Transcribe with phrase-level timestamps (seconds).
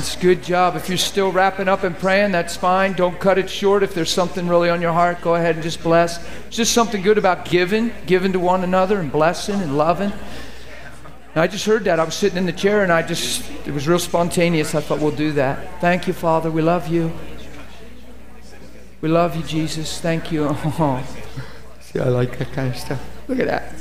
[0.00, 0.76] It's good job.
[0.76, 2.94] If you're still wrapping up and praying, that's fine.
[2.94, 3.82] Don't cut it short.
[3.82, 6.26] If there's something really on your heart, go ahead and just bless.
[6.46, 10.10] It's just something good about giving, giving to one another and blessing and loving.
[10.10, 12.00] And I just heard that.
[12.00, 14.74] I was sitting in the chair and I just, it was real spontaneous.
[14.74, 15.82] I thought, we'll do that.
[15.82, 16.50] Thank you, Father.
[16.50, 17.12] We love you.
[19.02, 20.00] We love you, Jesus.
[20.00, 20.46] Thank you.
[20.48, 21.06] Oh.
[21.82, 23.04] See, I like that kind of stuff.
[23.28, 23.74] Look at that.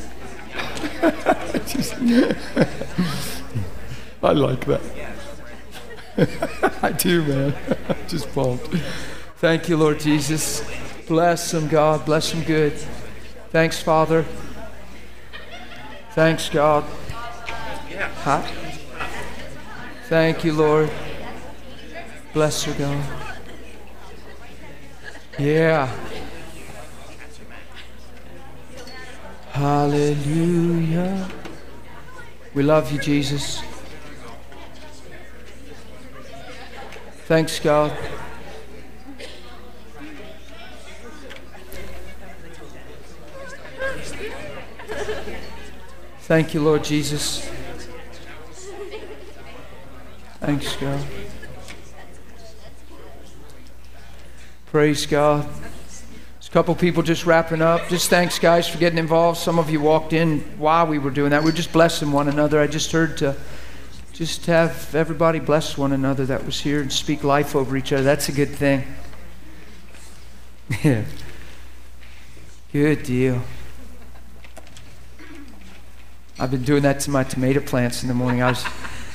[4.22, 5.09] I like that.
[6.82, 7.56] I do, man.
[8.08, 8.68] Just pumped.
[9.38, 10.70] Thank you, Lord Jesus.
[11.08, 12.06] Bless them, God.
[12.06, 12.74] Bless them good.
[13.52, 14.26] Thanks, Father.
[16.12, 16.84] Thanks, God.
[18.24, 18.46] Hot.
[20.08, 20.92] Thank you, Lord.
[22.34, 23.06] Bless her, God.
[25.40, 25.90] Yeah.
[29.52, 31.30] Hallelujah.
[32.54, 33.62] We love you, Jesus.
[37.30, 37.96] Thanks, God.
[46.22, 47.48] Thank you, Lord Jesus.
[50.40, 51.06] Thanks, God.
[54.66, 55.44] Praise God.
[55.44, 57.88] There's a couple people just wrapping up.
[57.90, 59.38] Just thanks, guys, for getting involved.
[59.38, 61.44] Some of you walked in while we were doing that.
[61.44, 62.60] We are just blessing one another.
[62.60, 63.36] I just heard to
[64.20, 68.04] just have everybody bless one another that was here and speak life over each other.
[68.04, 68.86] That's a good thing.
[70.84, 71.04] Yeah.
[72.72, 73.42] Good deal.
[76.38, 78.44] I've been doing that to my tomato plants in the morning.
[78.44, 78.64] I was,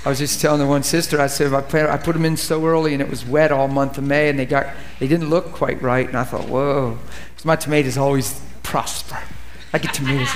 [0.04, 2.36] I was just telling the one sister, I said, I, plant, I put them in
[2.36, 5.30] so early and it was wet all month of May and they, got, they didn't
[5.30, 6.08] look quite right.
[6.08, 9.18] And I thought, whoa, because my tomatoes always prosper.
[9.72, 10.34] I get tomatoes.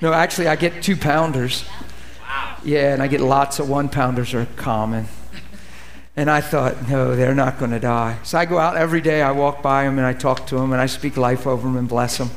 [0.00, 1.64] No, actually, I get two pounders.
[2.64, 5.06] Yeah, and I get lots of one pounders are common.
[6.16, 8.18] And I thought, no, they're not going to die.
[8.22, 10.72] So I go out every day, I walk by them and I talk to them
[10.72, 12.30] and I speak life over them and bless them.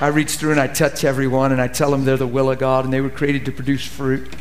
[0.00, 2.58] I reach through and I touch everyone and I tell them they're the will of
[2.58, 4.32] God and they were created to produce fruit.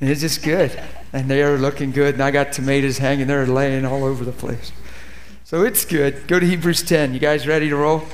[0.00, 0.80] And it's just good.
[1.12, 2.14] And they are looking good.
[2.14, 4.72] And I got tomatoes hanging there laying all over the place.
[5.44, 6.26] So it's good.
[6.26, 7.12] Go to Hebrews 10.
[7.12, 8.04] You guys ready to roll?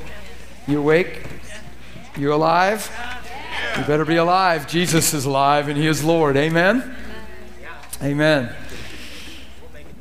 [0.67, 1.23] You awake?
[2.17, 2.91] You alive?
[3.77, 4.67] You better be alive.
[4.67, 6.37] Jesus is alive and He is Lord.
[6.37, 6.97] Amen?
[8.03, 8.55] Amen.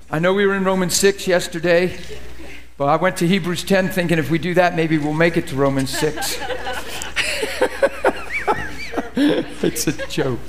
[0.10, 1.98] I know we were in Romans 6 yesterday,
[2.78, 5.48] but I went to Hebrews 10 thinking if we do that, maybe we'll make it
[5.48, 6.40] to Romans 6.
[9.16, 10.40] it's a joke.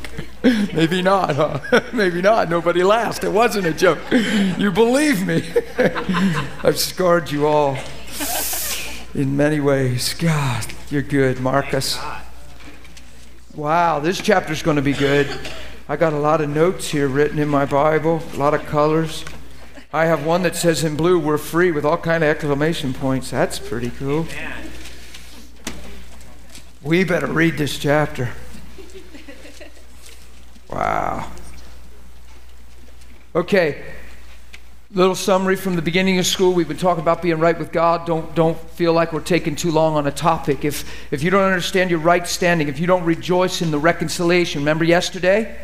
[0.43, 1.81] Maybe not, huh?
[1.93, 2.49] Maybe not.
[2.49, 3.25] Nobody laughed.
[3.25, 3.99] It wasn't a joke.
[4.13, 5.43] You believe me.
[6.63, 7.77] I've scarred you all
[9.15, 10.15] in many ways.
[10.15, 11.99] God, you're good, Marcus.
[13.59, 15.29] Wow, this chapter's going to be good.
[15.89, 19.25] I got a lot of notes here written in my Bible, a lot of colors.
[19.93, 23.33] I have one that says in blue, we're free with all kind of exclamation points.
[23.33, 24.29] That's pretty cool.
[26.83, 28.31] We better read this chapter.
[30.71, 31.29] Wow.
[33.35, 33.83] Okay.
[34.95, 36.55] Little summary from the beginning of school.
[36.55, 38.07] We've been talking about being right with God.
[38.07, 40.65] Don't, don't feel like we're taking too long on a topic.
[40.65, 44.63] If, if you don't understand your right standing, if you don't rejoice in the reconciliation,
[44.63, 45.57] remember yesterday?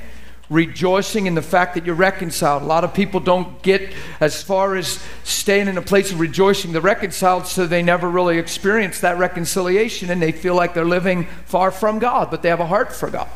[0.51, 2.63] rejoicing in the fact that you're reconciled.
[2.63, 6.73] A lot of people don't get as far as staying in a place of rejoicing.
[6.73, 11.25] They're reconciled, so they never really experience that reconciliation and they feel like they're living
[11.47, 13.31] far from God, but they have a heart for God.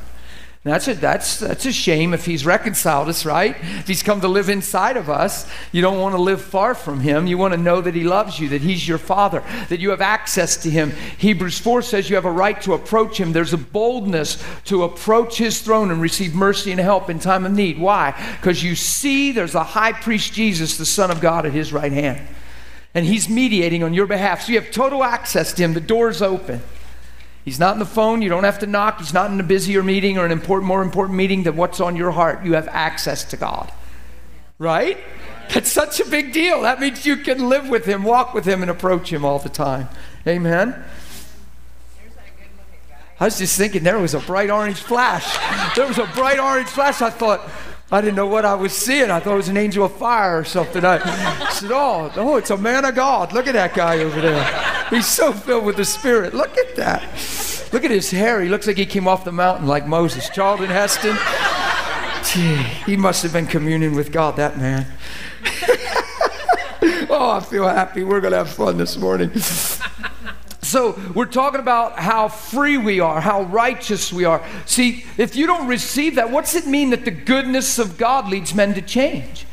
[0.68, 3.56] That's a, that's, that's a shame if he's reconciled us, right?
[3.60, 7.00] If he's come to live inside of us, you don't want to live far from
[7.00, 7.26] him.
[7.26, 10.00] You want to know that he loves you, that he's your father, that you have
[10.00, 10.92] access to him.
[11.18, 13.32] Hebrews 4 says you have a right to approach him.
[13.32, 17.52] There's a boldness to approach his throne and receive mercy and help in time of
[17.52, 17.78] need.
[17.78, 18.14] Why?
[18.40, 21.92] Because you see there's a high priest Jesus, the Son of God, at his right
[21.92, 22.20] hand.
[22.94, 24.42] And he's mediating on your behalf.
[24.42, 25.74] So you have total access to him.
[25.74, 26.62] The door's open.
[27.48, 28.20] He's not on the phone.
[28.20, 28.98] You don't have to knock.
[28.98, 31.96] He's not in a busier meeting or an important, more important meeting than what's on
[31.96, 32.44] your heart.
[32.44, 33.72] You have access to God.
[34.58, 34.98] Right?
[35.54, 36.60] That's such a big deal.
[36.60, 39.48] That means you can live with Him, walk with Him, and approach Him all the
[39.48, 39.88] time.
[40.26, 40.84] Amen?
[43.18, 45.26] I was just thinking there was a bright orange flash.
[45.74, 47.00] There was a bright orange flash.
[47.00, 47.48] I thought,
[47.90, 49.10] I didn't know what I was seeing.
[49.10, 50.84] I thought it was an angel of fire or something.
[50.84, 50.98] I
[51.50, 53.32] said, Oh, oh, it's a man of God.
[53.32, 54.86] Look at that guy over there.
[54.90, 56.34] He's so filled with the Spirit.
[56.34, 57.02] Look at that.
[57.72, 58.42] Look at his hair.
[58.42, 60.28] He looks like he came off the mountain like Moses.
[60.28, 61.16] Charlton Heston.
[62.24, 64.86] Gee, he must have been communing with God, that man.
[67.08, 68.04] oh, I feel happy.
[68.04, 69.30] We're going to have fun this morning.
[70.68, 74.44] So, we're talking about how free we are, how righteous we are.
[74.66, 78.54] See, if you don't receive that, what's it mean that the goodness of God leads
[78.54, 79.46] men to change?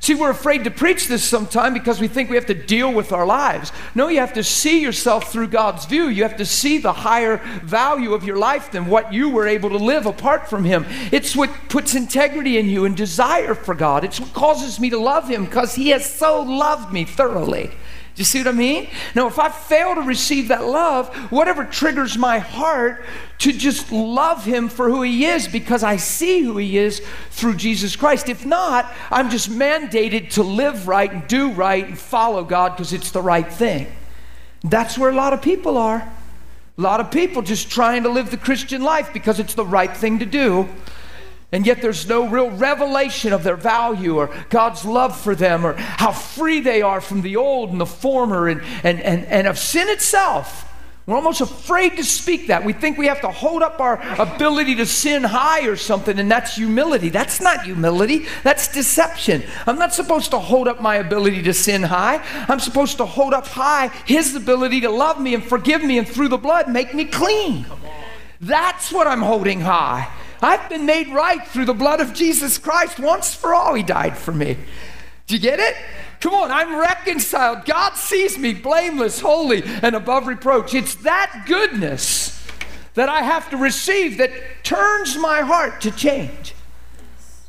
[0.00, 3.12] See, we're afraid to preach this sometime because we think we have to deal with
[3.12, 3.70] our lives.
[3.94, 6.08] No, you have to see yourself through God's view.
[6.08, 9.68] You have to see the higher value of your life than what you were able
[9.68, 10.86] to live apart from Him.
[11.12, 14.04] It's what puts integrity in you and desire for God.
[14.04, 17.70] It's what causes me to love Him because He has so loved me thoroughly.
[18.14, 18.88] Do you see what I mean?
[19.14, 23.04] Now, if I fail to receive that love, whatever triggers my heart
[23.38, 27.00] to just love him for who he is because I see who he is
[27.30, 28.28] through Jesus Christ.
[28.28, 32.92] If not, I'm just mandated to live right and do right and follow God because
[32.92, 33.86] it's the right thing.
[34.62, 36.06] That's where a lot of people are.
[36.78, 39.94] A lot of people just trying to live the Christian life because it's the right
[39.94, 40.68] thing to do
[41.52, 45.74] and yet there's no real revelation of their value or God's love for them or
[45.74, 49.58] how free they are from the old and the former and, and, and, and of
[49.58, 50.68] sin itself.
[51.04, 52.64] We're almost afraid to speak that.
[52.64, 56.30] We think we have to hold up our ability to sin high or something, and
[56.30, 57.08] that's humility.
[57.08, 59.42] That's not humility, that's deception.
[59.66, 62.24] I'm not supposed to hold up my ability to sin high.
[62.48, 66.08] I'm supposed to hold up high His ability to love me and forgive me and
[66.08, 67.66] through the blood make me clean.
[68.40, 70.08] That's what I'm holding high.
[70.42, 72.98] I've been made right through the blood of Jesus Christ.
[72.98, 74.58] Once for all, He died for me.
[75.26, 75.76] Do you get it?
[76.20, 77.64] Come on, I'm reconciled.
[77.64, 80.74] God sees me blameless, holy, and above reproach.
[80.74, 82.46] It's that goodness
[82.94, 84.30] that I have to receive that
[84.62, 86.54] turns my heart to change.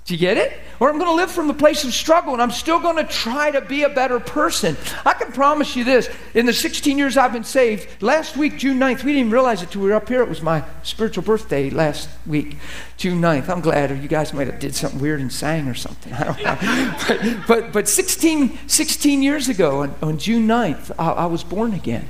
[0.06, 0.60] Do you get it?
[0.82, 3.06] Or I'm going to live from the place of struggle and I'm still going to
[3.06, 4.76] try to be a better person.
[5.06, 8.80] I can promise you this in the 16 years I've been saved, last week, June
[8.80, 10.22] 9th, we didn't even realize it till we were up here.
[10.22, 12.58] It was my spiritual birthday last week,
[12.98, 13.48] June 9th.
[13.48, 16.12] I'm glad, or you guys might have did something weird and sang or something.
[16.14, 16.96] I don't know.
[17.08, 21.74] but, but, but 16, 16 years ago, on, on June 9th, I, I was born
[21.74, 22.10] again.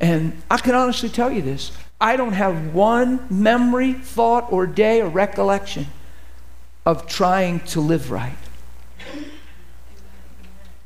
[0.00, 1.70] And I can honestly tell you this
[2.00, 5.86] I don't have one memory, thought, or day or recollection
[6.88, 8.34] of trying to live right.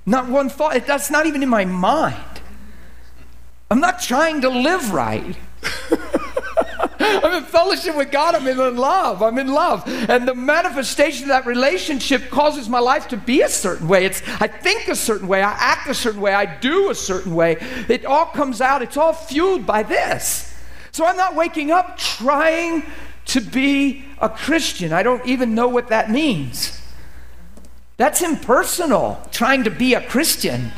[0.05, 2.41] Not one thought, that's not even in my mind.
[3.71, 5.37] I'm not trying to live right.
[6.99, 8.35] I'm in fellowship with God.
[8.35, 9.23] I'm in love.
[9.23, 9.85] I'm in love.
[9.87, 14.05] And the manifestation of that relationship causes my life to be a certain way.
[14.05, 17.33] It's I think a certain way, I act a certain way, I do a certain
[17.33, 17.59] way.
[17.89, 20.53] It all comes out, it's all fueled by this.
[20.91, 22.83] So I'm not waking up trying
[23.27, 24.93] to be a Christian.
[24.93, 26.81] I don't even know what that means.
[27.97, 30.73] That's impersonal, trying to be a Christian.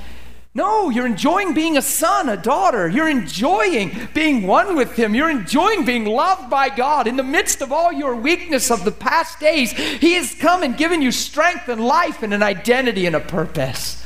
[0.57, 2.89] No, you're enjoying being a son, a daughter.
[2.89, 5.13] You're enjoying being one with Him.
[5.13, 7.09] You're enjoying being loved by God.
[7.09, 10.77] In the midst of all your weakness of the past days, He has come and
[10.77, 14.05] given you strength and life and an identity and a purpose.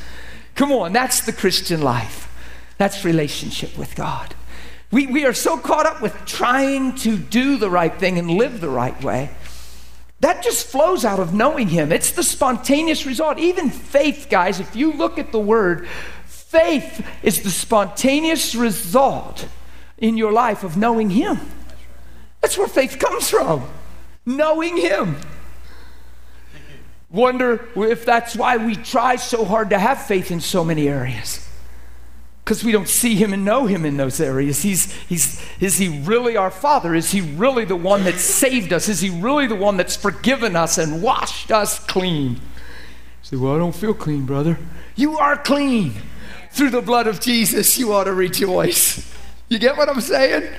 [0.55, 2.25] Come on, that's the Christian life.
[2.79, 4.33] That's relationship with God.
[4.91, 8.59] We, we are so caught up with trying to do the right thing and live
[8.59, 9.29] the right way.
[10.21, 11.91] That just flows out of knowing Him.
[11.91, 13.37] It's the spontaneous result.
[13.37, 15.87] Even faith, guys, if you look at the word,
[16.25, 19.47] faith is the spontaneous result
[19.97, 21.39] in your life of knowing Him.
[22.41, 23.65] That's where faith comes from,
[24.25, 25.17] knowing Him.
[27.11, 31.48] Wonder if that's why we try so hard to have faith in so many areas
[32.49, 34.63] because we don't see him and know him in those areas.
[34.63, 36.95] He's, he's, is he really our Father?
[36.95, 38.89] Is he really the one that saved us?
[38.89, 42.31] Is he really the one that's forgiven us and washed us clean?
[42.31, 42.39] You
[43.21, 44.57] say, Well, I don't feel clean, brother.
[44.95, 45.93] You are clean.
[46.49, 49.07] Through the blood of Jesus, you ought to rejoice.
[49.47, 50.51] You get what I'm saying?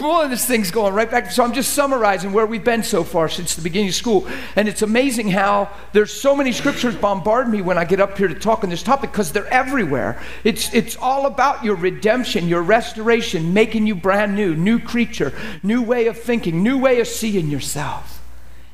[0.00, 1.30] On, this thing's going right back.
[1.30, 4.28] So I'm just summarizing where we've been so far since the beginning of school.
[4.56, 8.28] And it's amazing how there's so many scriptures bombard me when I get up here
[8.28, 10.20] to talk on this topic because they're everywhere.
[10.44, 15.82] It's, it's all about your redemption, your restoration, making you brand new, new creature, new
[15.82, 18.22] way of thinking, new way of seeing yourself.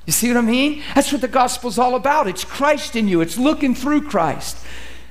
[0.07, 0.83] You see what I mean?
[0.95, 2.28] That's what the gospel's all about.
[2.28, 4.59] It's Christ in you, it's looking through Christ.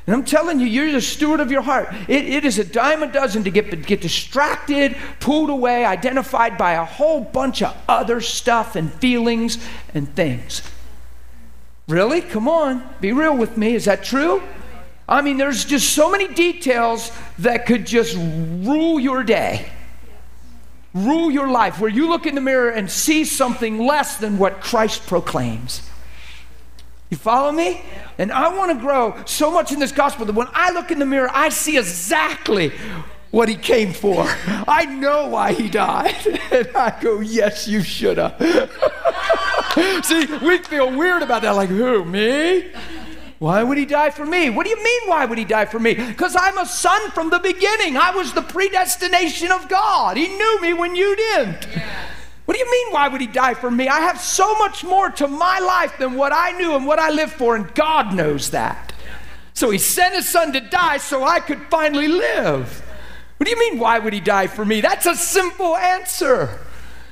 [0.05, 1.87] And I'm telling you, you're the steward of your heart.
[2.09, 6.73] It, it is a dime a dozen to get, get distracted, pulled away, identified by
[6.73, 9.57] a whole bunch of other stuff and feelings
[9.93, 10.61] and things.
[11.87, 12.21] Really?
[12.21, 13.75] Come on, be real with me.
[13.75, 14.43] Is that true?
[15.07, 19.69] I mean, there's just so many details that could just rule your day,
[20.93, 24.61] rule your life, where you look in the mirror and see something less than what
[24.61, 25.81] Christ proclaims.
[27.13, 27.79] You follow me?
[28.17, 30.97] And I want to grow so much in this gospel that when I look in
[30.97, 32.71] the mirror, I see exactly
[33.29, 34.25] what he came for.
[34.67, 36.15] I know why he died.
[36.51, 38.35] And I go, yes, you should have.
[40.05, 41.51] see, we feel weird about that.
[41.51, 42.71] Like, who, me?
[43.37, 44.49] Why would he die for me?
[44.49, 45.93] What do you mean, why would he die for me?
[45.93, 47.95] Because I'm a son from the beginning.
[47.95, 50.17] I was the predestination of God.
[50.17, 51.67] He knew me when you didn't.
[51.75, 52.12] Yeah.
[52.45, 53.87] What do you mean, why would he die for me?
[53.87, 57.09] I have so much more to my life than what I knew and what I
[57.09, 58.91] lived for, and God knows that.
[59.53, 62.81] So he sent his son to die so I could finally live.
[63.37, 64.81] What do you mean, why would he die for me?
[64.81, 66.59] That's a simple answer.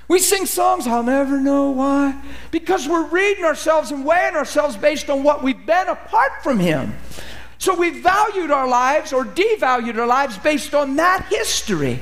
[0.08, 2.22] We sing songs, I'll never know why,
[2.52, 6.94] because we're reading ourselves and weighing ourselves based on what we've been apart from him.
[7.58, 12.00] So we valued our lives or devalued our lives based on that history.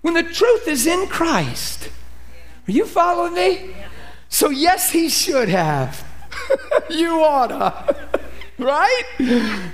[0.00, 1.90] When the truth is in Christ.
[2.68, 3.76] Are you following me?
[4.28, 6.04] So, yes, he should have.
[6.90, 7.96] you oughta.
[8.58, 9.04] right?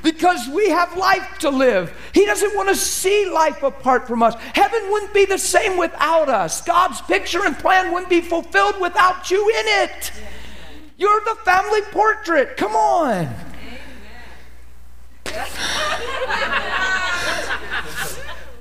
[0.02, 1.92] Because we have life to live.
[2.12, 4.34] He doesn't want to see life apart from us.
[4.54, 6.60] Heaven wouldn't be the same without us.
[6.62, 10.12] God's picture and plan wouldn't be fulfilled without you in it.
[10.96, 12.56] You're the family portrait.
[12.56, 13.28] Come on.
[15.26, 15.48] Amen.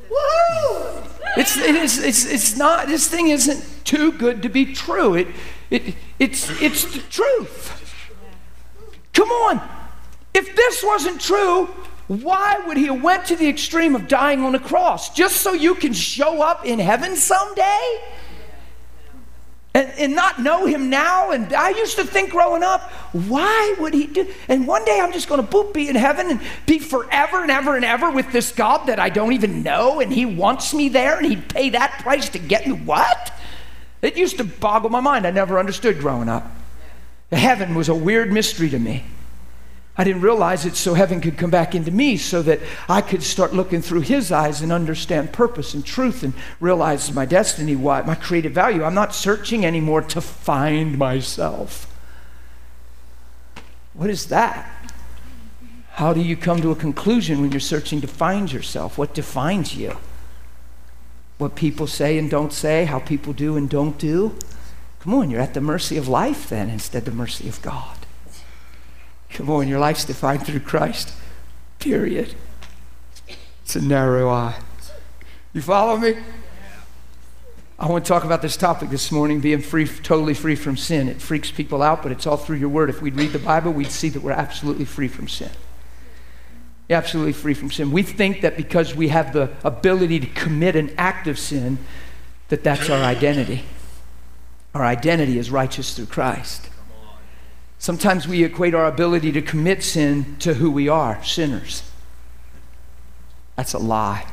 [0.10, 1.11] Woo!
[1.38, 5.16] It's, it is, it's, it's not, this thing isn't too good to be true.
[5.16, 5.28] It,
[5.70, 7.78] it, it's, it's the truth.
[9.14, 9.62] Come on.
[10.34, 11.66] If this wasn't true,
[12.08, 15.14] why would he have went to the extreme of dying on a cross?
[15.14, 18.00] Just so you can show up in heaven someday?
[19.74, 21.32] And, and not know him now.
[21.32, 22.82] And I used to think growing up,
[23.14, 24.32] why would he do?
[24.48, 27.52] And one day I'm just going to boop be in heaven and be forever and
[27.52, 30.90] ever and ever with this God that I don't even know, and he wants me
[30.90, 32.74] there, and he'd pay that price to get me.
[32.74, 33.34] What?
[34.02, 35.28] It used to boggle my mind.
[35.28, 36.46] I never understood growing up.
[37.32, 39.06] Heaven was a weird mystery to me.
[39.98, 43.22] I didn't realize it so heaven could come back into me so that I could
[43.22, 48.02] start looking through his eyes and understand purpose and truth and realize my destiny, why,
[48.02, 48.84] my creative value.
[48.84, 51.94] I'm not searching anymore to find myself.
[53.94, 54.70] What is that?
[55.92, 58.98] How do you come to a conclusion when you're searching to find yourself?
[58.98, 59.98] What defines you?
[61.38, 64.38] What people say and don't say, how people do and don't do?
[65.02, 68.01] Come on, you're at the mercy of life then instead the mercy of God.
[69.34, 71.14] Come on, your life's defined through Christ.
[71.80, 72.36] Period.
[73.64, 74.60] It's a narrow eye.
[75.54, 76.16] You follow me?
[77.80, 81.08] I want to talk about this topic this morning being free, totally free from sin.
[81.08, 82.90] It freaks people out, but it's all through your word.
[82.90, 85.50] If we'd read the Bible, we'd see that we're absolutely free from sin.
[86.90, 87.92] Absolutely free from sin.
[87.92, 91.80] We think that because we have the ability to commit an act of sin,
[92.50, 93.64] that that's our identity.
[94.76, 96.70] Our identity is righteous through Christ.
[97.82, 101.82] Sometimes we equate our ability to commit sin to who we are sinners.
[103.56, 104.28] That's a lie.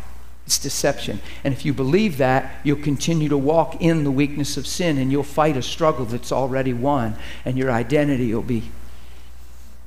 [0.45, 1.21] It's deception.
[1.43, 5.11] And if you believe that, you'll continue to walk in the weakness of sin and
[5.11, 8.64] you'll fight a struggle that's already won, and your identity will be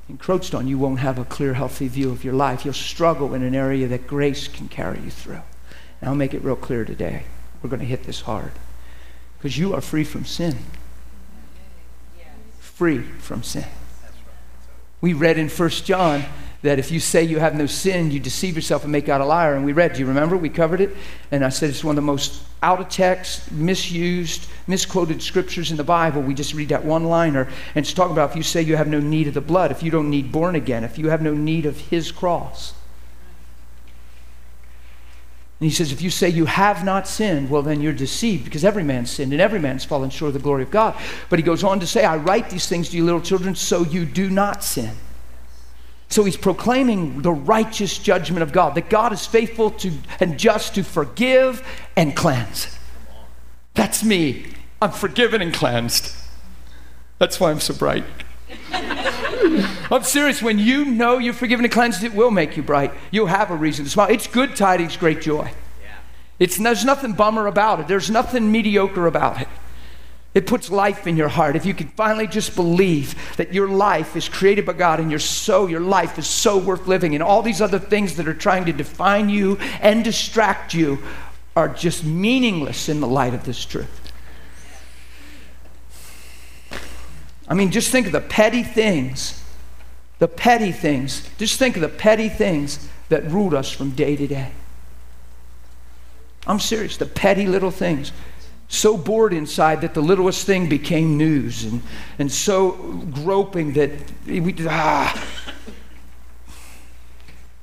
[0.08, 0.66] encroached on.
[0.66, 2.64] You won't have a clear, healthy view of your life.
[2.64, 5.42] You'll struggle in an area that grace can carry you through.
[6.00, 7.22] And I'll make it real clear today.
[7.62, 8.50] We're going to hit this hard
[9.38, 10.58] because you are free from sin
[12.82, 13.64] free from sin.
[15.00, 16.24] We read in 1 John
[16.62, 19.24] that if you say you have no sin, you deceive yourself and make God a
[19.24, 19.54] liar.
[19.54, 20.36] And we read, do you remember?
[20.36, 20.90] We covered it.
[21.30, 25.76] And I said it's one of the most out of text, misused, misquoted scriptures in
[25.76, 26.22] the Bible.
[26.22, 27.42] We just read that one liner.
[27.76, 29.84] And it's talking about if you say you have no need of the blood, if
[29.84, 32.74] you don't need born again, if you have no need of his cross.
[35.62, 38.64] And he says, if you say you have not sinned, well, then you're deceived because
[38.64, 41.00] every man sinned and every man's fallen short of the glory of God.
[41.30, 43.84] But he goes on to say, I write these things to you, little children, so
[43.84, 44.90] you do not sin.
[46.08, 50.74] So he's proclaiming the righteous judgment of God, that God is faithful to, and just
[50.74, 51.64] to forgive
[51.94, 52.76] and cleanse.
[53.74, 54.46] That's me.
[54.80, 56.12] I'm forgiven and cleansed.
[57.18, 58.02] That's why I'm so bright.
[59.90, 60.42] I'm serious.
[60.42, 62.92] When you know you're forgiven and cleansed, it will make you bright.
[63.10, 64.08] You'll have a reason to smile.
[64.10, 65.52] It's good tidings, great joy.
[66.38, 69.48] It's, there's nothing bummer about it, there's nothing mediocre about it.
[70.34, 71.56] It puts life in your heart.
[71.56, 75.20] If you can finally just believe that your life is created by God and you're
[75.20, 78.64] so, your life is so worth living, and all these other things that are trying
[78.64, 81.00] to define you and distract you
[81.54, 84.01] are just meaningless in the light of this truth.
[87.48, 89.42] I mean, just think of the petty things,
[90.18, 91.28] the petty things.
[91.38, 94.52] Just think of the petty things that ruled us from day to day.
[96.46, 98.12] I'm serious, the petty little things.
[98.68, 101.82] So bored inside that the littlest thing became news, and,
[102.18, 102.72] and so
[103.12, 103.90] groping that
[104.26, 105.28] we, ah.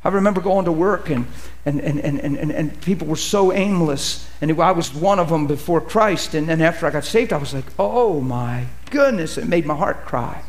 [0.03, 1.27] I remember going to work and,
[1.65, 4.29] and, and, and, and, and people were so aimless.
[4.39, 6.33] And I was one of them before Christ.
[6.35, 9.75] And then after I got saved, I was like, oh my goodness, it made my
[9.75, 10.41] heart cry.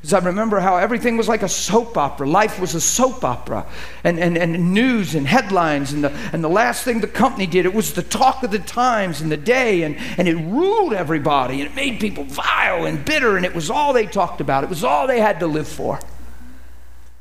[0.00, 2.28] Because I remember how everything was like a soap opera.
[2.28, 3.64] Life was a soap opera.
[4.02, 5.92] And, and, and news and headlines.
[5.92, 8.58] And the, and the last thing the company did, it was the talk of the
[8.58, 9.84] times and the day.
[9.84, 11.60] And, and it ruled everybody.
[11.60, 13.36] And it made people vile and bitter.
[13.36, 16.00] And it was all they talked about, it was all they had to live for.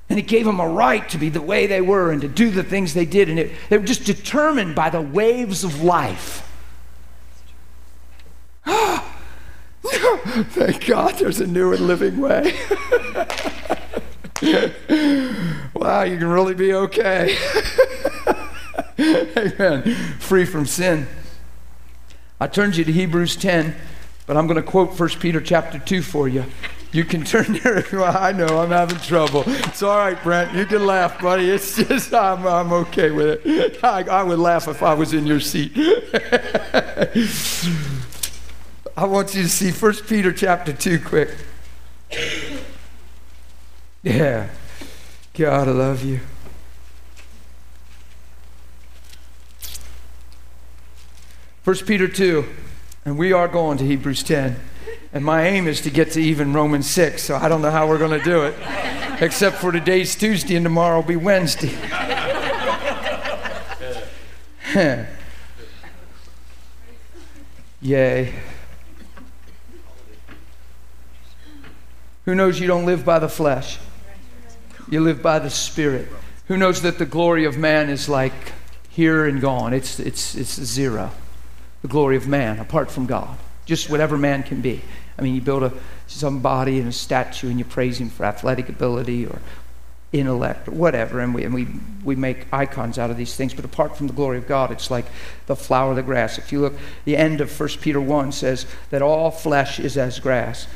[0.09, 2.51] And it gave them a right to be the way they were and to do
[2.51, 3.27] the things they did.
[3.29, 6.43] And it, they were just determined by the waves of life.
[9.85, 12.53] Thank God there's a new and living way.
[15.73, 17.37] wow, you can really be okay.
[18.99, 19.95] Amen.
[20.19, 21.07] Free from sin.
[22.39, 23.75] I turned you to Hebrews 10,
[24.27, 26.45] but I'm going to quote 1 Peter chapter 2 for you.
[26.95, 28.15] You can turn there if you want.
[28.15, 29.43] I know I'm having trouble.
[29.45, 30.55] It's all right, Brent.
[30.55, 31.49] You can laugh, buddy.
[31.49, 33.79] It's just, I'm, I'm okay with it.
[33.83, 35.73] I, I would laugh if I was in your seat.
[38.95, 41.29] I want you to see 1 Peter chapter 2 quick.
[44.01, 44.49] Yeah.
[45.33, 46.19] God, I love you.
[51.63, 52.45] First Peter 2,
[53.03, 54.57] and we are going to Hebrews 10.
[55.15, 57.87] And my aim is to get to even Romans 6, so I don't know how
[57.87, 58.53] we're going to do it.
[59.21, 61.71] Except for today's Tuesday and tomorrow will be Wednesday.
[67.81, 68.33] Yay.
[72.25, 73.79] Who knows you don't live by the flesh?
[74.89, 76.09] You live by the Spirit.
[76.49, 78.51] Who knows that the glory of man is like
[78.89, 79.73] here and gone?
[79.73, 81.11] It's, it's, it's zero.
[81.83, 83.37] The glory of man apart from God.
[83.65, 84.81] Just whatever man can be.
[85.17, 85.73] I mean, you build a,
[86.07, 89.41] somebody and a statue and you praise him for athletic ability or
[90.11, 91.67] intellect or whatever, and we, and we,
[92.03, 93.53] we make icons out of these things.
[93.53, 95.05] But apart from the glory of God, it's like
[95.47, 96.37] the flower of the grass.
[96.37, 96.73] If you look,
[97.05, 100.67] the end of 1 Peter 1 says that all flesh is as grass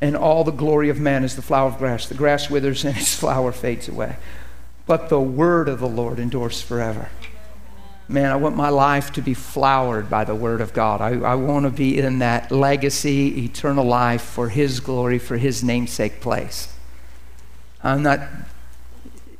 [0.00, 2.06] and all the glory of man is the flower of grass.
[2.06, 4.16] The grass withers and its flower fades away.
[4.86, 7.10] But the word of the Lord endures forever.
[8.10, 11.02] Man, I want my life to be flowered by the word of God.
[11.02, 15.62] I, I want to be in that legacy, eternal life for his glory, for his
[15.62, 16.72] namesake place.
[17.82, 18.20] I'm not,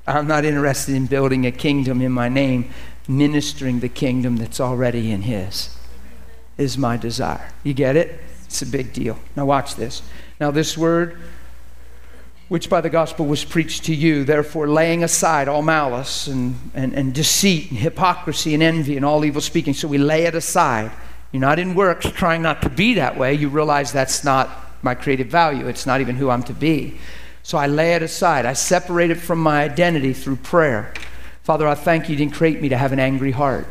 [0.06, 2.70] I'm not interested in building a kingdom in my name,
[3.08, 5.74] ministering the kingdom that's already in his,
[6.58, 7.50] is my desire.
[7.62, 8.20] You get it?
[8.44, 9.18] It's a big deal.
[9.34, 10.02] Now, watch this.
[10.38, 11.18] Now, this word,
[12.48, 16.94] which by the gospel was preached to you, therefore laying aside all malice and, and,
[16.94, 19.74] and deceit and hypocrisy and envy and all evil speaking.
[19.74, 20.90] So we lay it aside.
[21.30, 23.34] You're not in works trying not to be that way.
[23.34, 24.48] You realize that's not
[24.80, 26.98] my creative value, it's not even who I'm to be.
[27.42, 28.46] So I lay it aside.
[28.46, 30.94] I separate it from my identity through prayer.
[31.42, 33.66] Father, I thank you, you didn't create me to have an angry heart.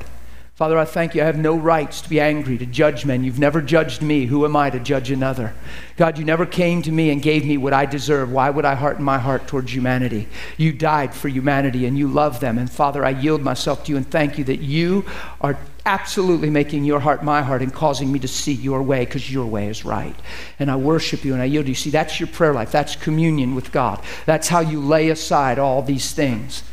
[0.58, 1.22] Father, I thank you.
[1.22, 3.24] I have no rights to be angry, to judge men.
[3.24, 4.26] You've never judged me.
[4.26, 5.54] Who am I to judge another?
[5.98, 8.32] God, you never came to me and gave me what I deserve.
[8.32, 10.28] Why would I harden my heart towards humanity?
[10.58, 12.58] You died for humanity and you love them.
[12.58, 15.06] And Father, I yield myself to you and thank you that you
[15.42, 19.32] are absolutely making your heart my heart and causing me to see your way because
[19.32, 20.16] your way is right.
[20.58, 21.76] And I worship you and I yield to you.
[21.76, 22.72] See, that's your prayer life.
[22.72, 24.04] That's communion with God.
[24.26, 26.64] That's how you lay aside all these things.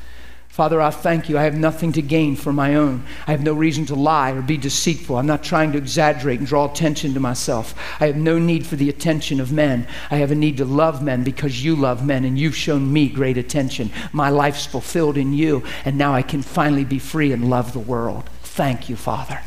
[0.54, 1.36] Father, I thank you.
[1.36, 3.02] I have nothing to gain for my own.
[3.26, 5.16] I have no reason to lie or be deceitful.
[5.16, 7.74] I'm not trying to exaggerate and draw attention to myself.
[8.00, 9.88] I have no need for the attention of men.
[10.12, 13.08] I have a need to love men because you love men and you've shown me
[13.08, 13.90] great attention.
[14.12, 17.80] My life's fulfilled in you, and now I can finally be free and love the
[17.80, 18.30] world.
[18.44, 19.40] Thank you, Father.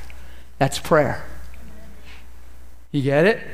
[0.57, 1.25] That's prayer.
[2.91, 3.47] You get it?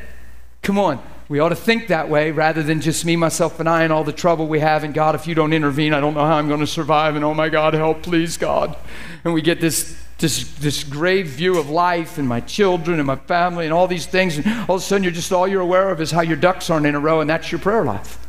[0.64, 1.13] Come on.
[1.30, 4.04] We ought to think that way rather than just me, myself, and I, and all
[4.04, 4.84] the trouble we have.
[4.84, 7.16] And God, if you don't intervene, I don't know how I'm going to survive.
[7.16, 8.76] And oh my God, help, please, God.
[9.24, 13.16] And we get this, this, this grave view of life and my children and my
[13.16, 14.38] family and all these things.
[14.38, 16.70] And all of a sudden, you're just all you're aware of is how your ducks
[16.70, 18.20] aren't in a row, and that's your prayer life.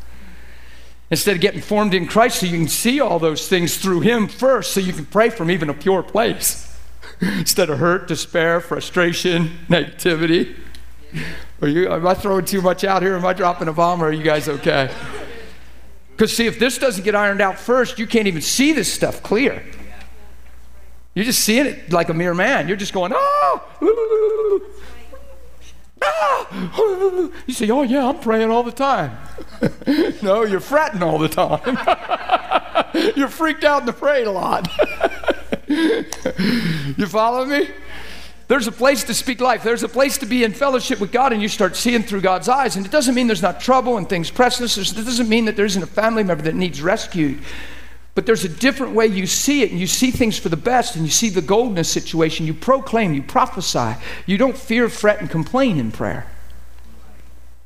[1.10, 4.28] Instead of getting formed in Christ so you can see all those things through Him
[4.28, 6.76] first, so you can pray from even a pure place.
[7.20, 10.56] Instead of hurt, despair, frustration, negativity.
[11.62, 13.14] Are you, am I throwing too much out here?
[13.14, 14.90] Am I dropping a bomb or are you guys okay?
[16.10, 19.22] Because, see, if this doesn't get ironed out first, you can't even see this stuff
[19.22, 19.64] clear.
[21.14, 22.68] You're just seeing it like a mere man.
[22.68, 23.62] You're just going, oh,
[26.02, 27.30] ah.
[27.46, 29.16] You say, oh, yeah, I'm praying all the time.
[30.22, 31.78] no, you're fretting all the time.
[33.16, 34.68] you're freaked out and afraid a lot.
[35.68, 37.68] you follow me?
[38.54, 39.64] There's a place to speak life.
[39.64, 42.48] There's a place to be in fellowship with God, and you start seeing through God's
[42.48, 42.76] eyes.
[42.76, 44.78] And it doesn't mean there's not trouble and things press us.
[44.78, 47.40] It doesn't mean that there isn't a family member that needs rescued.
[48.14, 50.94] But there's a different way you see it, and you see things for the best,
[50.94, 52.46] and you see the goldness situation.
[52.46, 53.96] You proclaim, you prophesy.
[54.24, 56.24] You don't fear, fret, and complain in prayer.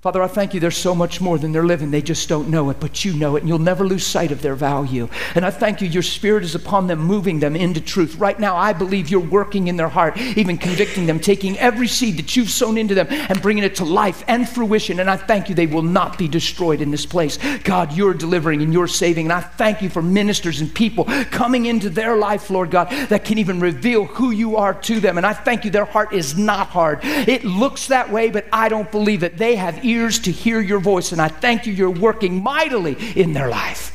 [0.08, 1.90] Father, I thank you there's so much more than they're living.
[1.90, 4.40] They just don't know it, but you know it, and you'll never lose sight of
[4.40, 5.06] their value.
[5.34, 8.16] And I thank you, your spirit is upon them, moving them into truth.
[8.16, 12.16] Right now, I believe you're working in their heart, even convicting them, taking every seed
[12.16, 14.98] that you've sown into them and bringing it to life and fruition.
[14.98, 17.38] And I thank you they will not be destroyed in this place.
[17.64, 19.26] God, you're delivering and you're saving.
[19.26, 23.26] And I thank you for ministers and people coming into their life, Lord God, that
[23.26, 25.18] can even reveal who you are to them.
[25.18, 27.00] And I thank you their heart is not hard.
[27.02, 29.36] It looks that way, but I don't believe it.
[29.36, 33.32] They have ears to hear your voice, and I thank you, you're working mightily in
[33.32, 33.94] their life.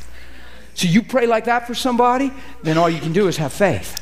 [0.73, 2.31] So you pray like that for somebody,
[2.63, 3.99] then all you can do is have faith.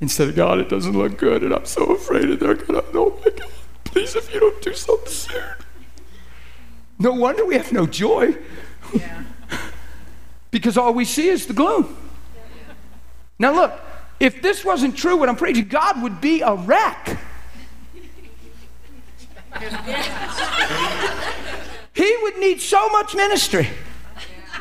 [0.00, 3.18] Instead of God, it doesn't look good, and I'm so afraid, and they're gonna, oh
[3.24, 3.50] my God,
[3.84, 5.42] please, if you don't do something soon.
[6.98, 8.36] No wonder we have no joy.
[8.92, 9.22] Yeah.
[10.50, 11.96] because all we see is the gloom.
[13.38, 13.80] Now, look,
[14.20, 17.18] if this wasn't true, what I'm preaching, God would be a wreck.
[21.94, 23.68] he would need so much ministry.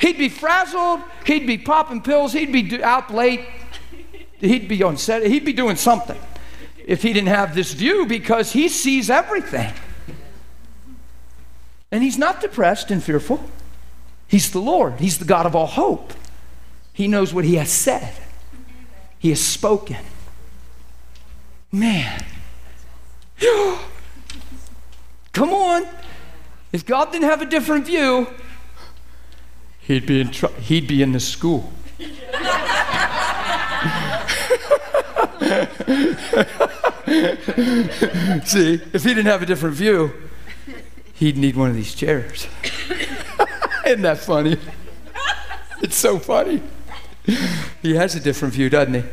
[0.01, 3.45] He'd be frazzled, he'd be popping pills, he'd be out late,
[4.39, 6.19] he'd be on set, he'd be doing something
[6.85, 9.73] if he didn't have this view because he sees everything.
[11.91, 13.43] And he's not depressed and fearful.
[14.27, 16.13] He's the Lord, he's the God of all hope.
[16.93, 18.13] He knows what he has said,
[19.19, 19.97] he has spoken.
[21.71, 22.25] Man.
[25.33, 25.85] Come on.
[26.71, 28.27] If God didn't have a different view,
[29.79, 31.71] he'd be in, tr- he'd be in the school.
[38.45, 40.13] See, if he didn't have a different view,
[41.13, 42.47] he'd need one of these chairs.
[43.85, 44.57] Isn't that funny?
[45.81, 46.61] It's so funny.
[47.81, 49.03] He has a different view, doesn't he?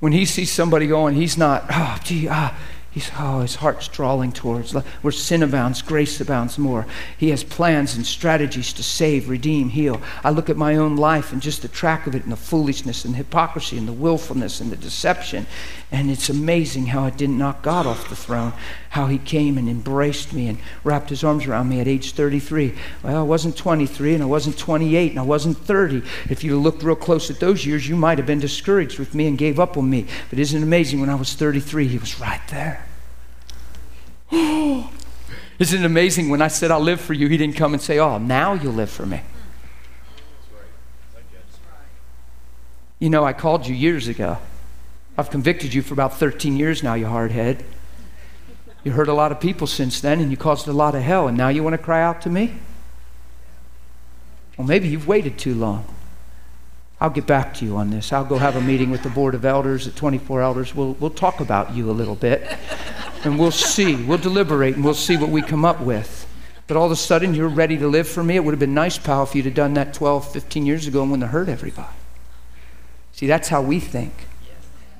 [0.00, 2.56] When he sees somebody going, he's not, oh, gee, ah,
[2.92, 6.86] He's, oh, his heart's drawing towards where sin abounds, grace abounds more.
[7.16, 10.00] He has plans and strategies to save, redeem, heal.
[10.24, 13.04] I look at my own life and just the track of it and the foolishness
[13.04, 15.46] and hypocrisy and the willfulness and the deception.
[15.92, 18.52] And it's amazing how it didn't knock God off the throne,
[18.90, 22.74] how he came and embraced me and wrapped his arms around me at age 33.
[23.04, 26.02] Well, I wasn't 23 and I wasn't 28 and I wasn't 30.
[26.28, 29.28] If you looked real close at those years, you might have been discouraged with me
[29.28, 30.06] and gave up on me.
[30.28, 32.84] But isn't it amazing when I was 33, he was right there.
[35.60, 37.98] Isn't it amazing when I said I'll live for you, he didn't come and say,
[37.98, 39.20] Oh, now you'll live for me.
[42.98, 44.38] You know, I called you years ago.
[45.18, 47.62] I've convicted you for about 13 years now, you hardhead.
[48.84, 51.28] You hurt a lot of people since then, and you caused a lot of hell,
[51.28, 52.54] and now you want to cry out to me?
[54.56, 55.84] Well, maybe you've waited too long.
[57.00, 58.12] I'll get back to you on this.
[58.12, 60.74] I'll go have a meeting with the board of elders, the 24 elders.
[60.74, 62.46] We'll, we'll talk about you a little bit
[63.24, 63.96] and we'll see.
[63.96, 66.26] We'll deliberate and we'll see what we come up with.
[66.66, 68.36] But all of a sudden, you're ready to live for me.
[68.36, 71.02] It would have been nice, pal, if you'd have done that 12, 15 years ago
[71.02, 71.88] and wouldn't have hurt everybody.
[73.12, 74.12] See, that's how we think.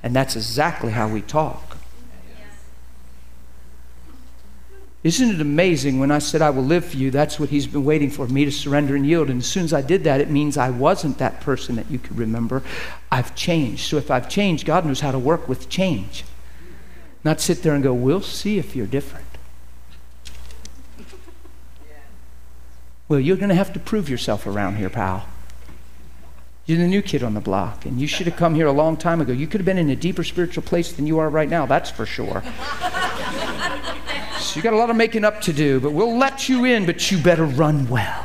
[0.02, 1.69] And that's exactly how we talk.
[5.02, 7.10] Isn't it amazing when I said, I will live for you?
[7.10, 9.30] That's what he's been waiting for me to surrender and yield.
[9.30, 11.98] And as soon as I did that, it means I wasn't that person that you
[11.98, 12.62] could remember.
[13.10, 13.88] I've changed.
[13.88, 16.24] So if I've changed, God knows how to work with change.
[17.24, 19.26] Not sit there and go, we'll see if you're different.
[23.08, 25.26] Well, you're going to have to prove yourself around here, pal.
[26.66, 28.96] You're the new kid on the block, and you should have come here a long
[28.96, 29.32] time ago.
[29.32, 31.90] You could have been in a deeper spiritual place than you are right now, that's
[31.90, 32.44] for sure.
[34.56, 37.10] You got a lot of making up to do, but we'll let you in, but
[37.10, 38.24] you better run well.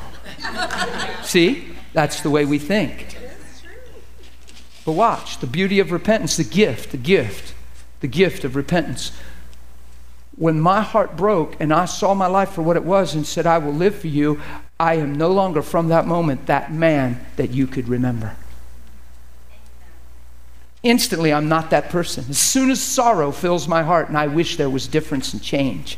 [1.23, 1.69] See?
[1.93, 3.17] That's the way we think.
[4.85, 7.55] But watch the beauty of repentance, the gift, the gift
[8.05, 9.11] the gift of repentance.
[10.35, 13.47] When my heart broke and I saw my life for what it was and said,
[13.47, 14.39] I will live for you,
[14.79, 18.35] I am no longer from that moment that man that you could remember.
[20.83, 22.25] Instantly, I'm not that person.
[22.29, 25.97] As soon as sorrow fills my heart and I wish there was difference and change.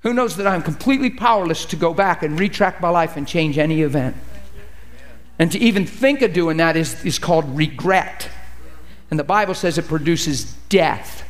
[0.00, 3.58] Who knows that I'm completely powerless to go back and retrack my life and change
[3.58, 4.16] any event?
[5.38, 8.28] And to even think of doing that is, is called regret.
[9.10, 11.24] And the Bible says it produces death.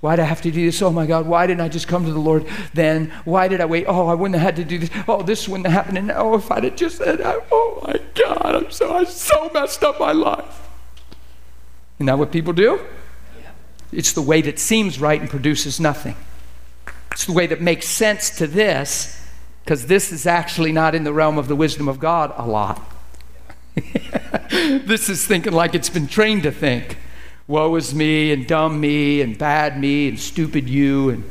[0.00, 0.82] Why did I have to do this?
[0.82, 3.12] Oh my God, why didn't I just come to the Lord then?
[3.24, 3.84] Why did I wait?
[3.86, 4.90] Oh, I wouldn't have had to do this.
[5.06, 5.98] Oh, this wouldn't have happened.
[5.98, 9.84] And oh, if I'd have just said, oh my God, I'm so, I so messed
[9.84, 10.68] up my life.
[11.98, 12.80] Isn't that what people do?
[13.92, 16.16] It's the way that seems right and produces nothing.
[17.12, 19.20] It's the way that makes sense to this,
[19.64, 22.82] because this is actually not in the realm of the wisdom of God a lot.
[24.50, 26.98] this is thinking like it's been trained to think.
[27.46, 31.10] Woe is me, and dumb me, and bad me, and stupid you.
[31.10, 31.30] And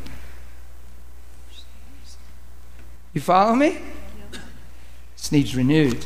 [3.13, 3.78] You follow me?
[5.15, 6.06] This needs renewed.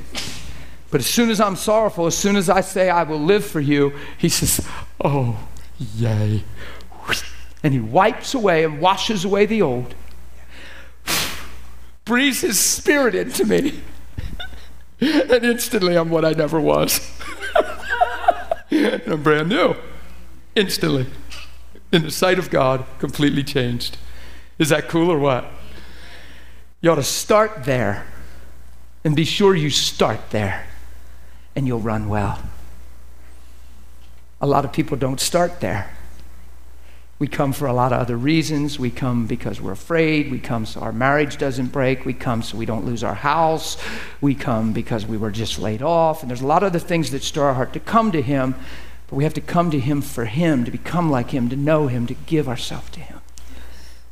[0.90, 3.60] But as soon as I'm sorrowful, as soon as I say, I will live for
[3.60, 4.66] you, he says,
[5.04, 5.38] Oh,
[5.78, 6.44] yay.
[7.66, 9.96] And he wipes away and washes away the old,
[12.06, 13.82] breathes his spirit into me,
[15.02, 17.12] and instantly I'm what I never was.
[18.70, 19.76] and I'm brand new.
[20.56, 21.08] Instantly.
[21.92, 23.98] In the sight of God, completely changed.
[24.60, 25.46] Is that cool or what?
[26.82, 28.06] You ought to start there
[29.04, 30.68] and be sure you start there
[31.56, 32.44] and you'll run well.
[34.40, 35.95] A lot of people don't start there.
[37.18, 38.78] We come for a lot of other reasons.
[38.78, 40.30] We come because we're afraid.
[40.30, 42.04] We come so our marriage doesn't break.
[42.04, 43.78] We come so we don't lose our house.
[44.20, 46.22] We come because we were just laid off.
[46.22, 48.56] And there's a lot of other things that stir our heart to come to Him,
[49.08, 51.88] but we have to come to Him for Him, to become like Him, to know
[51.88, 53.22] Him, to give ourselves to Him.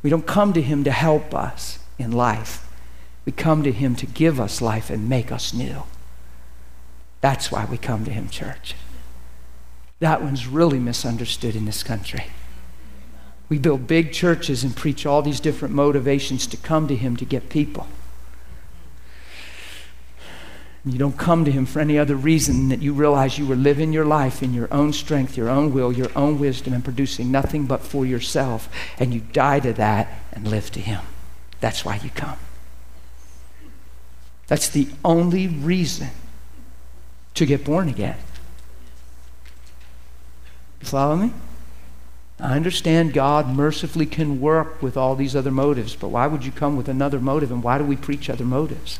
[0.02, 2.66] We don't come to Him to help us in life.
[3.26, 5.82] We come to Him to give us life and make us new.
[7.20, 8.74] That's why we come to Him, church.
[10.00, 12.26] That one's really misunderstood in this country.
[13.48, 17.24] We build big churches and preach all these different motivations to come to Him to
[17.24, 17.86] get people.
[20.86, 23.56] You don't come to Him for any other reason than that you realize you were
[23.56, 27.30] living your life in your own strength, your own will, your own wisdom, and producing
[27.30, 28.68] nothing but for yourself.
[28.98, 31.00] And you die to that and live to Him.
[31.60, 32.36] That's why you come.
[34.46, 36.08] That's the only reason
[37.34, 38.16] to get born again.
[40.82, 41.32] You follow me?
[42.40, 46.50] I understand God mercifully can work with all these other motives, but why would you
[46.50, 48.98] come with another motive and why do we preach other motives?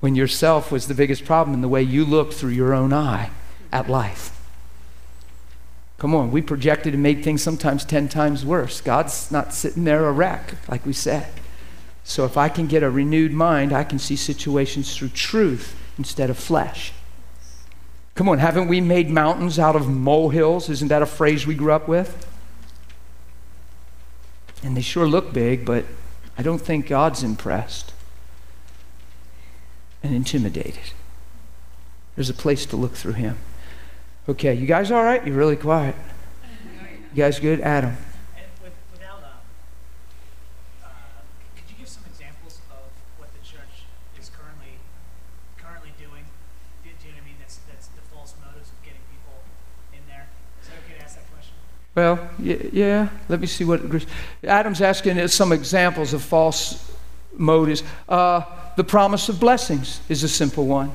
[0.00, 3.30] When yourself was the biggest problem in the way you looked through your own eye
[3.72, 4.36] at life.
[5.98, 8.80] Come on, we projected and made things sometimes 10 times worse.
[8.80, 11.28] God's not sitting there a wreck, like we said.
[12.02, 16.28] So if I can get a renewed mind, I can see situations through truth instead
[16.28, 16.92] of flesh.
[18.14, 20.68] Come on, haven't we made mountains out of molehills?
[20.68, 22.26] Isn't that a phrase we grew up with?
[24.62, 25.86] And they sure look big, but
[26.36, 27.92] I don't think God's impressed
[30.02, 30.92] and intimidated.
[32.14, 33.38] There's a place to look through Him.
[34.28, 35.26] Okay, you guys all right?
[35.26, 35.96] You're really quiet.
[37.14, 37.60] You guys good?
[37.60, 37.96] Adam.
[51.94, 53.82] Well, yeah, let me see what
[54.44, 56.90] Adam's asking is some examples of false
[57.36, 57.82] motives.
[58.08, 58.42] Uh,
[58.76, 60.90] the promise of blessings is a simple one.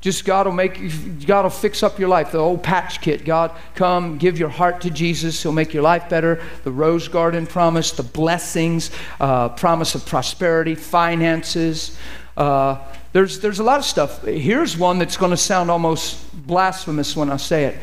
[0.00, 2.32] Just God will make God will fix up your life.
[2.32, 3.24] The old patch kit.
[3.24, 5.42] God, come, give your heart to Jesus.
[5.42, 6.40] He'll make your life better.
[6.62, 11.98] The rose garden promise, the blessings, uh, promise of prosperity, finances.
[12.36, 12.78] Uh,
[13.12, 14.24] there's there's a lot of stuff.
[14.24, 17.78] Here's one that's going to sound almost blasphemous when I say it.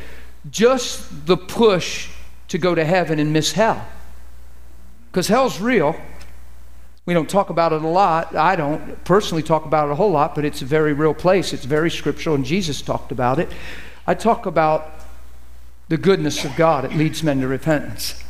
[0.49, 2.10] Just the push
[2.47, 3.86] to go to heaven and miss hell.
[5.12, 5.95] Because hell's real.
[7.05, 8.36] We don't talk about it a lot.
[8.36, 11.53] I don't personally talk about it a whole lot, but it's a very real place.
[11.53, 13.49] It's very scriptural, and Jesus talked about it.
[14.08, 14.91] I talk about
[15.88, 16.84] the goodness of God.
[16.86, 18.23] It leads men to repentance.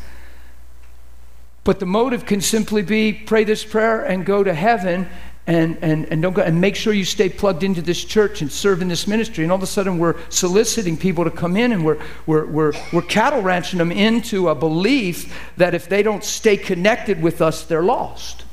[1.63, 5.09] But the motive can simply be pray this prayer and go to heaven
[5.47, 8.51] and, and, and don't go and make sure you stay plugged into this church and
[8.51, 9.43] serve in this ministry.
[9.43, 12.73] And all of a sudden, we're soliciting people to come in and we're, we're, we're,
[12.91, 17.63] we're cattle ranching them into a belief that if they don't stay connected with us,
[17.63, 18.43] they're lost.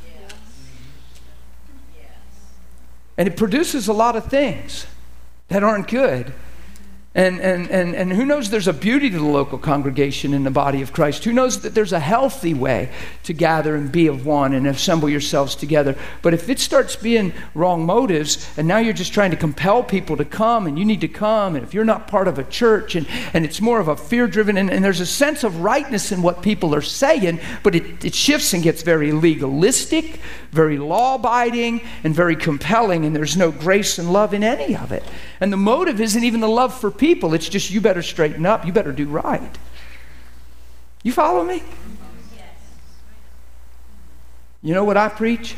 [3.16, 4.86] And it produces a lot of things
[5.48, 6.32] that aren't good.
[7.14, 10.50] And, and, and, and who knows there's a beauty to the local congregation in the
[10.50, 11.24] body of Christ?
[11.24, 12.90] Who knows that there's a healthy way
[13.24, 15.94] to gather and be of one and assemble yourselves together?
[16.22, 20.16] But if it starts being wrong motives, and now you're just trying to compel people
[20.16, 22.94] to come and you need to come, and if you're not part of a church,
[22.94, 26.12] and, and it's more of a fear driven, and, and there's a sense of rightness
[26.12, 30.18] in what people are saying, but it, it shifts and gets very legalistic,
[30.50, 34.92] very law abiding, and very compelling, and there's no grace and love in any of
[34.92, 35.04] it.
[35.40, 37.34] And the motive isn't even the love for people.
[37.34, 38.64] It's just you better straighten up.
[38.64, 39.58] You better do right.
[41.02, 41.60] You follow me?
[44.62, 45.56] You know what I preach?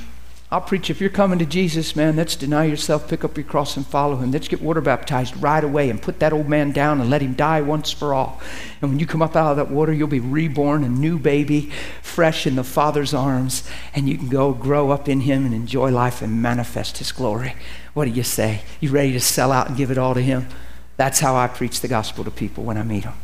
[0.51, 3.77] I'll preach if you're coming to Jesus, man, let's deny yourself, pick up your cross,
[3.77, 4.31] and follow him.
[4.31, 7.35] Let's get water baptized right away and put that old man down and let him
[7.35, 8.41] die once for all.
[8.81, 11.71] And when you come up out of that water, you'll be reborn, a new baby,
[12.01, 15.91] fresh in the Father's arms, and you can go grow up in him and enjoy
[15.91, 17.55] life and manifest his glory.
[17.93, 18.63] What do you say?
[18.81, 20.47] You ready to sell out and give it all to him?
[20.97, 23.15] That's how I preach the gospel to people when I meet them.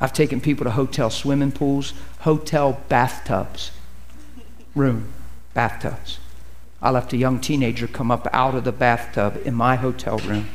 [0.00, 3.70] I've taken people to hotel swimming pools, hotel bathtubs,
[4.74, 5.12] room,
[5.54, 6.18] bathtubs.
[6.82, 10.48] I left a young teenager come up out of the bathtub in my hotel room,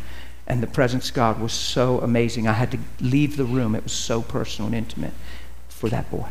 [0.45, 2.47] and the presence of God was so amazing.
[2.47, 3.73] I had to leave the room.
[3.73, 5.13] It was so personal and intimate
[5.67, 6.29] for that boy.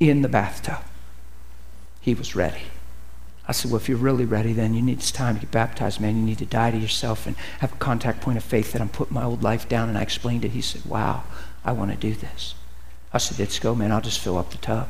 [0.00, 0.82] In the bathtub,
[2.00, 2.62] he was ready.
[3.48, 6.00] I said, Well, if you're really ready, then you need it's time to get baptized,
[6.00, 6.16] man.
[6.16, 8.88] You need to die to yourself and have a contact point of faith that I'm
[8.88, 9.88] putting my old life down.
[9.88, 10.50] And I explained it.
[10.50, 11.24] He said, Wow,
[11.64, 12.54] I want to do this.
[13.12, 13.92] I said, Let's go, man.
[13.92, 14.88] I'll just fill up the tub.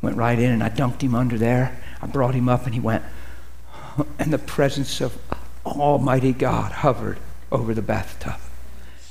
[0.00, 1.78] Went right in and I dunked him under there.
[2.00, 3.02] I brought him up and he went,
[4.18, 5.18] and the presence of
[5.66, 7.18] Almighty God hovered
[7.52, 8.40] over the bathtub.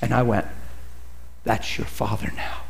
[0.02, 0.48] And I went,
[1.44, 2.62] That's your father now.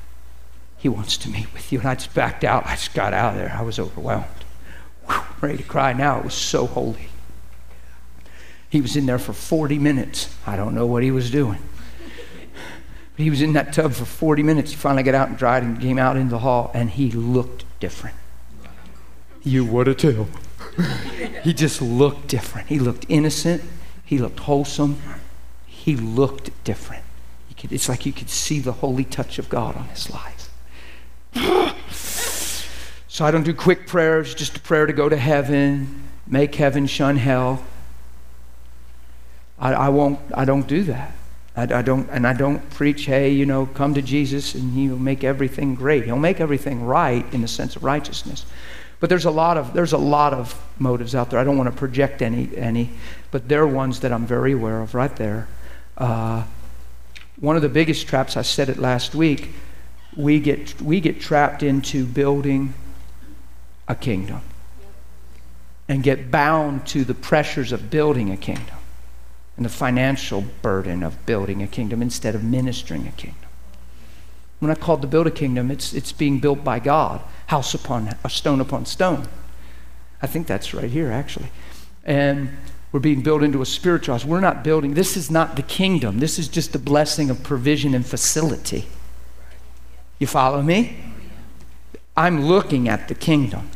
[0.77, 1.79] He wants to meet with you.
[1.79, 2.65] And I just backed out.
[2.65, 3.55] I just got out of there.
[3.57, 4.37] I was overwhelmed
[5.41, 6.19] ready to cry now.
[6.19, 7.09] It was so holy.
[8.69, 10.35] He was in there for 40 minutes.
[10.45, 11.59] I don't know what he was doing.
[13.15, 14.71] But he was in that tub for 40 minutes.
[14.71, 17.65] He finally got out and dried and came out in the hall, and he looked
[17.79, 18.15] different.
[19.43, 20.27] You would have too.
[21.43, 22.67] he just looked different.
[22.67, 23.63] He looked innocent.
[24.03, 25.01] He looked wholesome.
[25.65, 27.03] He looked different.
[27.57, 30.51] Could, it's like you could see the holy touch of God on his life.
[33.17, 36.86] So I don't do quick prayers, just a prayer to go to heaven, make heaven,
[36.86, 37.65] shun hell.
[39.58, 41.15] I, I won't, I don't do that.
[41.56, 44.99] I, I, don't, and I don't preach, hey, you know, come to Jesus and he'll
[44.99, 46.06] make everything great.
[46.06, 48.45] He'll make everything right in the sense of righteousness.
[48.99, 51.39] But there's a lot of there's a lot of motives out there.
[51.39, 52.91] I don't want to project any any,
[53.32, 55.47] but there are ones that I'm very aware of right there.
[55.97, 56.43] Uh,
[57.39, 59.53] one of the biggest traps, I said it last week,
[60.15, 62.75] we get we get trapped into building
[63.88, 64.41] a kingdom
[65.88, 68.76] and get bound to the pressures of building a kingdom
[69.56, 73.41] and the financial burden of building a kingdom instead of ministering a kingdom.
[74.60, 78.15] When I called to build a kingdom, it's, it's being built by God, house upon
[78.23, 79.28] a stone upon stone.
[80.21, 81.50] I think that's right here, actually.
[82.04, 82.50] And
[82.91, 84.26] we're being built into a spiritual house.
[84.26, 86.19] We're not building, this is not the kingdom.
[86.19, 88.88] This is just a blessing of provision and facility.
[90.19, 90.97] You follow me?
[92.15, 93.69] I'm looking at the kingdom.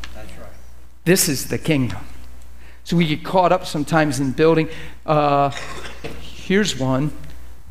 [1.04, 2.00] This is the kingdom.
[2.84, 4.70] So we get caught up sometimes in building.
[5.06, 5.50] Uh,
[6.22, 7.12] here's one,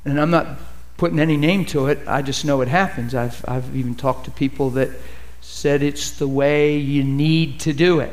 [0.05, 0.59] and I'm not
[0.97, 2.01] putting any name to it.
[2.09, 3.15] I just know it happens.
[3.15, 4.91] I've, I've even talked to people that
[5.41, 8.13] said it's the way you need to do it.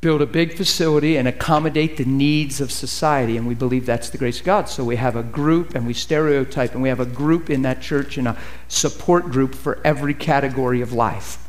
[0.00, 4.18] Build a big facility and accommodate the needs of society, and we believe that's the
[4.18, 4.68] grace of God.
[4.68, 7.82] So we have a group and we stereotype, and we have a group in that
[7.82, 8.36] church and a
[8.68, 11.43] support group for every category of life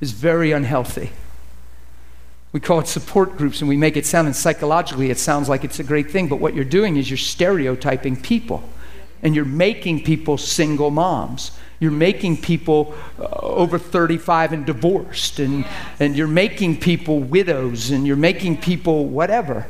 [0.00, 1.10] is very unhealthy.
[2.52, 5.64] We call it support groups and we make it sound, and psychologically it sounds like
[5.64, 8.64] it's a great thing, but what you're doing is you're stereotyping people
[9.22, 11.52] and you're making people single moms.
[11.78, 15.66] You're making people uh, over 35 and divorced, and,
[15.98, 19.66] and you're making people widows, and you're making people whatever.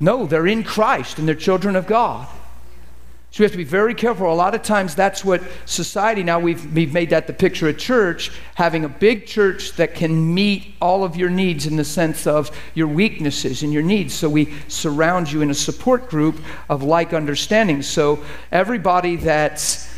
[0.00, 2.26] No, they're in Christ and they're children of God.
[3.32, 4.32] So we have to be very careful.
[4.32, 7.78] A lot of times that's what society, now we've, we've made that the picture of
[7.78, 12.26] church, having a big church that can meet all of your needs in the sense
[12.26, 14.14] of your weaknesses and your needs.
[14.14, 17.82] So we surround you in a support group of like understanding.
[17.82, 19.88] So everybody that's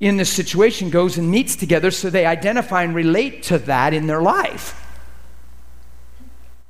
[0.00, 4.06] in this situation goes and meets together so they identify and relate to that in
[4.06, 4.74] their life.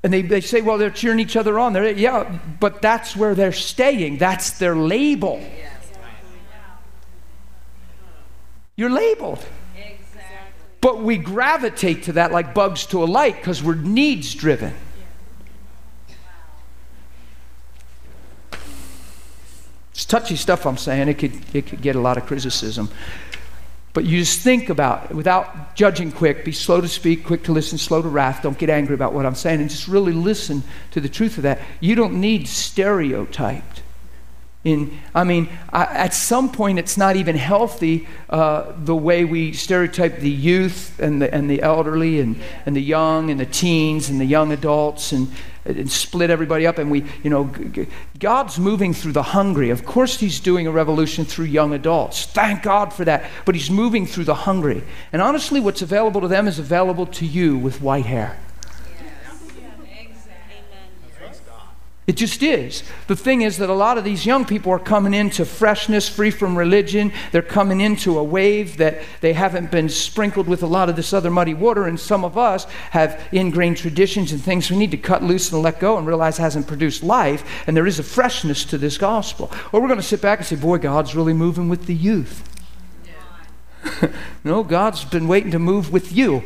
[0.03, 1.73] And they, they say, well, they're cheering each other on.
[1.73, 4.18] They're, yeah, but that's where they're staying.
[4.18, 5.38] That's their label.
[5.38, 5.69] Yeah.
[8.81, 9.45] You're labeled.
[9.77, 10.64] Exactly.
[10.81, 14.73] But we gravitate to that like bugs to a light because we're needs driven.
[19.90, 21.09] It's touchy stuff I'm saying.
[21.09, 22.88] It could, it could get a lot of criticism.
[23.93, 26.43] But you just think about it without judging quick.
[26.43, 28.43] Be slow to speak, quick to listen, slow to wrath.
[28.43, 29.61] Don't get angry about what I'm saying.
[29.61, 30.62] And just really listen
[30.93, 31.61] to the truth of that.
[31.81, 33.80] You don't need stereotyped
[34.62, 39.55] in, I mean, I, at some point, it's not even healthy uh, the way we
[39.55, 44.11] stereotype the youth and the, and the elderly and, and the young and the teens
[44.11, 45.33] and the young adults and,
[45.64, 46.77] and split everybody up.
[46.77, 47.51] And we, you know,
[48.18, 49.70] God's moving through the hungry.
[49.70, 52.27] Of course, He's doing a revolution through young adults.
[52.27, 53.31] Thank God for that.
[53.46, 54.83] But He's moving through the hungry.
[55.11, 58.38] And honestly, what's available to them is available to you with white hair.
[62.11, 62.83] It just is.
[63.06, 66.33] The thing is that a lot of these young people are coming into freshness, free
[66.33, 67.13] from religion.
[67.31, 71.13] They're coming into a wave that they haven't been sprinkled with a lot of this
[71.13, 71.87] other muddy water.
[71.87, 75.63] And some of us have ingrained traditions and things we need to cut loose and
[75.63, 77.44] let go and realize hasn't produced life.
[77.69, 79.48] And there is a freshness to this gospel.
[79.71, 82.42] Or we're going to sit back and say, boy, God's really moving with the youth.
[84.42, 86.42] no, God's been waiting to move with you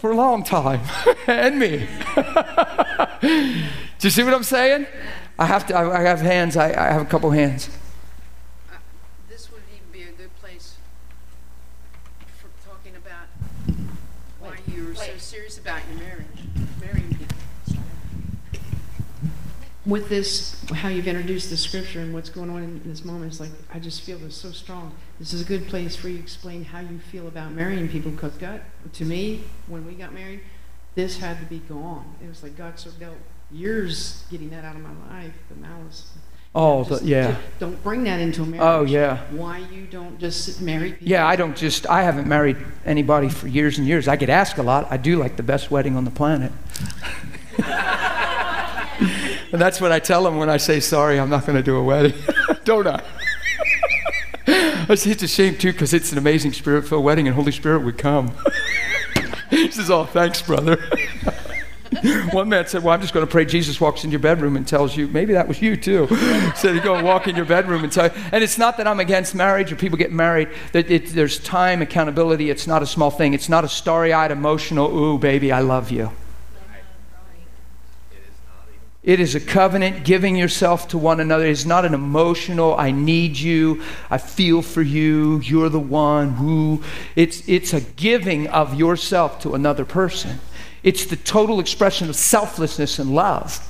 [0.00, 0.80] for a long time,
[1.26, 1.86] and me.
[3.20, 4.86] Do you see what I'm saying?
[5.38, 5.76] I have to.
[5.76, 6.56] I have hands.
[6.56, 7.68] I, I have a couple hands.
[8.72, 8.76] Uh,
[9.28, 10.76] This would even be a good place
[12.38, 13.26] for talking about
[14.40, 16.26] why you're so serious about your marriage,
[16.80, 17.36] marrying people.
[19.90, 23.40] With this, how you've introduced the scripture and what's going on in this moment, it's
[23.40, 24.94] like, I just feel this so strong.
[25.18, 28.12] This is a good place for you to explain how you feel about marrying people,
[28.12, 28.60] because God,
[28.92, 30.42] to me, when we got married,
[30.94, 32.04] this had to be gone.
[32.24, 33.16] It was like God so dealt
[33.50, 36.12] years getting that out of my life, the malice.
[36.54, 37.26] Oh, Just- the, yeah.
[37.32, 38.62] just Don't bring that into a marriage.
[38.64, 39.24] Oh, yeah.
[39.32, 41.08] Why you don't just marry people?
[41.08, 44.06] Yeah, I don't just, I haven't married anybody for years and years.
[44.06, 44.86] I get asked a lot.
[44.88, 46.52] I do like the best wedding on the planet.
[49.52, 51.76] and that's what I tell them when I say, sorry, I'm not going to do
[51.76, 52.14] a wedding.
[52.64, 53.02] don't I?
[54.46, 57.96] It's a shame too because it's an amazing spirit filled wedding and Holy Spirit would
[57.98, 58.32] come.
[59.50, 60.78] he says, oh, thanks, brother.
[62.32, 64.66] One man said, Well, I'm just going to pray Jesus walks in your bedroom and
[64.66, 66.06] tells you, maybe that was you too.
[66.54, 68.12] said he'd go and walk in your bedroom and tell you.
[68.32, 70.48] And it's not that I'm against marriage or people get married.
[70.72, 72.48] That it, there's time, accountability.
[72.48, 73.34] It's not a small thing.
[73.34, 76.10] It's not a starry eyed, emotional, ooh, baby, I love you.
[79.02, 81.46] It is a covenant giving yourself to one another.
[81.46, 86.82] It's not an emotional, I need you, I feel for you, you're the one who.
[87.16, 90.38] It's, it's a giving of yourself to another person.
[90.82, 93.66] It's the total expression of selflessness and love.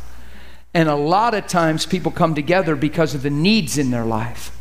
[0.74, 4.56] And a lot of times people come together because of the needs in their life.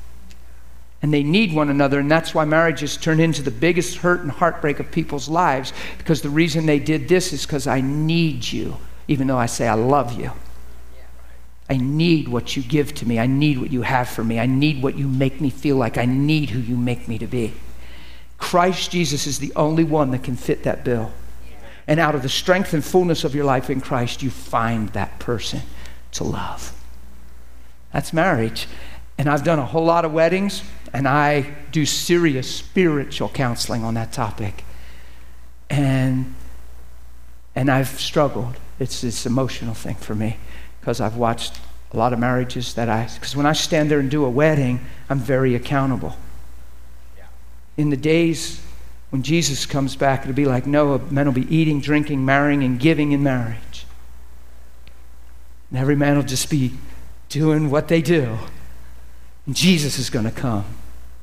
[1.02, 4.30] And they need one another, and that's why marriages turn into the biggest hurt and
[4.30, 5.74] heartbreak of people's lives.
[5.98, 9.68] Because the reason they did this is because I need you, even though I say
[9.68, 10.32] I love you.
[11.70, 13.20] I need what you give to me.
[13.20, 14.40] I need what you have for me.
[14.40, 15.98] I need what you make me feel like.
[15.98, 17.54] I need who you make me to be.
[18.40, 21.12] Christ Jesus is the only one that can fit that bill.
[21.86, 25.20] And out of the strength and fullness of your life in Christ, you find that
[25.20, 25.62] person
[26.14, 26.74] to love.
[27.94, 28.68] That's marriage.
[29.18, 30.64] And I've done a whole lot of weddings,
[30.94, 34.64] and I do serious spiritual counseling on that topic.
[35.70, 36.34] And,
[37.56, 38.56] and I've struggled.
[38.80, 40.38] It's this emotional thing for me
[40.80, 41.60] because I've watched
[41.92, 44.86] a lot of marriages that I, because when I stand there and do a wedding,
[45.10, 46.16] I'm very accountable.
[47.78, 48.62] In the days
[49.10, 51.00] when Jesus comes back, it'll be like Noah.
[51.10, 53.86] Men will be eating, drinking, marrying, and giving in marriage.
[55.70, 56.74] And every man will just be
[57.30, 58.38] doing what they do.
[59.46, 60.66] And Jesus is going to come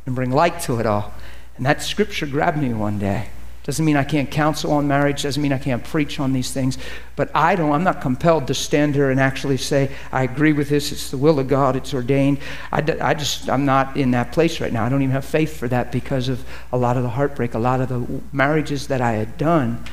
[0.05, 1.15] and bring light to it all.
[1.57, 3.29] And that scripture grabbed me one day.
[3.67, 6.79] Doesn't mean I can't counsel on marriage, doesn't mean I can't preach on these things,
[7.17, 10.69] but I don't, I'm not compelled to stand here and actually say, I agree with
[10.69, 12.39] this, it's the will of God, it's ordained.
[12.71, 14.85] I, just, I'm not in that place right now.
[14.85, 17.59] I don't even have faith for that because of a lot of the heartbreak, a
[17.59, 19.85] lot of the marriages that I had done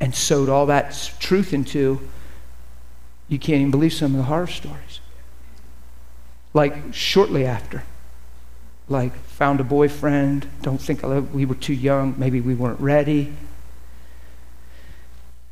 [0.00, 2.00] and sowed all that truth into.
[3.28, 4.98] You can't even believe some of the horror stories.
[6.52, 7.84] Like shortly after
[8.90, 13.32] like found a boyfriend don't think we were too young maybe we weren't ready.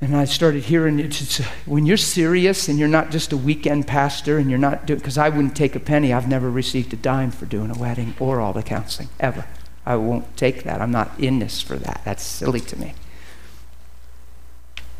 [0.02, 4.36] And i started hearing it when you're serious and you're not just a weekend pastor
[4.36, 7.30] and you're not doing because i wouldn't take a penny i've never received a dime
[7.30, 9.46] for doing a wedding or all the counseling ever.
[9.86, 12.92] I won't take that i'm not in this for that that's silly to me.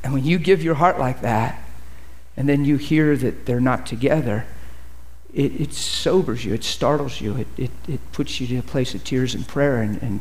[0.03, 1.62] And when you give your heart like that
[2.39, 4.47] and then you hear that they're not together
[5.33, 8.95] it, it sobers you, it startles you, it, it, it puts you to a place
[8.95, 9.83] of tears and prayer.
[9.83, 10.20] And, and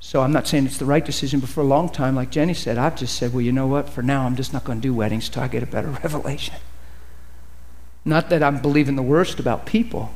[0.00, 2.54] so I'm not saying it's the right decision, but for a long time, like Jenny
[2.54, 3.88] said, I've just said, well, you know what?
[3.88, 6.54] For now, I'm just not going to do weddings till I get a better revelation.
[8.04, 10.14] Not that I'm believing the worst about people.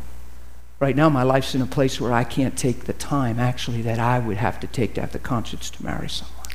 [0.78, 3.98] Right now, my life's in a place where I can't take the time, actually, that
[3.98, 6.46] I would have to take to have the conscience to marry someone.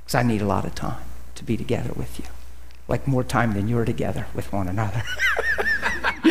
[0.00, 1.02] Because I need a lot of time
[1.36, 2.26] to be together with you.
[2.88, 5.02] Like more time than you're together with one another.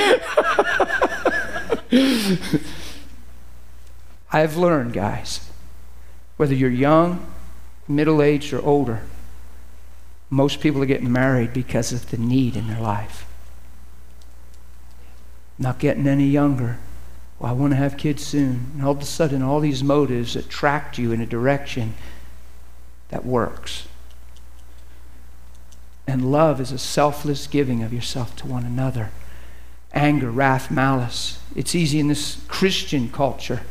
[4.32, 5.50] I've learned, guys,
[6.38, 7.26] whether you're young,
[7.88, 9.02] middle aged, or older,
[10.30, 13.26] most people are getting married because of the need in their life.
[15.58, 16.78] Not getting any younger.
[17.40, 18.70] Well, I want to have kids soon.
[18.74, 21.96] And all of a sudden, all these motives attract you in a direction
[23.10, 23.88] that works.
[26.06, 29.10] And love is a selfless giving of yourself to one another
[29.94, 31.40] anger, wrath, malice.
[31.56, 33.62] It's easy in this Christian culture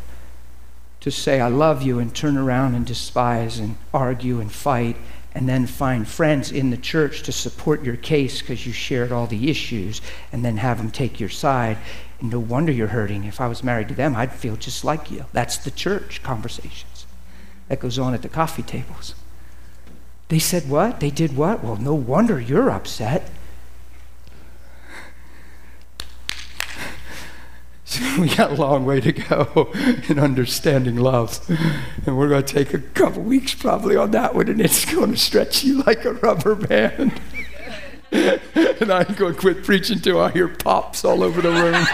[1.01, 4.97] to say, I love you, and turn around and despise and argue and fight,
[5.33, 9.27] and then find friends in the church to support your case because you shared all
[9.27, 10.01] the issues,
[10.33, 11.79] and then have them take your side.
[12.21, 13.25] And no wonder you're hurting.
[13.25, 15.27] If I was married to them, I'd feel just like you.
[15.33, 17.07] That's the church conversations
[17.69, 19.15] that goes on at the coffee tables.
[20.29, 21.01] They said what?
[21.01, 21.63] They did what?
[21.63, 23.31] Well, no wonder you're upset.
[28.19, 29.73] we got a long way to go
[30.09, 31.41] in understanding love.
[32.07, 35.13] And we're going to take a couple weeks probably on that one, and it's going
[35.13, 37.21] to stretch you like a rubber band.
[38.13, 41.75] and I ain't going to quit preaching till I hear pops all over the room.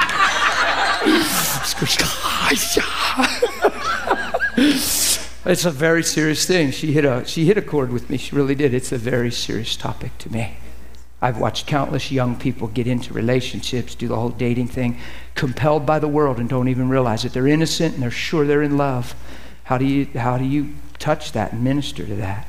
[5.45, 6.71] it's a very serious thing.
[6.71, 8.17] She hit a she hit a chord with me.
[8.17, 8.73] She really did.
[8.73, 10.57] It's a very serious topic to me.
[11.25, 14.99] I've watched countless young people get into relationships, do the whole dating thing,
[15.35, 17.33] compelled by the world and don't even realize it.
[17.33, 19.15] They're innocent and they're sure they're in love.
[19.63, 22.47] How do you, how do you touch that and minister to that?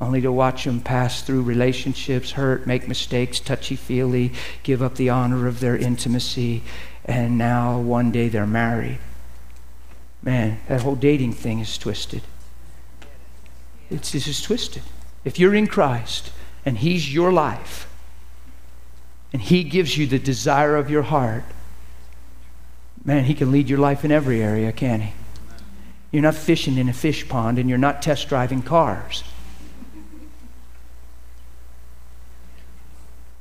[0.00, 5.10] Only to watch them pass through relationships, hurt, make mistakes, touchy feely, give up the
[5.10, 6.62] honor of their intimacy,
[7.04, 9.00] and now one day they're married.
[10.22, 12.22] Man, that whole dating thing is twisted.
[13.90, 14.82] It's, just twisted.
[15.26, 16.32] If you're in Christ
[16.64, 17.86] and He's your life,
[19.34, 21.42] and He gives you the desire of your heart,
[23.04, 25.12] man, He can lead your life in every area, can He?
[26.12, 29.24] You're not fishing in a fish pond and you're not test driving cars.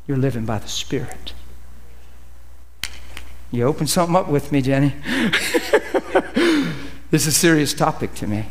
[0.07, 1.33] You're living by the Spirit.
[3.51, 4.95] You open something up with me, Jenny.
[7.11, 8.47] this is a serious topic to me.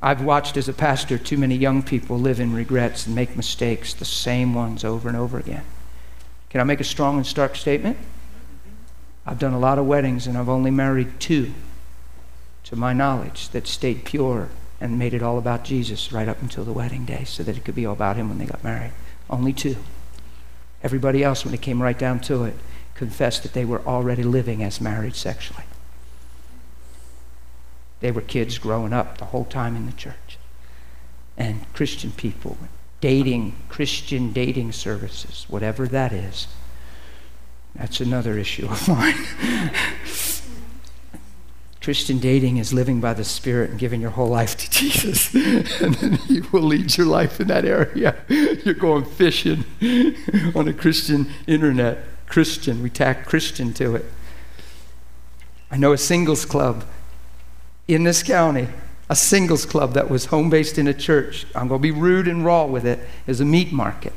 [0.00, 3.94] I've watched as a pastor too many young people live in regrets and make mistakes,
[3.94, 5.64] the same ones over and over again.
[6.50, 7.96] Can I make a strong and stark statement?
[9.26, 11.52] I've done a lot of weddings and I've only married two,
[12.64, 14.48] to my knowledge, that stayed pure
[14.80, 17.64] and made it all about Jesus right up until the wedding day so that it
[17.64, 18.92] could be all about Him when they got married.
[19.28, 19.76] Only two.
[20.82, 22.54] Everybody else, when it came right down to it,
[22.94, 25.64] confessed that they were already living as married sexually.
[28.00, 30.38] They were kids growing up the whole time in the church.
[31.36, 32.56] And Christian people
[33.00, 36.48] dating, Christian dating services, whatever that is.
[37.74, 39.14] That's another issue of mine.
[41.86, 45.32] Christian dating is living by the Spirit and giving your whole life to Jesus.
[45.80, 48.16] and then He will lead your life in that area.
[48.28, 49.64] You're going fishing
[50.56, 51.98] on a Christian internet.
[52.26, 54.04] Christian, we tack Christian to it.
[55.70, 56.84] I know a singles club
[57.86, 58.66] in this county
[59.08, 61.46] a singles club that was home based in a church.
[61.54, 62.98] I'm going to be rude and raw with it.
[62.98, 63.08] it.
[63.26, 64.12] Is a meat market.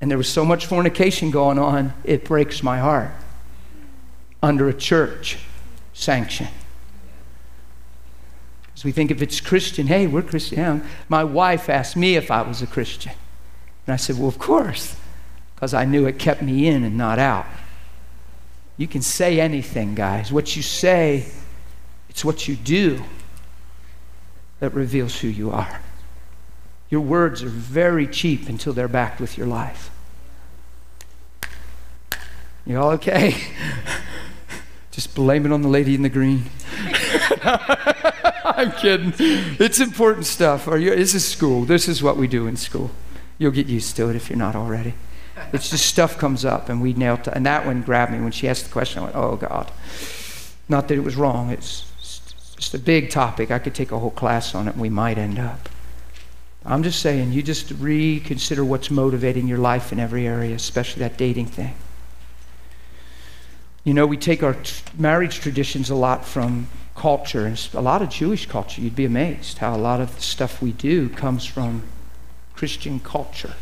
[0.00, 3.10] And there was so much fornication going on, it breaks my heart.
[4.42, 5.38] Under a church
[5.92, 6.48] sanction.
[8.62, 10.82] Because we think if it's Christian, hey, we're Christian.
[11.08, 13.12] My wife asked me if I was a Christian.
[13.86, 14.96] And I said, well, of course,
[15.54, 17.46] because I knew it kept me in and not out.
[18.78, 20.32] You can say anything, guys.
[20.32, 21.26] What you say,
[22.08, 23.04] it's what you do
[24.60, 25.80] that reveals who you are.
[26.90, 29.90] Your words are very cheap until they're backed with your life.
[32.66, 33.36] You all okay?
[34.90, 36.44] Just blame it on the lady in the green.
[38.44, 39.14] I'm kidding.
[39.18, 40.68] It's important stuff.
[40.68, 41.64] Are you, this is school.
[41.64, 42.90] This is what we do in school.
[43.38, 44.94] You'll get used to it if you're not already.
[45.52, 47.28] It's just stuff comes up, and we nailed it.
[47.28, 49.00] And that one grabbed me when she asked the question.
[49.00, 49.70] I went, "Oh God!"
[50.68, 51.50] Not that it was wrong.
[51.50, 51.89] It's
[52.60, 53.50] just a big topic.
[53.50, 55.70] I could take a whole class on it and we might end up.
[56.62, 61.16] I'm just saying, you just reconsider what's motivating your life in every area, especially that
[61.16, 61.74] dating thing.
[63.82, 68.02] You know, we take our t- marriage traditions a lot from culture, and a lot
[68.02, 68.82] of Jewish culture.
[68.82, 71.84] You'd be amazed how a lot of the stuff we do comes from
[72.54, 73.54] Christian culture.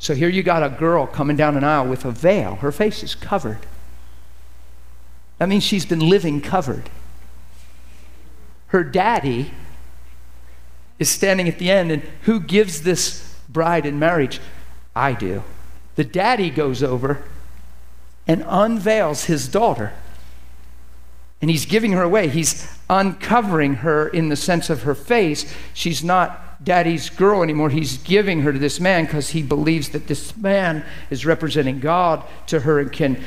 [0.00, 3.04] So here you got a girl coming down an aisle with a veil, her face
[3.04, 3.60] is covered.
[5.38, 6.90] That means she's been living covered
[8.74, 9.52] her daddy
[10.98, 14.40] is standing at the end, and who gives this bride in marriage?
[14.96, 15.44] I do.
[15.94, 17.22] The daddy goes over
[18.26, 19.92] and unveils his daughter.
[21.40, 22.26] And he's giving her away.
[22.26, 25.54] He's uncovering her in the sense of her face.
[25.72, 27.70] She's not daddy's girl anymore.
[27.70, 32.24] He's giving her to this man because he believes that this man is representing God
[32.48, 33.22] to her and can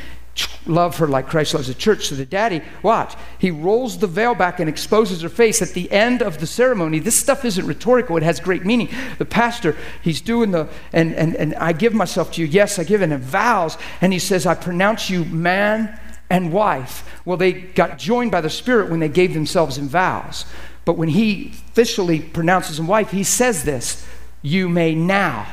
[0.66, 2.08] love her like Christ loves the church.
[2.08, 5.92] So the daddy, watch, he rolls the veil back and exposes her face at the
[5.92, 7.00] end of the ceremony.
[7.00, 8.90] This stuff isn't rhetorical, it has great meaning.
[9.18, 12.48] The pastor, he's doing the, and, and, and I give myself to you.
[12.48, 13.78] Yes, I give, and vows.
[14.02, 17.22] And he says, I pronounce you man and wife.
[17.26, 20.46] Well, they got joined by the Spirit when they gave themselves in vows.
[20.86, 24.06] But when he officially pronounces him wife, he says this
[24.42, 25.48] You may now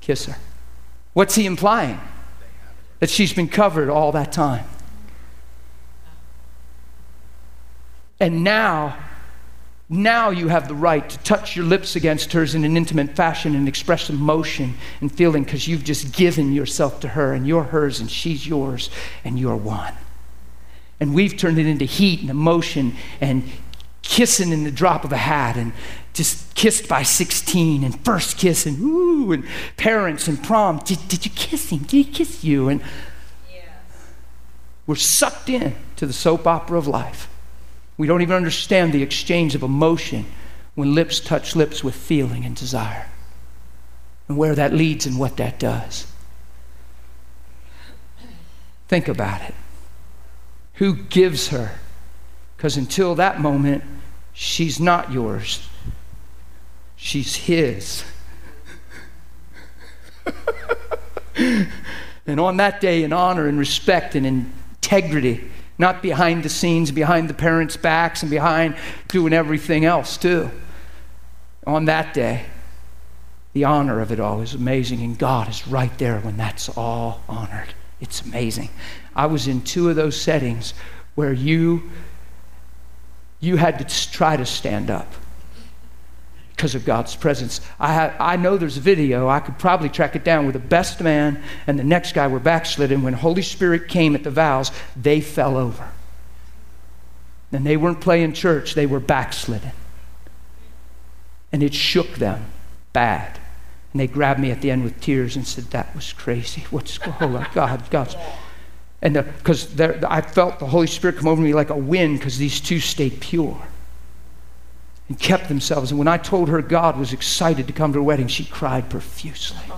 [0.00, 0.36] kiss her.
[1.12, 2.00] What's he implying?
[3.00, 4.64] That she's been covered all that time.
[8.18, 8.96] And now,
[9.88, 13.54] now you have the right to touch your lips against hers in an intimate fashion
[13.54, 18.00] and express emotion and feeling because you've just given yourself to her and you're hers
[18.00, 18.88] and she's yours
[19.24, 19.94] and you're one.
[20.98, 23.44] And we've turned it into heat and emotion and
[24.02, 25.72] kissing in the drop of a hat and
[26.16, 29.44] just kissed by 16 and first kiss and ooh and
[29.76, 30.78] parents and prom.
[30.78, 31.80] Did, did you kiss him?
[31.80, 32.68] Did he kiss you?
[32.68, 32.82] And
[34.86, 37.28] we're sucked in to the soap opera of life.
[37.98, 40.26] We don't even understand the exchange of emotion
[40.74, 43.08] when lips touch lips with feeling and desire,
[44.28, 46.06] and where that leads and what that does.
[48.88, 49.54] Think about it.
[50.74, 51.78] Who gives her?
[52.56, 53.82] Because until that moment,
[54.32, 55.66] she's not yours,
[56.96, 58.04] she's his.
[62.26, 65.44] and on that day, in honor and respect and integrity,
[65.78, 68.76] not behind the scenes, behind the parents' backs, and behind
[69.08, 70.50] doing everything else, too.
[71.66, 72.46] On that day,
[73.52, 77.22] the honor of it all is amazing, and God is right there when that's all
[77.28, 77.74] honored.
[78.00, 78.70] It's amazing.
[79.14, 80.74] I was in two of those settings
[81.14, 81.90] where you
[83.40, 85.12] you had to try to stand up
[86.56, 87.60] because of God's presence.
[87.78, 89.28] I, have, I know there's a video.
[89.28, 92.40] I could probably track it down where the best man and the next guy were
[92.40, 93.02] backslidden.
[93.02, 95.90] When Holy Spirit came at the vows, they fell over.
[97.52, 99.72] And they weren't playing church, they were backslidden.
[101.52, 102.46] And it shook them
[102.94, 103.38] bad.
[103.92, 106.64] And they grabbed me at the end with tears and said, That was crazy.
[106.70, 107.36] What's going on?
[107.36, 108.16] Oh, God, God's.
[109.02, 112.60] And because I felt the Holy Spirit come over me like a wind because these
[112.60, 113.62] two stayed pure
[115.08, 115.90] and kept themselves.
[115.90, 118.90] And when I told her God was excited to come to her wedding, she cried
[118.90, 119.72] profusely.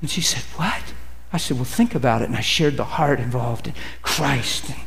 [0.00, 0.94] And she said, What?
[1.32, 2.26] I said, Well, think about it.
[2.26, 4.70] And I shared the heart involved in Christ.
[4.70, 4.80] And,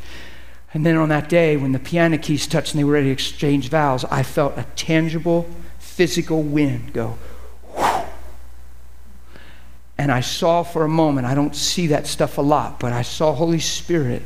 [0.73, 3.13] and then on that day, when the piano keys touched and they were ready to
[3.13, 5.47] exchange vows, I felt a tangible,
[5.79, 7.17] physical wind go.
[9.95, 13.03] And I saw for a moment, I don't see that stuff a lot, but I
[13.03, 14.23] saw Holy Spirit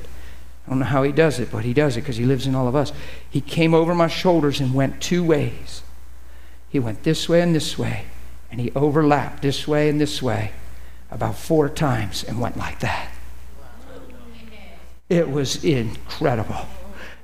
[0.68, 2.54] I don't know how he does it, but he does it because he lives in
[2.54, 2.92] all of us.
[3.30, 5.82] He came over my shoulders and went two ways.
[6.68, 8.04] He went this way and this way,
[8.52, 10.52] and he overlapped this way and this way
[11.10, 13.10] about four times and went like that.
[15.08, 16.66] It was incredible.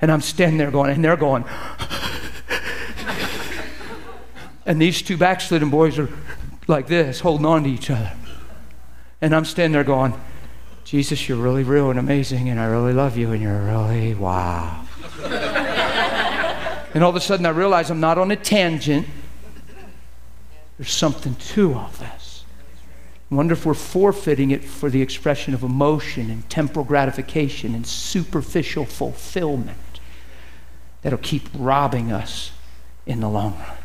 [0.01, 1.43] And I'm standing there going, and they're going,
[4.65, 6.07] and these two backslidden boys are
[6.67, 8.13] like this, holding on to each other.
[9.19, 10.13] And I'm standing there going,
[10.93, 14.85] Jesus, you're really real and amazing, and I really love you, and you're really wow.
[16.93, 19.07] and all of a sudden, I realize I'm not on a tangent.
[20.77, 22.45] There's something to all this.
[23.31, 27.87] I wonder if we're forfeiting it for the expression of emotion and temporal gratification and
[27.87, 29.99] superficial fulfillment
[31.01, 32.51] that'll keep robbing us
[33.07, 33.82] in the long run.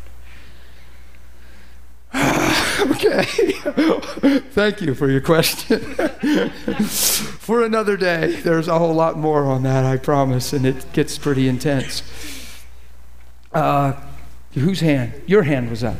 [2.15, 3.23] okay.
[4.51, 5.79] Thank you for your question.
[6.49, 11.17] for another day, there's a whole lot more on that, I promise, and it gets
[11.17, 12.03] pretty intense.
[13.53, 13.93] Uh,
[14.53, 15.13] whose hand?
[15.27, 15.97] Your hand was up.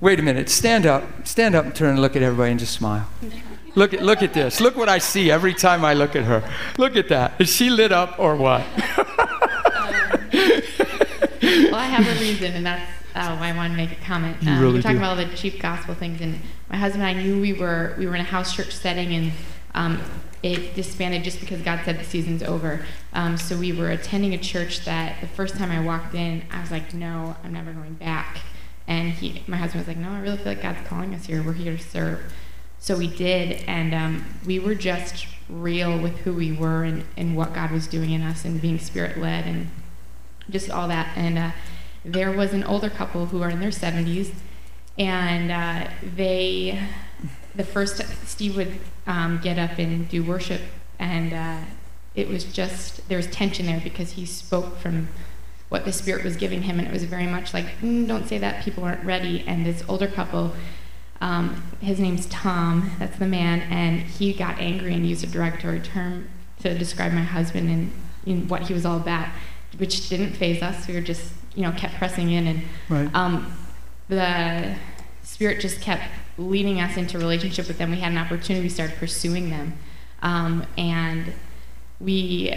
[0.00, 0.48] Wait a minute.
[0.48, 1.26] Stand up.
[1.26, 3.06] Stand up and turn and look at everybody and just smile.
[3.74, 4.60] Look at, look at this.
[4.60, 6.42] Look what I see every time I look at her.
[6.78, 7.38] Look at that.
[7.38, 8.64] Is she lit up or what?
[11.70, 14.36] well, I have a reason, and that's uh, why I wanted to make a comment.
[14.42, 15.04] You um, really you're talking do.
[15.04, 16.38] about all the cheap gospel things, and
[16.68, 19.32] my husband and I knew we were we were in a house church setting, and
[19.74, 20.00] um,
[20.42, 22.84] it disbanded just because God said the season's over.
[23.12, 26.60] Um, so we were attending a church that the first time I walked in, I
[26.60, 28.38] was like, no, I'm never going back.
[28.86, 31.42] And he, my husband was like, no, I really feel like God's calling us here.
[31.42, 32.32] We're here to serve.
[32.78, 37.36] So we did, and um, we were just real with who we were and, and
[37.36, 39.70] what God was doing in us and being spirit led and
[40.50, 41.16] just all that.
[41.16, 41.50] And uh,
[42.04, 44.32] there was an older couple who are in their 70s,
[44.98, 46.82] and uh, they,
[47.54, 50.60] the first, Steve would um, get up and do worship,
[50.98, 51.64] and uh,
[52.14, 55.08] it was just, there was tension there because he spoke from
[55.68, 58.38] what the Spirit was giving him, and it was very much like, mm, don't say
[58.38, 59.44] that, people aren't ready.
[59.46, 60.52] And this older couple,
[61.20, 65.80] um, his name's Tom, that's the man, and he got angry and used a derogatory
[65.80, 66.28] term
[66.62, 67.92] to describe my husband and,
[68.26, 69.28] and what he was all about,
[69.80, 70.86] which didn't faze us.
[70.86, 73.10] We were just, you know, kept pressing in, and Right.
[73.14, 73.52] um,
[74.08, 74.74] the
[75.22, 76.02] Spirit just kept
[76.38, 77.90] leading us into relationship with them.
[77.90, 79.74] We had an opportunity, we started pursuing them,
[80.22, 81.32] um, and
[81.98, 82.54] we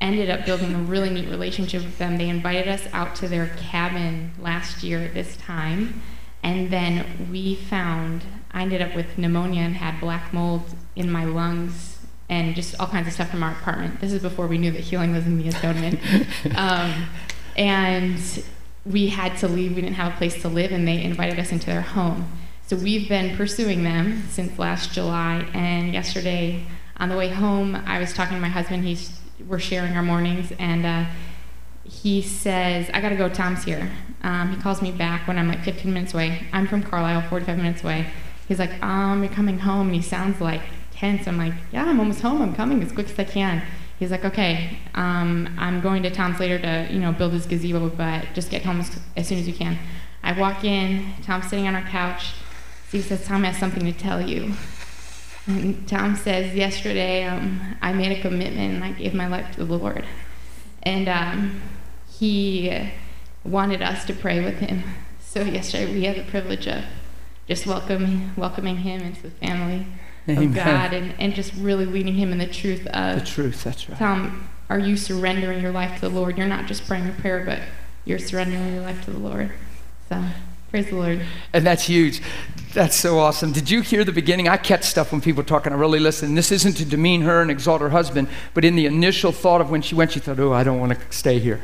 [0.00, 2.16] ended up building a really neat relationship with them.
[2.16, 6.02] They invited us out to their cabin last year at this time,
[6.42, 10.62] And then we found, I ended up with pneumonia and had black mold
[10.96, 11.98] in my lungs
[12.30, 14.00] and just all kinds of stuff from our apartment.
[14.00, 15.98] This is before we knew that healing was in the atonement.
[16.56, 17.08] um,
[17.56, 18.44] and
[18.86, 19.74] we had to leave.
[19.74, 22.30] We didn't have a place to live, and they invited us into their home.
[22.66, 25.48] So we've been pursuing them since last July.
[25.52, 26.64] And yesterday,
[26.98, 28.84] on the way home, I was talking to my husband.
[28.84, 29.18] He's
[29.48, 31.06] we're sharing our mornings, and uh,
[31.82, 33.28] he says, "I gotta go.
[33.28, 33.90] Tom's here."
[34.22, 36.46] Um, he calls me back when I'm like 15 minutes away.
[36.52, 38.06] I'm from Carlisle, 45 minutes away.
[38.46, 40.62] He's like, "Um, you're coming home," and he sounds like
[41.00, 41.26] tense.
[41.26, 42.42] I'm like, "Yeah, I'm almost home.
[42.42, 43.62] I'm coming as quick as I can."
[43.98, 47.88] He's like, "Okay, um, I'm going to Tom's later to you know build his gazebo,
[47.88, 49.78] but just get home as, as soon as you can."
[50.22, 51.14] I walk in.
[51.22, 52.34] Tom's sitting on our couch.
[52.88, 54.54] Steve says, "Tom has something to tell you."
[55.46, 59.64] And Tom says, yesterday um, I made a commitment and I gave my life to
[59.64, 60.04] the Lord.
[60.82, 61.62] And um,
[62.08, 62.90] he
[63.42, 64.84] wanted us to pray with him.
[65.18, 66.84] So yesterday we had the privilege of
[67.48, 69.86] just welcoming, welcoming him into the family
[70.28, 70.48] Amen.
[70.48, 73.88] of God and, and just really leading him in the truth of The truth, that's
[73.88, 73.98] right.
[73.98, 76.38] Tom, are you surrendering your life to the Lord?
[76.38, 77.60] You're not just praying a prayer, but
[78.04, 79.50] you're surrendering your life to the Lord.
[80.08, 80.22] So
[80.70, 81.22] praise the Lord.
[81.52, 82.20] And that's huge.
[82.72, 83.50] That's so awesome.
[83.50, 84.48] Did you hear the beginning?
[84.48, 86.36] I catch stuff when people talk and I really listen.
[86.36, 89.70] This isn't to demean her and exalt her husband, but in the initial thought of
[89.70, 91.60] when she went, she thought, oh, I don't want to stay here.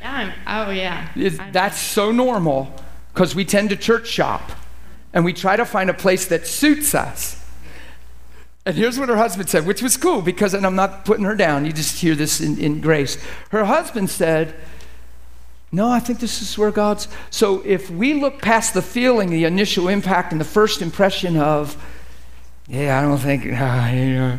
[0.00, 1.08] Yeah, I'm, oh yeah.
[1.52, 2.74] That's so normal
[3.12, 4.52] because we tend to church shop
[5.12, 7.42] and we try to find a place that suits us.
[8.66, 11.36] And here's what her husband said, which was cool because, and I'm not putting her
[11.36, 13.16] down, you just hear this in, in grace.
[13.50, 14.56] Her husband said,
[15.70, 17.06] No, I think this is where God's.
[17.30, 21.80] So if we look past the feeling, the initial impact, and the first impression of,
[22.66, 24.38] yeah, I don't think, ah, you know.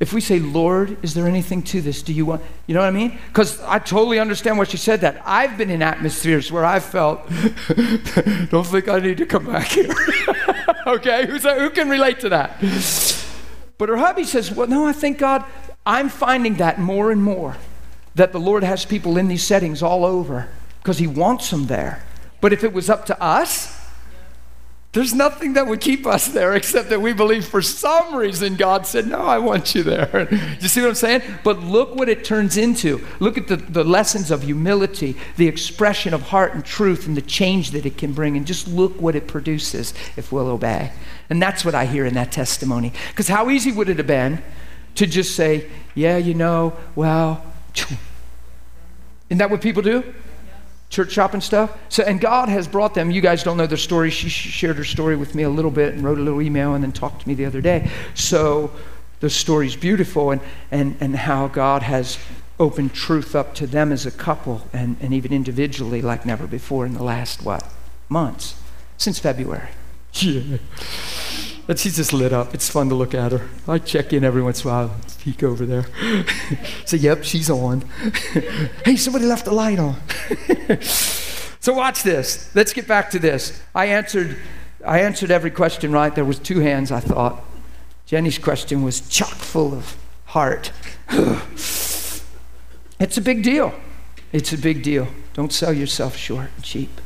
[0.00, 2.02] If we say, Lord, is there anything to this?
[2.02, 3.18] Do you want, you know what I mean?
[3.26, 5.20] Because I totally understand why she said that.
[5.26, 7.28] I've been in atmospheres where I've felt,
[8.48, 9.92] don't think I need to come back here.
[10.86, 12.62] okay, Who's who can relate to that?
[13.78, 15.44] But her hubby says, Well, no, I think God,
[15.86, 17.56] I'm finding that more and more
[18.16, 20.48] that the Lord has people in these settings all over
[20.82, 22.04] because He wants them there.
[22.40, 23.78] But if it was up to us,
[24.92, 28.86] there's nothing that would keep us there except that we believe for some reason God
[28.86, 30.28] said, No, I want you there.
[30.60, 31.22] you see what I'm saying?
[31.44, 33.06] But look what it turns into.
[33.20, 37.22] Look at the, the lessons of humility, the expression of heart and truth, and the
[37.22, 38.36] change that it can bring.
[38.36, 40.90] And just look what it produces if we'll obey.
[41.30, 42.92] And that's what I hear in that testimony.
[43.08, 44.42] Because how easy would it have been
[44.94, 47.44] to just say, Yeah, you know, well,
[49.28, 50.14] isn't that what people do?
[50.90, 51.76] church shopping stuff.
[51.88, 53.10] So, and God has brought them.
[53.10, 54.10] You guys don't know their story.
[54.10, 56.82] She shared her story with me a little bit and wrote a little email and
[56.82, 57.90] then talked to me the other day.
[58.14, 58.70] So,
[59.20, 62.18] the story's beautiful and and and how God has
[62.60, 66.86] opened truth up to them as a couple and and even individually like never before
[66.86, 67.64] in the last what
[68.08, 68.60] months
[68.96, 69.70] since February.
[70.22, 70.58] Yeah.
[71.66, 72.54] But she's just lit up.
[72.54, 73.46] It's fun to look at her.
[73.68, 75.86] I check in every once in a while, peek over there.
[76.86, 77.82] Say, yep, she's on.
[78.86, 79.96] hey, somebody left the light on.
[80.80, 82.50] so watch this.
[82.54, 83.62] Let's get back to this.
[83.74, 84.38] I answered,
[84.84, 86.14] I answered every question right.
[86.14, 87.44] There was two hands, I thought.
[88.06, 89.94] Jenny's question was chock full of
[90.24, 90.72] heart.
[91.10, 92.22] it's
[93.18, 93.74] a big deal.
[94.32, 95.08] It's a big deal.
[95.34, 96.98] Don't sell yourself short and cheap.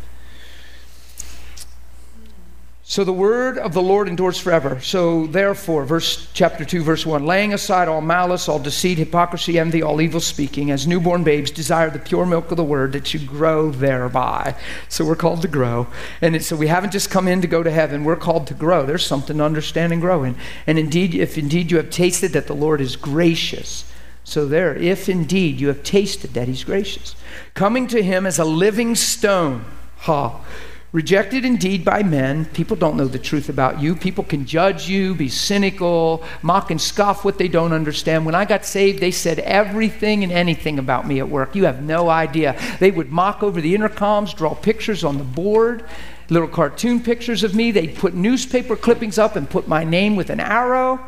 [2.93, 4.79] So the word of the Lord endures forever.
[4.81, 9.81] So therefore, verse chapter 2 verse 1, laying aside all malice, all deceit, hypocrisy, envy,
[9.81, 13.21] all evil speaking, as newborn babes desire the pure milk of the word that you
[13.21, 14.55] grow thereby.
[14.91, 15.87] So we're called to grow.
[16.21, 18.55] And it, so we haven't just come in to go to heaven, we're called to
[18.55, 18.85] grow.
[18.85, 20.37] There's something to understand and grow in.
[20.67, 23.91] And indeed, if indeed you have tasted that the Lord is gracious,
[24.23, 27.17] so there, if indeed you have tasted that he's gracious,
[27.55, 29.65] coming to him as a living stone,
[30.01, 30.45] ha.
[30.93, 32.45] Rejected indeed by men.
[32.45, 33.97] People don't know the truth about you.
[33.97, 38.27] People can judge you, be cynical, mock and scoff what they don't understand.
[38.27, 41.57] When I got saved, they said everything and anything about me at work.
[41.57, 42.61] You have no idea.
[42.79, 45.83] They would mock over the intercoms, draw pictures on the board,
[46.29, 47.71] little cartoon pictures of me.
[47.71, 51.01] They'd put newspaper clippings up and put my name with an arrow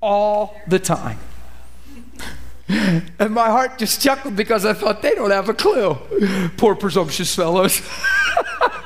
[0.00, 1.20] all the time.
[2.68, 5.94] And my heart just chuckled because I thought they don't have a clue.
[6.56, 7.82] Poor presumptuous fellows.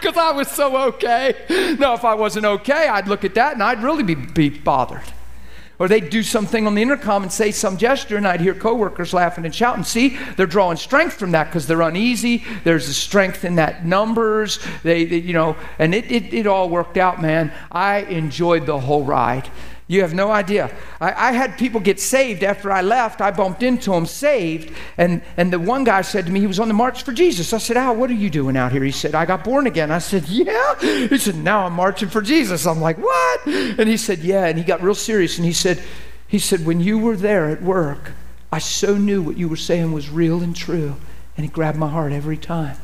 [0.00, 1.34] Because I was so okay.
[1.78, 5.02] Now, if I wasn't okay, I'd look at that and I'd really be, be bothered.
[5.78, 9.12] Or they'd do something on the intercom and say some gesture, and I'd hear coworkers
[9.12, 9.84] laughing and shouting.
[9.84, 12.44] See, they're drawing strength from that because they're uneasy.
[12.64, 14.58] There's a strength in that numbers.
[14.82, 17.52] They, they you know, and it, it, it all worked out, man.
[17.70, 19.50] I enjoyed the whole ride.
[19.88, 20.74] You have no idea.
[21.00, 23.20] I, I, had people get saved after I left.
[23.20, 24.74] I bumped into them saved.
[24.98, 27.52] And, and the one guy said to me, he was on the March for Jesus.
[27.52, 28.82] I said, Al, what are you doing out here?
[28.82, 29.92] He said, I got born again.
[29.92, 30.74] I said, Yeah.
[30.80, 32.66] He said, Now I'm marching for Jesus.
[32.66, 33.46] I'm like, What?
[33.46, 34.46] And he said, Yeah.
[34.46, 35.38] And he got real serious.
[35.38, 35.80] And he said,
[36.26, 38.12] he said, When you were there at work,
[38.50, 40.96] I so knew what you were saying was real and true.
[41.36, 42.76] And it grabbed my heart every time.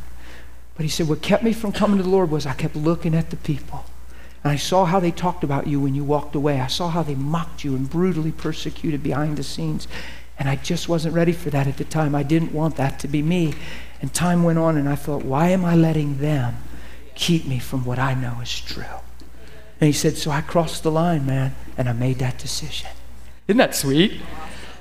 [0.77, 3.13] But he said, What kept me from coming to the Lord was I kept looking
[3.13, 3.87] at the people.
[4.43, 6.61] And I saw how they talked about you when you walked away.
[6.61, 9.87] I saw how they mocked you and brutally persecuted behind the scenes.
[10.39, 12.15] And I just wasn't ready for that at the time.
[12.15, 13.55] I didn't want that to be me.
[14.01, 16.57] And time went on, and I thought, why am I letting them
[17.15, 18.85] keep me from what I know is true?
[19.81, 22.91] And he said, So I crossed the line, man, and I made that decision.
[23.49, 24.21] Isn't that sweet?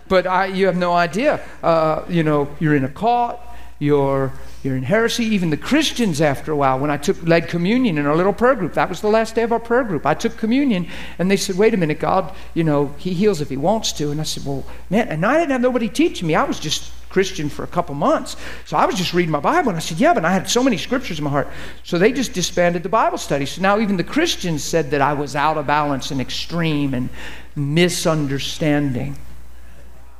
[0.07, 1.41] But I, you have no idea.
[1.63, 3.39] Uh, you know, you're in a cult,
[3.79, 4.31] you're
[4.63, 5.25] you're in heresy.
[5.25, 8.55] Even the Christians, after a while, when I took led communion in our little prayer
[8.55, 10.05] group, that was the last day of our prayer group.
[10.05, 10.87] I took communion,
[11.17, 14.11] and they said, "Wait a minute, God, you know, He heals if He wants to."
[14.11, 16.35] And I said, "Well, man," and I didn't have nobody teaching me.
[16.35, 19.69] I was just Christian for a couple months, so I was just reading my Bible,
[19.69, 21.47] and I said, "Yeah," but I had so many scriptures in my heart.
[21.83, 23.45] So they just disbanded the Bible study.
[23.45, 27.09] So now even the Christians said that I was out of balance and extreme and
[27.55, 29.17] misunderstanding.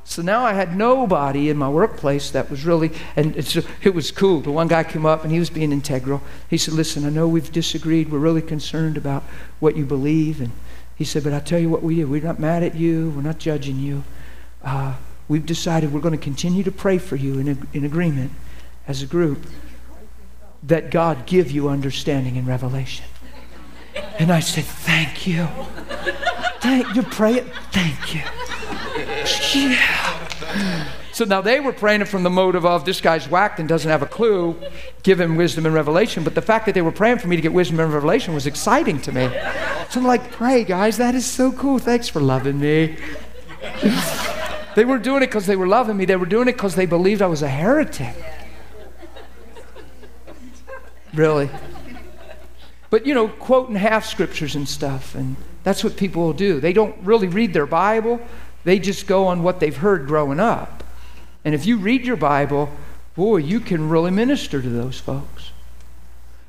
[0.04, 4.40] So now I had nobody in my workplace that was really, and it was cool.
[4.40, 6.22] The one guy came up and he was being integral.
[6.50, 8.10] He said, Listen, I know we've disagreed.
[8.10, 9.22] We're really concerned about
[9.60, 10.40] what you believe.
[10.40, 10.50] And
[10.96, 12.08] he said, But I'll tell you what we do.
[12.08, 14.02] We're not mad at you, we're not judging you.
[14.62, 14.96] Uh,
[15.28, 18.32] we've decided we're going to continue to pray for you in, in agreement
[18.88, 19.46] as a group
[20.64, 23.06] that God give you understanding and revelation.
[24.18, 25.46] And I said, Thank you.
[26.60, 27.02] Thank you.
[27.02, 27.46] Pray it.
[27.70, 28.22] Thank you.
[29.54, 30.88] Yeah.
[31.12, 33.90] So now they were praying it from the motive of this guy's whacked and doesn't
[33.90, 34.56] have a clue,
[35.02, 36.24] give him wisdom and revelation.
[36.24, 38.46] But the fact that they were praying for me to get wisdom and revelation was
[38.46, 39.28] exciting to me.
[39.90, 41.78] So I'm like, pray, guys, that is so cool.
[41.78, 42.96] Thanks for loving me.
[44.74, 46.86] they weren't doing it because they were loving me, they were doing it because they
[46.86, 48.16] believed I was a heretic.
[51.12, 51.50] Really.
[52.88, 56.58] But, you know, quoting half scriptures and stuff, and that's what people will do.
[56.58, 58.20] They don't really read their Bible.
[58.64, 60.84] They just go on what they've heard growing up.
[61.44, 62.70] And if you read your Bible,
[63.14, 65.50] boy, you can really minister to those folks.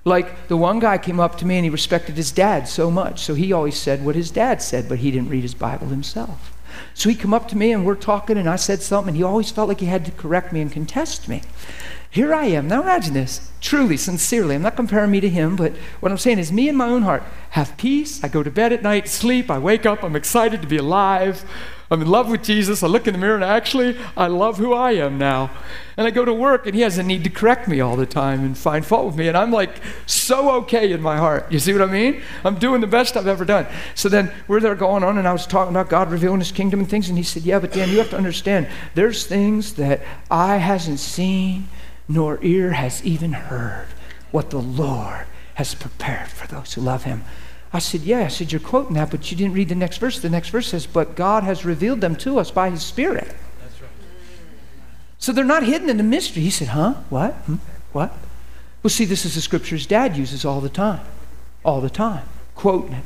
[0.05, 3.23] Like the one guy came up to me and he respected his dad so much,
[3.23, 6.53] so he always said what his dad said, but he didn't read his Bible himself.
[6.93, 9.23] So he come up to me and we're talking and I said something and he
[9.23, 11.41] always felt like he had to correct me and contest me.
[12.09, 12.67] Here I am.
[12.67, 13.49] Now imagine this.
[13.59, 14.53] Truly, sincerely.
[14.53, 17.01] I'm not comparing me to him, but what I'm saying is me in my own
[17.01, 18.23] heart have peace.
[18.23, 21.43] I go to bed at night, sleep, I wake up, I'm excited to be alive.
[21.93, 22.81] I'm in love with Jesus.
[22.81, 25.51] I look in the mirror and actually, I love who I am now.
[25.95, 28.07] And I go to work and he has a need to correct me all the
[28.07, 29.27] time and find fault with me.
[29.27, 29.75] And I'm like
[30.07, 31.51] so okay in my heart.
[31.51, 32.23] You see what I mean?
[32.43, 33.67] I'm doing the best I've ever done.
[33.93, 36.79] So then we're there going on and I was talking about God revealing his kingdom
[36.79, 37.09] and things.
[37.09, 40.99] And he said, Yeah, but Dan, you have to understand there's things that eye hasn't
[40.99, 41.67] seen
[42.07, 43.87] nor ear has even heard
[44.31, 47.23] what the Lord has prepared for those who love him.
[47.73, 48.19] I said, Yeah.
[48.19, 50.19] I said, You're quoting that, but you didn't read the next verse.
[50.19, 53.33] The next verse says, But God has revealed them to us by his Spirit.
[53.61, 53.89] That's right.
[55.17, 56.43] So they're not hidden in the mystery.
[56.43, 56.93] He said, Huh?
[57.09, 57.33] What?
[57.33, 57.55] Hmm?
[57.91, 58.15] What?
[58.83, 61.01] Well, see, this is the scriptures dad uses all the time.
[61.65, 62.25] All the time.
[62.53, 63.03] Quoting it.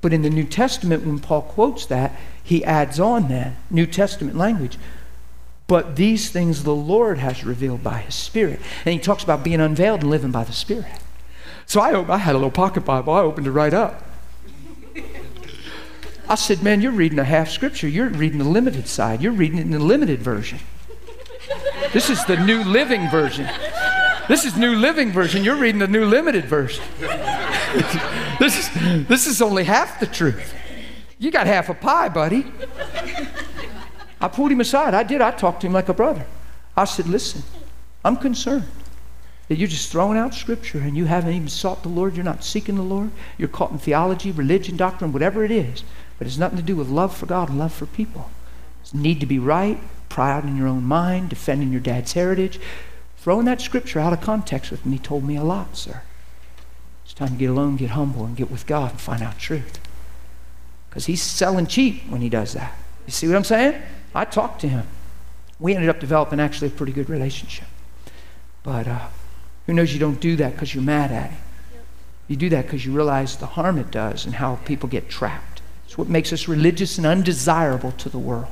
[0.00, 4.36] But in the New Testament, when Paul quotes that, he adds on that New Testament
[4.36, 4.78] language.
[5.66, 8.60] But these things the Lord has revealed by his Spirit.
[8.84, 10.86] And he talks about being unveiled and living by the Spirit.
[11.70, 13.12] So I, I had a little pocket Bible.
[13.12, 14.02] I opened it right up.
[16.28, 17.86] I said, Man, you're reading a half scripture.
[17.86, 19.22] You're reading the limited side.
[19.22, 20.58] You're reading it in the limited version.
[21.92, 23.48] This is the New Living Version.
[24.26, 25.44] This is New Living Version.
[25.44, 26.82] You're reading the New Limited Version.
[28.40, 30.52] this, is, this is only half the truth.
[31.20, 32.46] You got half a pie, buddy.
[34.20, 34.92] I pulled him aside.
[34.92, 35.20] I did.
[35.20, 36.26] I talked to him like a brother.
[36.76, 37.44] I said, Listen,
[38.04, 38.66] I'm concerned
[39.50, 42.44] that you're just throwing out scripture and you haven't even sought the Lord, you're not
[42.44, 45.82] seeking the Lord, you're caught in theology, religion, doctrine, whatever it is,
[46.18, 48.30] but it's nothing to do with love for God and love for people.
[48.80, 52.60] It's need to be right, proud in your own mind, defending your dad's heritage.
[53.16, 56.02] Throwing that scripture out of context with me told me a lot, sir.
[57.04, 59.80] It's time to get alone, get humble, and get with God and find out truth.
[60.88, 62.78] Because he's selling cheap when he does that.
[63.04, 63.82] You see what I'm saying?
[64.14, 64.86] I talked to him.
[65.58, 67.66] We ended up developing actually a pretty good relationship.
[68.62, 69.08] But uh,
[69.70, 71.40] who knows you don't do that because you're mad at him?
[72.26, 75.62] You do that because you realize the harm it does and how people get trapped.
[75.86, 78.50] It's what makes us religious and undesirable to the world.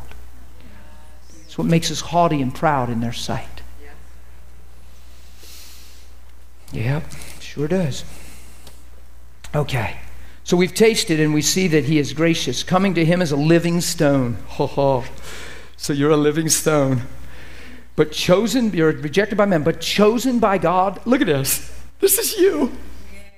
[1.42, 3.62] It's what makes us haughty and proud in their sight.
[6.70, 7.10] Yep,
[7.40, 8.04] sure does.
[9.52, 9.96] Okay.
[10.44, 13.36] So we've tasted and we see that he is gracious, coming to him as a
[13.36, 14.34] living stone.
[14.50, 15.04] Ho ho.
[15.76, 17.02] So you're a living stone.
[17.98, 21.04] But chosen, you're rejected by men, but chosen by God.
[21.04, 21.76] Look at this.
[21.98, 22.70] This is you.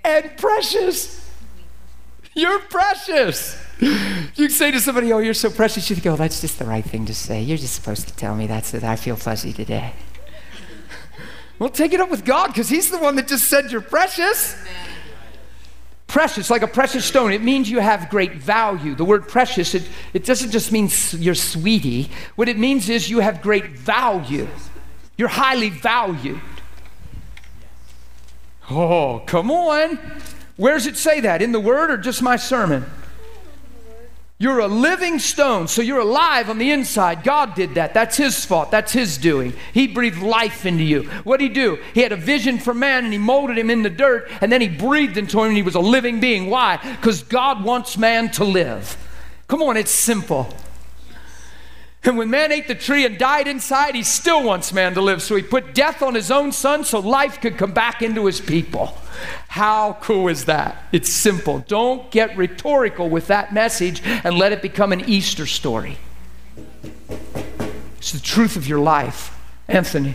[0.04, 1.26] And precious.
[2.34, 3.58] You're precious.
[4.34, 5.88] You say to somebody, Oh, you're so precious.
[5.88, 7.40] You think, Oh, that's just the right thing to say.
[7.40, 8.84] You're just supposed to tell me that's it.
[8.84, 9.94] I feel fuzzy today.
[11.58, 14.62] Well, take it up with God because He's the one that just said you're precious.
[16.10, 18.96] Precious, like a precious stone, it means you have great value.
[18.96, 22.10] The word precious, it, it doesn't just mean you're sweetie.
[22.34, 24.48] What it means is you have great value.
[25.16, 26.40] You're highly valued.
[28.68, 30.00] Oh, come on.
[30.56, 31.42] Where does it say that?
[31.42, 32.86] In the Word or just my sermon?
[34.40, 37.24] You're a living stone, so you're alive on the inside.
[37.24, 37.92] God did that.
[37.92, 38.70] That's His fault.
[38.70, 39.52] That's His doing.
[39.74, 41.02] He breathed life into you.
[41.24, 41.78] What did He do?
[41.92, 44.62] He had a vision for man and He molded him in the dirt, and then
[44.62, 46.48] He breathed into him and he was a living being.
[46.48, 46.78] Why?
[46.78, 48.96] Because God wants man to live.
[49.46, 50.56] Come on, it's simple.
[52.02, 55.20] And when man ate the tree and died inside, he still wants man to live.
[55.20, 58.40] So he put death on his own son so life could come back into his
[58.40, 58.96] people.
[59.48, 60.84] How cool is that?
[60.92, 61.62] It's simple.
[61.68, 65.98] Don't get rhetorical with that message and let it become an Easter story.
[67.98, 69.36] It's the truth of your life.
[69.68, 70.14] Anthony.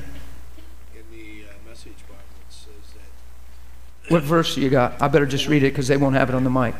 [0.95, 2.19] In the uh, message Bible,
[2.49, 4.99] it says that What verse you got?
[4.99, 6.73] I better just read it because they won't have it on the mic.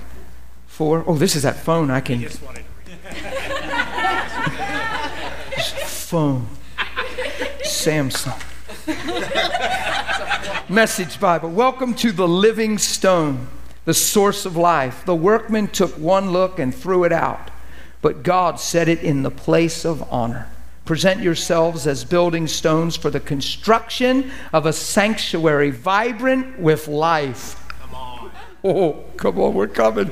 [0.65, 1.03] Four.
[1.05, 1.91] Oh, this is that phone.
[1.91, 2.19] I can.
[2.19, 3.55] just wanted to read
[6.05, 6.47] phone.
[7.63, 8.39] Samsung.
[10.69, 11.49] Message Bible.
[11.49, 13.47] Welcome to the living stone,
[13.85, 15.03] the source of life.
[15.05, 17.49] The workman took one look and threw it out,
[18.03, 20.47] but God set it in the place of honor.
[20.85, 27.67] Present yourselves as building stones for the construction of a sanctuary vibrant with life.
[27.79, 28.31] Come on.
[28.63, 30.11] Oh, come on, we're coming.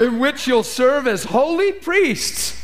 [0.00, 2.61] in which you'll serve as holy priests,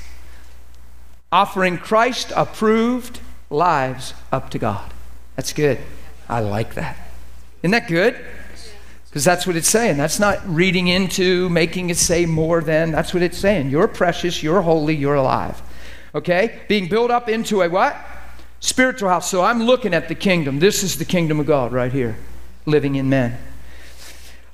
[1.31, 3.21] offering Christ approved
[3.51, 4.93] lives up to God.
[5.37, 5.79] That's good.
[6.29, 6.97] I like that.
[7.63, 8.17] Isn't that good?
[9.09, 9.97] Because that's what it's saying.
[9.97, 12.93] That's not reading into, making it say more than.
[12.93, 13.71] That's what it's saying.
[13.71, 15.61] You're precious, you're holy, you're alive.
[16.15, 16.61] Okay?
[16.69, 17.97] Being built up into a what?
[18.61, 19.31] Spiritual house.
[19.31, 20.59] So I'm looking at the kingdom.
[20.59, 22.17] This is the kingdom of God right here,
[22.67, 23.39] living in men.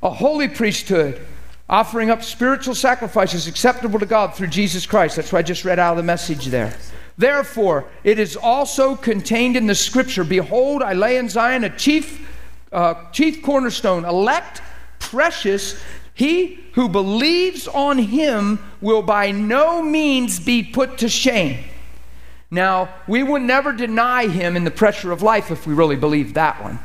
[0.03, 1.21] A holy priesthood,
[1.69, 5.17] offering up spiritual sacrifices acceptable to God through Jesus Christ.
[5.17, 6.77] That's what I just read out of the message there.
[7.17, 12.29] Therefore, it is also contained in the scripture Behold, I lay in Zion a chief,
[12.73, 14.63] uh, chief cornerstone, elect,
[14.99, 15.81] precious.
[16.13, 21.65] He who believes on him will by no means be put to shame.
[22.51, 26.35] Now, we would never deny him in the pressure of life if we really believed
[26.35, 26.79] that one.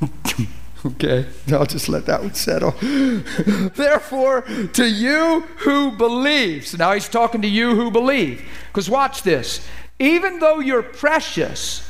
[0.88, 2.70] Okay, I'll just let that one settle.
[2.80, 6.66] Therefore, to you who believe.
[6.66, 8.48] So now he's talking to you who believe.
[8.68, 9.66] Because watch this.
[9.98, 11.86] Even though you're precious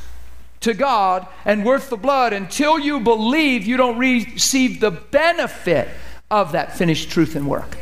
[0.60, 5.88] to God and worth the blood, until you believe, you don't receive the benefit
[6.28, 7.76] of that finished truth and work.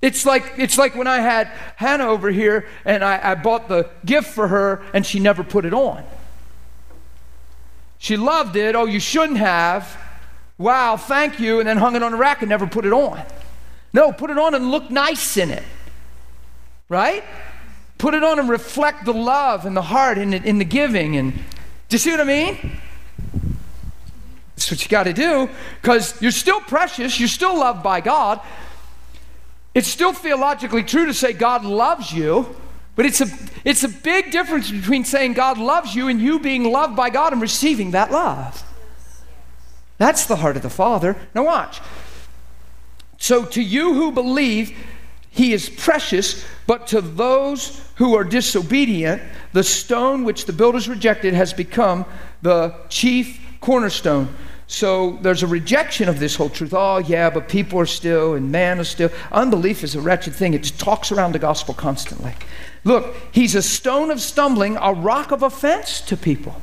[0.00, 3.90] It's like, it's like when I had Hannah over here and I, I bought the
[4.04, 6.04] gift for her and she never put it on.
[8.00, 8.74] She loved it.
[8.74, 9.96] Oh, you shouldn't have.
[10.56, 11.60] Wow, thank you.
[11.60, 13.22] And then hung it on the rack and never put it on.
[13.92, 15.62] No, put it on and look nice in it.
[16.88, 17.22] Right?
[17.98, 21.16] Put it on and reflect the love and the heart in, in the giving.
[21.16, 21.40] And do
[21.90, 22.80] you see what I mean?
[24.56, 25.50] That's what you got to do
[25.82, 27.20] because you're still precious.
[27.20, 28.40] You're still loved by God.
[29.74, 32.56] It's still theologically true to say God loves you.
[33.00, 33.28] But it's a,
[33.64, 37.32] it's a big difference between saying God loves you and you being loved by God
[37.32, 38.62] and receiving that love.
[39.96, 41.16] That's the heart of the Father.
[41.34, 41.80] Now, watch.
[43.16, 44.76] So, to you who believe,
[45.30, 49.22] he is precious, but to those who are disobedient,
[49.54, 52.04] the stone which the builders rejected has become
[52.42, 54.28] the chief cornerstone.
[54.66, 56.74] So there's a rejection of this whole truth.
[56.74, 59.10] Oh, yeah, but people are still, and man is still.
[59.32, 60.52] Unbelief is a wretched thing.
[60.52, 62.34] It just talks around the gospel constantly.
[62.84, 66.60] Look, he's a stone of stumbling, a rock of offense to people.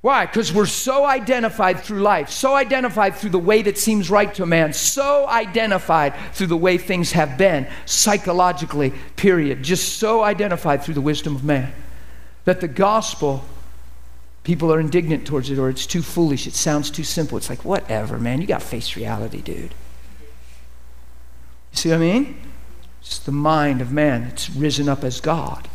[0.00, 0.24] Why?
[0.24, 4.42] Because we're so identified through life, so identified through the way that seems right to
[4.42, 9.62] a man, so identified through the way things have been, psychologically, period.
[9.62, 11.72] Just so identified through the wisdom of man
[12.44, 13.44] that the gospel
[14.42, 16.46] People are indignant towards it, or it's too foolish.
[16.46, 17.36] It sounds too simple.
[17.36, 18.40] It's like, whatever, man.
[18.40, 19.74] You got to face reality, dude.
[21.72, 22.49] You see what I mean?
[23.10, 24.22] It's the mind of man.
[24.22, 25.66] It's risen up as God.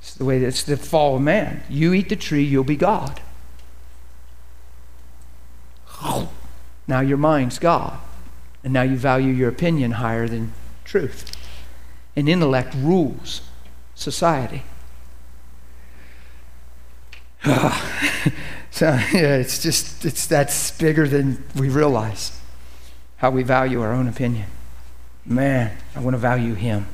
[0.00, 1.64] It's the way that it's the fall of man.
[1.68, 3.20] You eat the tree, you'll be God.
[6.86, 7.98] Now your mind's God.
[8.62, 10.52] And now you value your opinion higher than
[10.84, 11.32] truth.
[12.14, 13.40] And intellect rules
[13.96, 14.62] society.
[17.44, 22.38] so yeah, it's just it's that's bigger than we realize.
[23.16, 24.46] How we value our own opinion.
[25.26, 26.86] Man, I want to value him.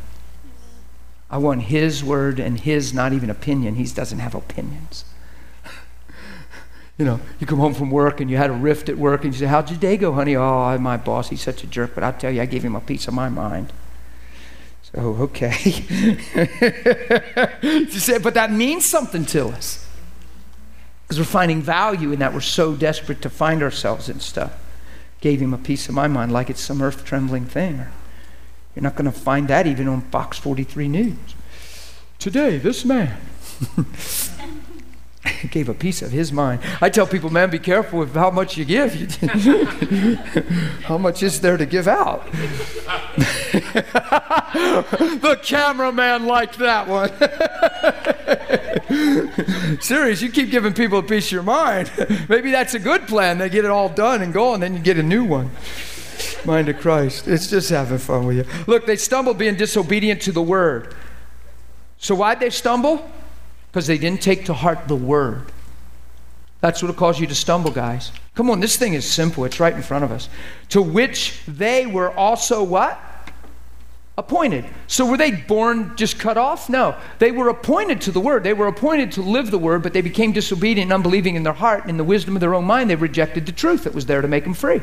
[1.31, 3.77] I want his word and his not even opinion.
[3.77, 5.05] He doesn't have opinions.
[6.99, 9.33] you know, you come home from work and you had a rift at work and
[9.33, 10.37] you say, How'd your day go, honey?
[10.37, 12.81] Oh, my boss, he's such a jerk, but I'll tell you, I gave him a
[12.81, 13.73] piece of my mind.
[14.83, 15.55] So, okay.
[17.63, 19.87] you say, but that means something to us.
[21.07, 22.33] Because we're finding value in that.
[22.33, 24.53] We're so desperate to find ourselves in stuff.
[25.21, 27.85] Gave him a piece of my mind like it's some earth trembling thing.
[28.75, 31.17] You're not going to find that even on Fox 43 News.
[32.19, 33.19] Today, this man
[35.51, 36.61] gave a piece of his mind.
[36.81, 38.95] I tell people, man, be careful with how much you give.
[40.85, 42.31] how much is there to give out?
[44.53, 47.11] the cameraman liked that one.
[49.81, 51.91] Serious, you keep giving people a piece of your mind.
[52.29, 53.39] Maybe that's a good plan.
[53.39, 55.51] They get it all done and go, and then you get a new one.
[56.45, 57.29] Mind of Christ.
[57.29, 58.45] It's just having fun with you.
[58.67, 60.95] Look, they stumbled being disobedient to the word.
[61.99, 63.11] So why'd they stumble?
[63.71, 65.53] Because they didn't take to heart the word.
[66.61, 68.13] That's what will cause you to stumble, guys.
[68.35, 69.45] Come on, this thing is simple.
[69.45, 70.29] It's right in front of us.
[70.71, 73.01] To which they were also what?
[74.19, 74.67] Appointed.
[74.87, 76.69] So were they born just cut off?
[76.69, 76.97] No.
[77.19, 78.45] They were appointed to the word.
[78.45, 81.55] They were appointed to live the word, but they became disobedient and unbelieving in their
[81.55, 81.83] heart.
[81.83, 84.21] And in the wisdom of their own mind, they rejected the truth that was there
[84.21, 84.83] to make them free.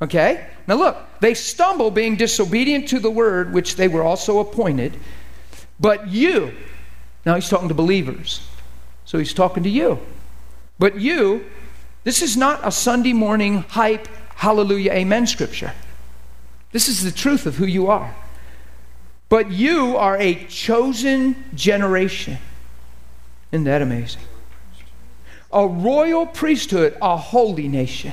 [0.00, 0.46] Okay?
[0.66, 4.98] Now look, they stumble being disobedient to the word which they were also appointed.
[5.80, 6.52] But you,
[7.24, 8.46] now he's talking to believers.
[9.04, 9.98] So he's talking to you.
[10.78, 11.46] But you,
[12.04, 15.72] this is not a Sunday morning hype, hallelujah, amen scripture.
[16.72, 18.14] This is the truth of who you are.
[19.28, 22.38] But you are a chosen generation.
[23.50, 24.22] Isn't that amazing?
[25.52, 28.12] A royal priesthood, a holy nation.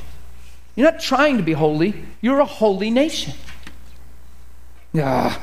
[0.76, 3.34] You're not trying to be holy, you're a holy nation.
[4.92, 5.40] Yeah.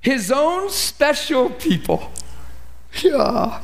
[0.00, 2.10] His own special people.
[3.02, 3.62] Yeah.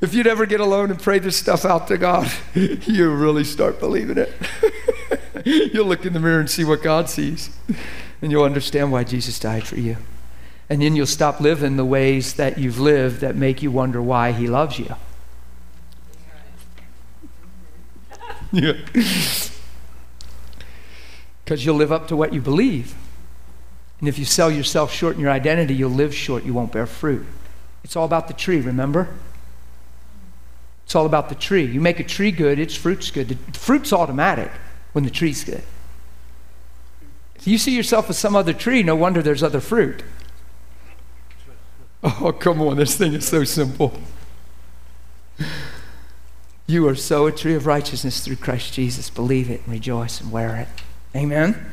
[0.00, 3.80] If you'd ever get alone and pray this stuff out to God, you really start
[3.80, 4.32] believing it.
[5.44, 7.50] you'll look in the mirror and see what God sees,
[8.20, 9.96] and you'll understand why Jesus died for you.
[10.68, 14.32] And then you'll stop living the ways that you've lived that make you wonder why
[14.32, 14.94] He loves you.
[18.54, 18.74] Yeah.
[21.44, 22.94] Because you'll live up to what you believe.
[23.98, 26.44] And if you sell yourself short in your identity, you'll live short.
[26.44, 27.26] You won't bear fruit.
[27.82, 29.08] It's all about the tree, remember?
[30.84, 31.64] It's all about the tree.
[31.64, 33.28] You make a tree good, its fruit's good.
[33.28, 34.50] The fruit's automatic
[34.92, 35.62] when the tree's good.
[37.34, 40.02] If you see yourself as some other tree, no wonder there's other fruit.
[42.04, 43.98] Oh, come on, this thing is so simple.
[46.66, 49.10] You are so a tree of righteousness through Christ Jesus.
[49.10, 50.68] Believe it and rejoice and wear it.
[51.16, 51.70] Amen.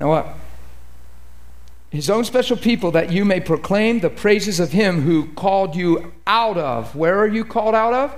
[0.00, 0.34] Now what?
[1.90, 6.12] His own special people that you may proclaim the praises of him who called you
[6.26, 6.94] out of.
[6.94, 8.14] Where are you called out of?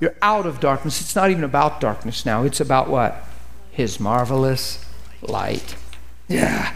[0.00, 1.00] You're out of darkness.
[1.00, 2.42] It's not even about darkness now.
[2.44, 3.24] It's about what?
[3.70, 4.84] His marvelous
[5.22, 5.76] light.
[6.28, 6.74] Yeah.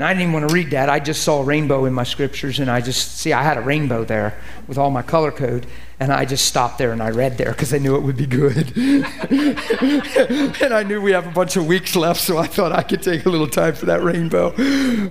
[0.00, 0.88] Now, I didn't even want to read that.
[0.88, 3.60] I just saw a rainbow in my scriptures, and I just, see, I had a
[3.60, 4.34] rainbow there
[4.66, 5.66] with all my color code,
[6.00, 8.24] and I just stopped there and I read there because I knew it would be
[8.24, 8.74] good.
[8.78, 13.02] and I knew we have a bunch of weeks left, so I thought I could
[13.02, 14.52] take a little time for that rainbow.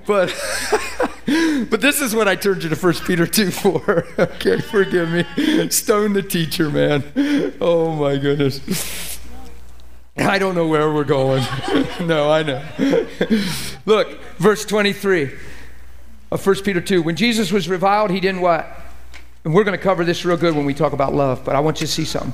[0.07, 0.35] But,
[1.69, 4.07] but this is what I turned you to 1 Peter 2 for.
[4.17, 5.69] okay, forgive me.
[5.69, 7.03] Stone the teacher, man.
[7.61, 9.18] Oh, my goodness.
[10.19, 11.43] I don't know where we're going.
[12.01, 12.63] no, I know.
[13.85, 15.31] Look, verse 23
[16.31, 17.01] of 1 Peter 2.
[17.01, 18.67] When Jesus was reviled, he didn't what?
[19.43, 21.61] And we're going to cover this real good when we talk about love, but I
[21.61, 22.33] want you to see something.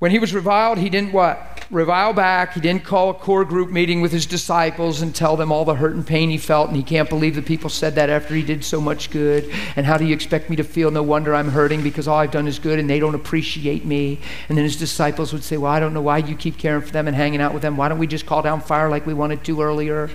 [0.00, 1.64] When he was reviled, he didn't what?
[1.70, 2.52] Revile back.
[2.52, 5.76] He didn't call a core group meeting with his disciples and tell them all the
[5.76, 8.42] hurt and pain he felt, and he can't believe the people said that after he
[8.42, 9.50] did so much good.
[9.76, 10.90] And how do you expect me to feel?
[10.90, 14.20] No wonder I'm hurting because all I've done is good and they don't appreciate me.
[14.48, 16.92] And then his disciples would say, Well, I don't know why you keep caring for
[16.92, 17.76] them and hanging out with them.
[17.76, 20.10] Why don't we just call down fire like we wanted to earlier?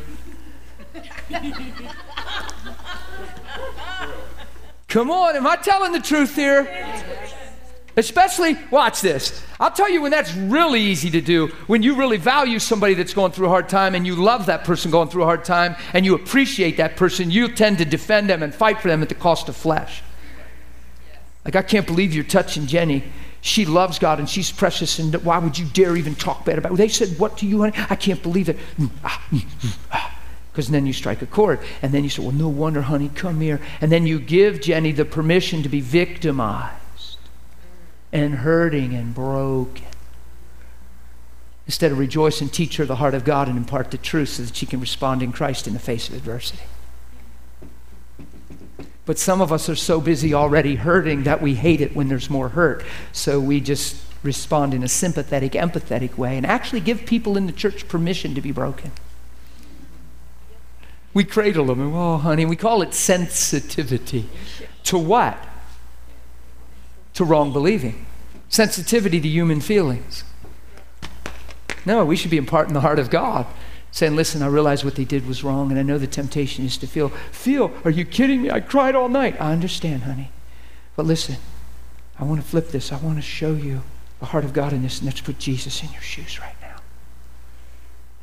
[4.87, 6.67] Come on, am I telling the truth here?
[7.97, 9.43] Especially, watch this.
[9.59, 13.13] I'll tell you when that's really easy to do, when you really value somebody that's
[13.13, 15.75] going through a hard time and you love that person going through a hard time
[15.93, 19.09] and you appreciate that person, you tend to defend them and fight for them at
[19.09, 20.01] the cost of flesh.
[21.43, 23.03] Like, I can't believe you're touching Jenny.
[23.41, 26.73] She loves God and she's precious, and why would you dare even talk bad about
[26.73, 26.77] it?
[26.77, 27.73] They said, What to you, honey?
[27.89, 28.57] I can't believe it.
[30.51, 31.59] Because then you strike a chord.
[31.81, 33.61] And then you say, Well, no wonder, honey, come here.
[33.79, 36.78] And then you give Jenny the permission to be victimized
[38.11, 39.85] and hurting and broken.
[41.65, 44.43] Instead of rejoice and teach her the heart of God and impart the truth so
[44.43, 46.63] that she can respond in Christ in the face of adversity.
[49.05, 52.29] But some of us are so busy already hurting that we hate it when there's
[52.29, 52.83] more hurt.
[53.11, 57.51] So we just respond in a sympathetic, empathetic way and actually give people in the
[57.51, 58.91] church permission to be broken.
[61.13, 64.29] We cradle them and, oh, honey, we call it sensitivity.
[64.85, 65.43] To what?
[67.19, 68.05] To wrong believing.
[68.47, 70.23] Sensitivity to human feelings.
[71.85, 73.45] No, we should be imparting the heart of God
[73.91, 76.77] saying, Listen, I realize what they did was wrong, and I know the temptation is
[76.77, 78.49] to feel, Feel, are you kidding me?
[78.49, 79.35] I cried all night.
[79.37, 80.31] I understand, honey.
[80.95, 81.35] But listen,
[82.17, 82.93] I want to flip this.
[82.93, 83.81] I want to show you
[84.21, 86.77] the heart of God in this, and let's put Jesus in your shoes right now.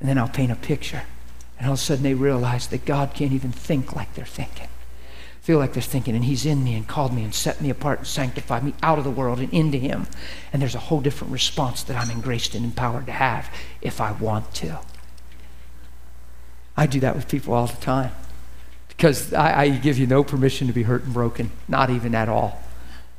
[0.01, 1.02] And then I'll paint a picture.
[1.59, 4.68] And all of a sudden they realize that God can't even think like they're thinking.
[5.47, 8.01] Feel like they're thinking, and He's in me and called me and set me apart
[8.01, 10.09] and sanctified me out of the world and into Him.
[10.52, 13.48] And there's a whole different response that I'm engraced and empowered to have
[13.81, 14.81] if I want to.
[16.77, 18.10] I do that with people all the time
[18.89, 22.28] because I, I, give you no permission to be hurt and broken, not even at
[22.28, 22.60] all.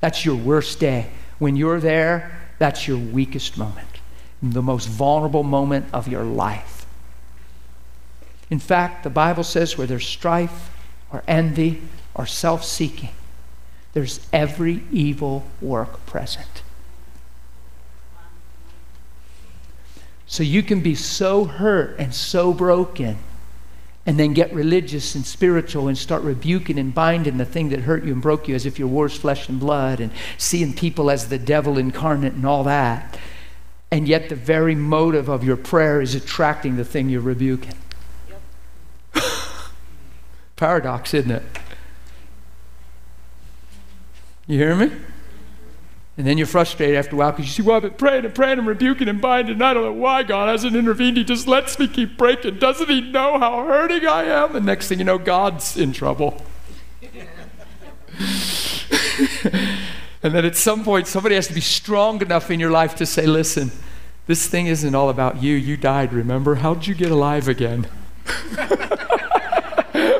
[0.01, 1.09] That's your worst day.
[1.39, 4.01] When you're there, that's your weakest moment,
[4.43, 6.85] the most vulnerable moment of your life.
[8.49, 10.71] In fact, the Bible says where there's strife
[11.09, 11.81] or envy
[12.17, 13.11] or self seeking,
[13.93, 16.63] there's every evil work present.
[20.25, 23.17] So you can be so hurt and so broken
[24.05, 28.03] and then get religious and spiritual and start rebuking and binding the thing that hurt
[28.03, 31.29] you and broke you as if you're worse flesh and blood and seeing people as
[31.29, 33.17] the devil incarnate and all that.
[33.89, 37.73] And yet, the very motive of your prayer is attracting the thing you're rebuking.
[38.27, 39.23] Yep.
[40.57, 41.43] Paradox, isn't it?
[44.47, 44.91] You hear me?
[46.17, 48.33] And then you're frustrated after a while because you see, well, I've been praying and
[48.33, 51.17] praying and rebuking and binding, and I don't know why God hasn't intervened.
[51.17, 52.57] He just lets me keep breaking.
[52.57, 54.55] Doesn't He know how hurting I am?
[54.55, 56.41] And next thing you know, God's in trouble.
[60.23, 63.05] and then at some point, somebody has to be strong enough in your life to
[63.05, 63.71] say, listen,
[64.25, 65.53] this thing isn't all about you.
[65.53, 66.55] You died, remember?
[66.55, 67.85] How'd you get alive again?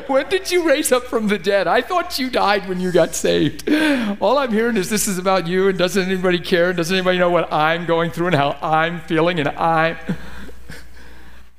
[0.08, 1.66] when did you raise up from the dead?
[1.66, 3.68] I thought you died when you got saved.
[4.20, 6.72] All I'm hearing is this is about you, and doesn't anybody care?
[6.72, 9.38] Doesn't anybody know what I'm going through and how I'm feeling?
[9.38, 9.98] And I.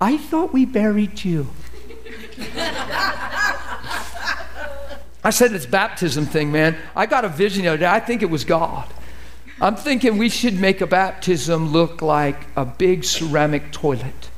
[0.02, 1.48] I thought we buried you.
[5.24, 6.78] I said it's baptism thing, man.
[6.96, 7.88] I got a vision the other day.
[7.88, 8.88] I think it was God.
[9.62, 14.30] I'm thinking we should make a baptism look like a big ceramic toilet.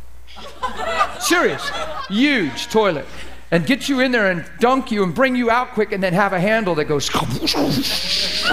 [1.19, 1.69] Serious.
[2.09, 3.05] Huge toilet
[3.51, 6.13] and get you in there and dunk you and bring you out quick and then
[6.13, 8.43] have a handle that goes because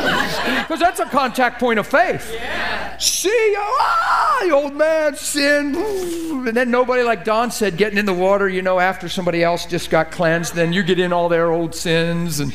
[0.81, 2.33] that's a contact point of faith.
[2.35, 2.99] Yeah.
[2.99, 5.77] see ah, the old man sin.
[5.77, 9.67] And then nobody like don said getting in the water you know after somebody else
[9.67, 12.53] just got cleansed then you get in all their old sins and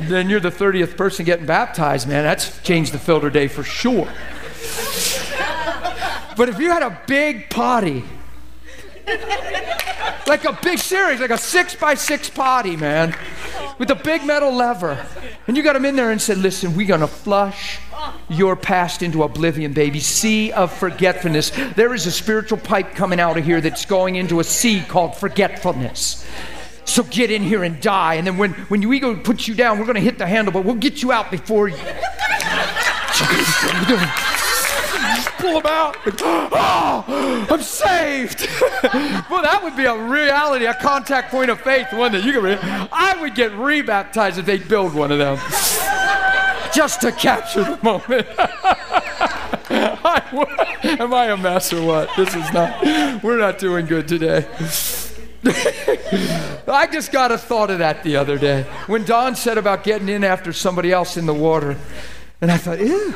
[0.00, 2.24] then you're the 30th person getting baptized man.
[2.24, 4.08] That's changed the filter day for sure.
[6.36, 8.02] But if you had a big potty
[10.26, 13.14] like a big series, like a six by six potty, man,
[13.78, 15.04] with a big metal lever.
[15.46, 17.78] And you got him in there and said, Listen, we're going to flush
[18.28, 20.00] your past into oblivion, baby.
[20.00, 21.50] Sea of forgetfulness.
[21.74, 25.16] There is a spiritual pipe coming out of here that's going into a sea called
[25.16, 26.26] forgetfulness.
[26.86, 28.14] So get in here and die.
[28.14, 30.52] And then when, when your ego puts you down, we're going to hit the handle,
[30.52, 31.76] but we'll get you out before you.
[35.44, 35.96] pull them out.
[36.56, 38.48] Oh, I'm saved.
[39.30, 42.42] well, that would be a reality, a contact point of faith, one that you can.
[42.42, 45.36] Re- I would get rebaptized if they build one of them,
[46.74, 48.26] just to capture the moment.
[49.70, 52.10] I, am I a mess or what?
[52.16, 53.22] This is not.
[53.22, 54.46] We're not doing good today.
[55.44, 60.08] I just got a thought of that the other day when Don said about getting
[60.08, 61.76] in after somebody else in the water,
[62.40, 63.14] and I thought, ew.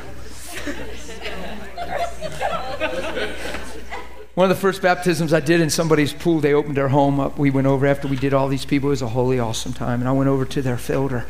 [4.39, 7.41] One of the first baptisms I did in somebody's pool, they opened their home up.
[7.41, 8.89] We went over after we did all these people.
[8.89, 9.99] It was a holy, awesome time.
[9.99, 11.27] And I went over to their filter.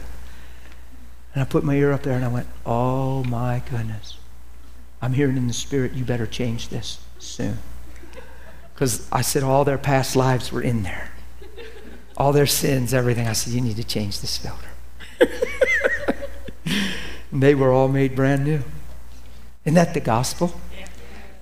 [1.32, 4.18] And I put my ear up there and I went, Oh my goodness.
[5.00, 7.56] I'm hearing in the spirit, you better change this soon.
[8.74, 11.10] Because I said all their past lives were in there.
[12.14, 13.26] All their sins, everything.
[13.26, 14.68] I said, You need to change this filter.
[17.32, 18.60] and they were all made brand new.
[19.64, 20.52] Isn't that the gospel?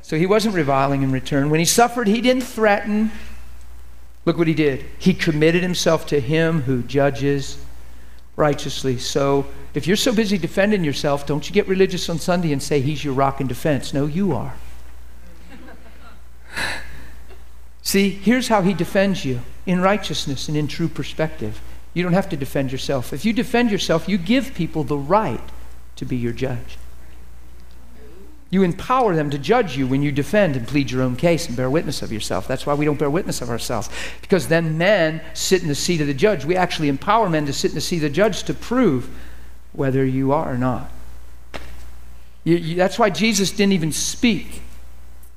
[0.07, 1.51] So he wasn't reviling in return.
[1.51, 3.11] When he suffered, he didn't threaten.
[4.25, 4.85] Look what he did.
[5.01, 7.59] He committed himself to him who judges
[8.37, 8.99] righteously.
[8.99, 12.81] So if you're so busy defending yourself, don't you get religious on Sunday and say
[12.81, 13.93] he's your rock and defense.
[13.93, 14.55] No, you are.
[17.83, 21.61] See, here's how he defends you in righteousness and in true perspective.
[21.95, 23.13] You don't have to defend yourself.
[23.13, 25.43] If you defend yourself, you give people the right
[25.97, 26.79] to be your judge.
[28.51, 31.57] You empower them to judge you when you defend and plead your own case and
[31.57, 32.47] bear witness of yourself.
[32.47, 33.91] That's why we don't bear witness of ourselves.
[34.21, 36.45] Because then men sit in the seat of the judge.
[36.45, 39.11] We actually empower men to sit in the seat of the judge to prove
[39.73, 40.91] whether you are or not.
[42.45, 44.63] You, you, that's why Jesus didn't even speak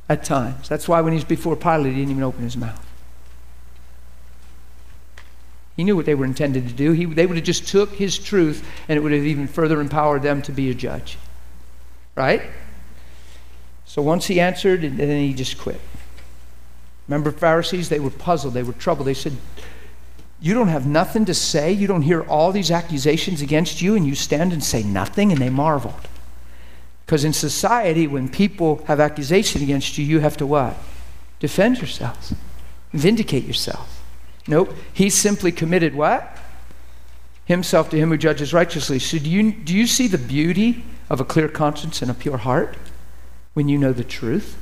[0.07, 0.69] at times.
[0.69, 2.85] That's why when he was before Pilate, he didn't even open his mouth.
[5.75, 6.91] He knew what they were intended to do.
[6.91, 10.21] He, they would have just took his truth and it would have even further empowered
[10.21, 11.17] them to be a judge.
[12.15, 12.43] Right?
[13.89, 15.81] So once he answered, and then he just quit.
[17.07, 19.07] Remember, Pharisees, they were puzzled, they were troubled.
[19.07, 19.35] They said,
[20.39, 21.71] You don't have nothing to say?
[21.71, 25.31] You don't hear all these accusations against you, and you stand and say nothing?
[25.31, 26.07] And they marveled.
[27.03, 30.77] Because in society, when people have accusation against you, you have to what?
[31.39, 32.35] Defend yourselves,
[32.93, 34.03] vindicate yourself.
[34.47, 34.71] Nope.
[34.93, 36.37] He simply committed what?
[37.45, 38.99] Himself to him who judges righteously.
[38.99, 42.37] So do you, do you see the beauty of a clear conscience and a pure
[42.37, 42.77] heart?
[43.59, 44.55] When you know the truth?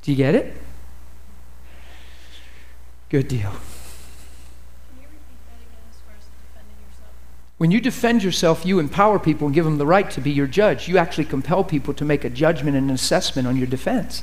[0.00, 0.56] Do you get it?
[3.10, 3.52] Good deal.
[7.58, 10.46] When you defend yourself, you empower people and give them the right to be your
[10.46, 10.88] judge.
[10.88, 14.22] You actually compel people to make a judgment and an assessment on your defense.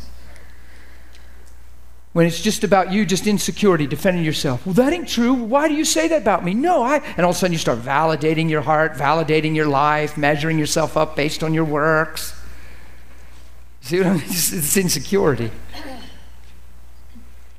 [2.13, 4.65] When it's just about you, just insecurity, defending yourself.
[4.65, 5.35] Well, that ain't true.
[5.35, 6.55] Why do you say that about me?
[6.55, 6.97] No, I.
[7.15, 10.97] And all of a sudden you start validating your heart, validating your life, measuring yourself
[10.97, 12.34] up based on your works.
[13.85, 14.23] See what I mean?
[14.25, 15.51] It's, it's insecurity.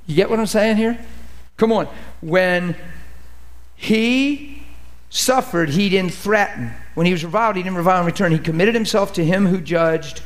[0.07, 0.99] You get what I'm saying here?
[1.57, 1.89] Come on.
[2.21, 2.75] When
[3.77, 4.65] he
[5.09, 6.73] suffered, he didn't threaten.
[6.95, 8.33] When he was reviled, he didn't revile in return.
[8.33, 10.21] He committed himself to him who judged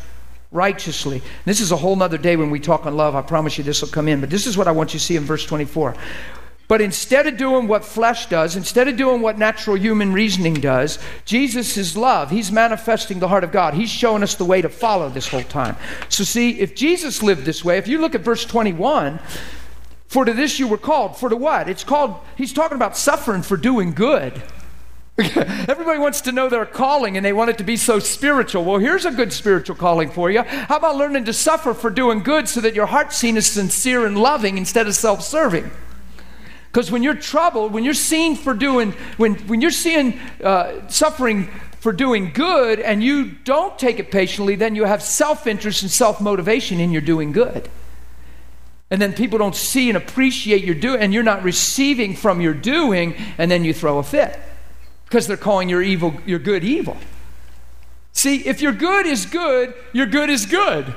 [0.51, 1.20] righteously.
[1.44, 3.14] This is a whole other day when we talk on love.
[3.14, 4.20] I promise you this will come in.
[4.20, 5.94] But this is what I want you to see in verse 24.
[6.70, 11.01] But instead of doing what flesh does, instead of doing what natural human reasoning does,
[11.24, 12.30] Jesus is love.
[12.30, 13.74] He's manifesting the heart of God.
[13.74, 15.74] He's showing us the way to follow this whole time.
[16.10, 19.18] So, see, if Jesus lived this way, if you look at verse 21,
[20.06, 21.16] for to this you were called.
[21.16, 21.68] For to what?
[21.68, 24.40] It's called, he's talking about suffering for doing good.
[25.18, 28.64] Everybody wants to know their calling and they want it to be so spiritual.
[28.64, 30.44] Well, here's a good spiritual calling for you.
[30.44, 34.06] How about learning to suffer for doing good so that your heart's seen as sincere
[34.06, 35.68] and loving instead of self serving?
[36.72, 41.48] Because when you're troubled, when you're seen for doing, when, when you're seeing uh, suffering
[41.80, 45.90] for doing good and you don't take it patiently, then you have self interest and
[45.90, 47.68] self motivation in your doing good.
[48.88, 52.55] And then people don't see and appreciate your doing, and you're not receiving from your
[52.55, 54.38] doing, and then you throw a fit
[55.06, 56.97] because they're calling your evil, your good evil.
[58.12, 60.92] See, if your good is good, your good is good.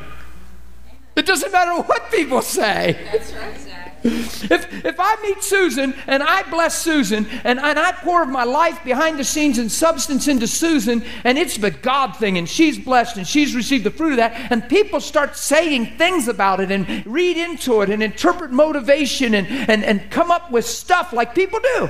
[1.16, 2.98] It doesn't matter what people say.
[3.12, 3.73] That's right.
[4.04, 8.44] If, if I meet Susan and I bless Susan and, and I pour of my
[8.44, 12.78] life behind the scenes and substance into Susan and it's the God thing and she's
[12.78, 16.72] blessed and she's received the fruit of that and people start saying things about it
[16.72, 21.34] and read into it and interpret motivation and, and, and come up with stuff like
[21.34, 21.90] people do.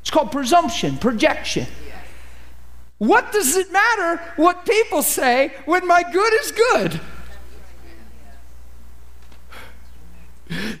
[0.00, 1.66] It's called presumption, projection.
[2.98, 7.00] What does it matter what people say when my good is good?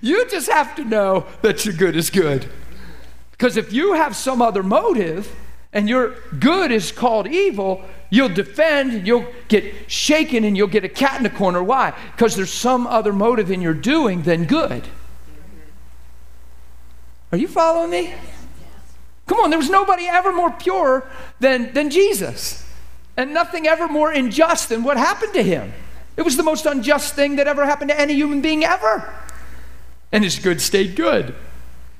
[0.00, 2.48] You just have to know that your good is good.
[3.32, 5.34] Because if you have some other motive
[5.72, 10.84] and your good is called evil, you'll defend and you'll get shaken and you'll get
[10.84, 11.62] a cat in the corner.
[11.62, 11.92] Why?
[12.12, 14.88] Because there's some other motive in your doing than good.
[17.30, 18.14] Are you following me?
[19.26, 21.06] Come on, there was nobody ever more pure
[21.38, 22.66] than, than Jesus,
[23.14, 25.74] and nothing ever more unjust than what happened to him.
[26.16, 29.14] It was the most unjust thing that ever happened to any human being ever
[30.12, 31.34] and his good stayed good.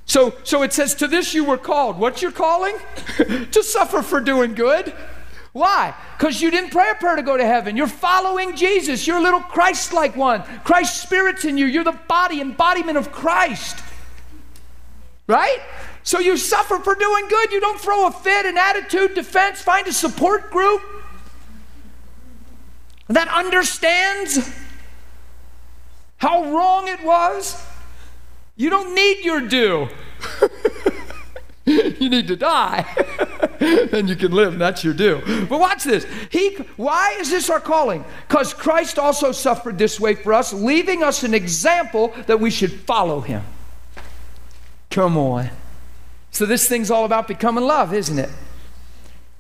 [0.09, 1.99] So, so it says, To this you were called.
[1.99, 2.75] What's your calling?
[3.17, 4.95] to suffer for doing good.
[5.53, 5.95] Why?
[6.17, 7.77] Because you didn't pray a prayer to go to heaven.
[7.77, 9.07] You're following Jesus.
[9.07, 10.43] You're a little Christ like one.
[10.65, 11.67] Christ's Spirit's in you.
[11.67, 13.83] You're the body, embodiment of Christ.
[15.27, 15.59] Right?
[16.03, 17.53] So you suffer for doing good.
[17.53, 19.61] You don't throw a fit, an attitude, defense.
[19.61, 20.81] Find a support group
[23.09, 24.51] that understands
[26.17, 27.63] how wrong it was
[28.59, 29.89] you don't need your due.
[31.65, 32.85] you need to die.
[33.61, 35.23] then you can live, and that's your due.
[35.49, 36.05] But watch this.
[36.31, 38.05] He, why is this our calling?
[38.27, 42.73] Because Christ also suffered this way for us, leaving us an example that we should
[42.73, 43.45] follow him.
[44.91, 45.51] Come on.
[46.33, 48.31] So this thing's all about becoming love, isn't it?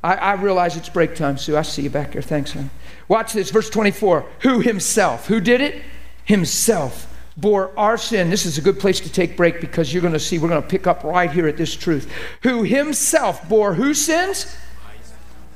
[0.05, 1.57] I, I realize it's break time, Sue.
[1.57, 2.23] I see you back there.
[2.23, 2.70] Thanks, honey.
[3.09, 4.24] Watch this, verse 24.
[4.43, 5.27] Who himself?
[5.27, 5.82] Who did it?
[6.24, 7.07] Himself
[7.39, 8.31] bore our sin.
[8.31, 10.62] This is a good place to take break because you're going to see we're going
[10.62, 12.10] to pick up right here at this truth.
[12.43, 14.56] Who himself bore whose sins?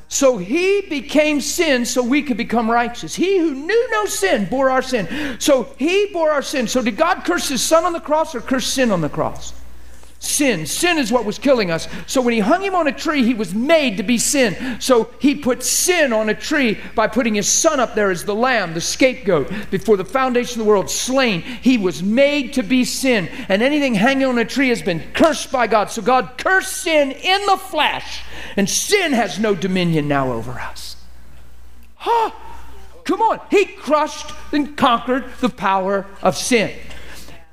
[0.09, 3.14] So he became sin so we could become righteous.
[3.14, 5.40] He who knew no sin bore our sin.
[5.40, 6.68] So he bore our sin.
[6.68, 9.54] So did God curse his son on the cross or curse sin on the cross?
[10.22, 10.66] Sin.
[10.66, 11.88] Sin is what was killing us.
[12.06, 14.80] So when he hung him on a tree, he was made to be sin.
[14.80, 18.34] So he put sin on a tree by putting his son up there as the
[18.34, 21.42] lamb, the scapegoat, before the foundation of the world, slain.
[21.42, 23.28] He was made to be sin.
[23.48, 25.90] And anything hanging on a tree has been cursed by God.
[25.90, 28.22] So God cursed sin in the flesh.
[28.56, 30.96] And sin has no dominion now over us.
[31.96, 32.30] Huh?
[33.04, 33.40] Come on.
[33.50, 36.70] He crushed and conquered the power of sin.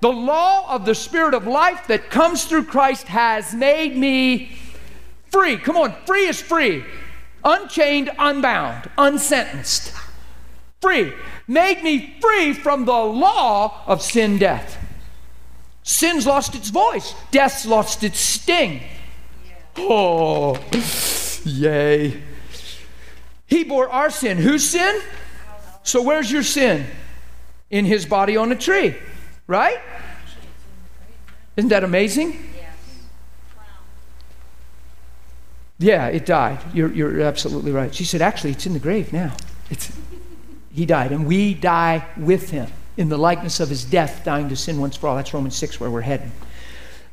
[0.01, 4.57] The law of the Spirit of life that comes through Christ has made me
[5.31, 5.57] free.
[5.57, 6.85] Come on, free is free.
[7.43, 9.93] Unchained, unbound, unsentenced.
[10.81, 11.13] Free.
[11.47, 14.77] Made me free from the law of sin, death.
[15.84, 18.81] Sin's lost its voice, death's lost its sting.
[19.76, 20.57] Oh,
[21.43, 22.21] yay.
[23.47, 24.38] He bore our sin.
[24.38, 25.01] Whose sin?
[25.84, 26.85] So, where's your sin?
[27.69, 28.95] In his body on a tree.
[29.49, 29.80] Right?
[31.57, 32.38] Isn't that amazing?
[35.80, 36.59] Yeah, it died.
[36.71, 37.93] You're, you're absolutely right.
[37.93, 39.35] She said, actually, it's in the grave now.
[39.71, 39.91] It's,
[40.71, 44.55] he died, and we die with him in the likeness of his death, dying to
[44.55, 45.15] sin once for all.
[45.15, 46.31] That's Romans 6, where we're heading.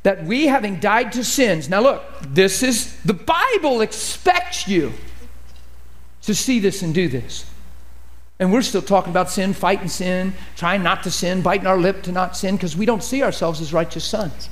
[0.03, 4.93] That we, having died to sins, now look, this is the Bible expects you
[6.21, 7.49] to see this and do this.
[8.39, 12.03] And we're still talking about sin, fighting sin, trying not to sin, biting our lip
[12.03, 14.49] to not sin, because we don't see ourselves as righteous sons.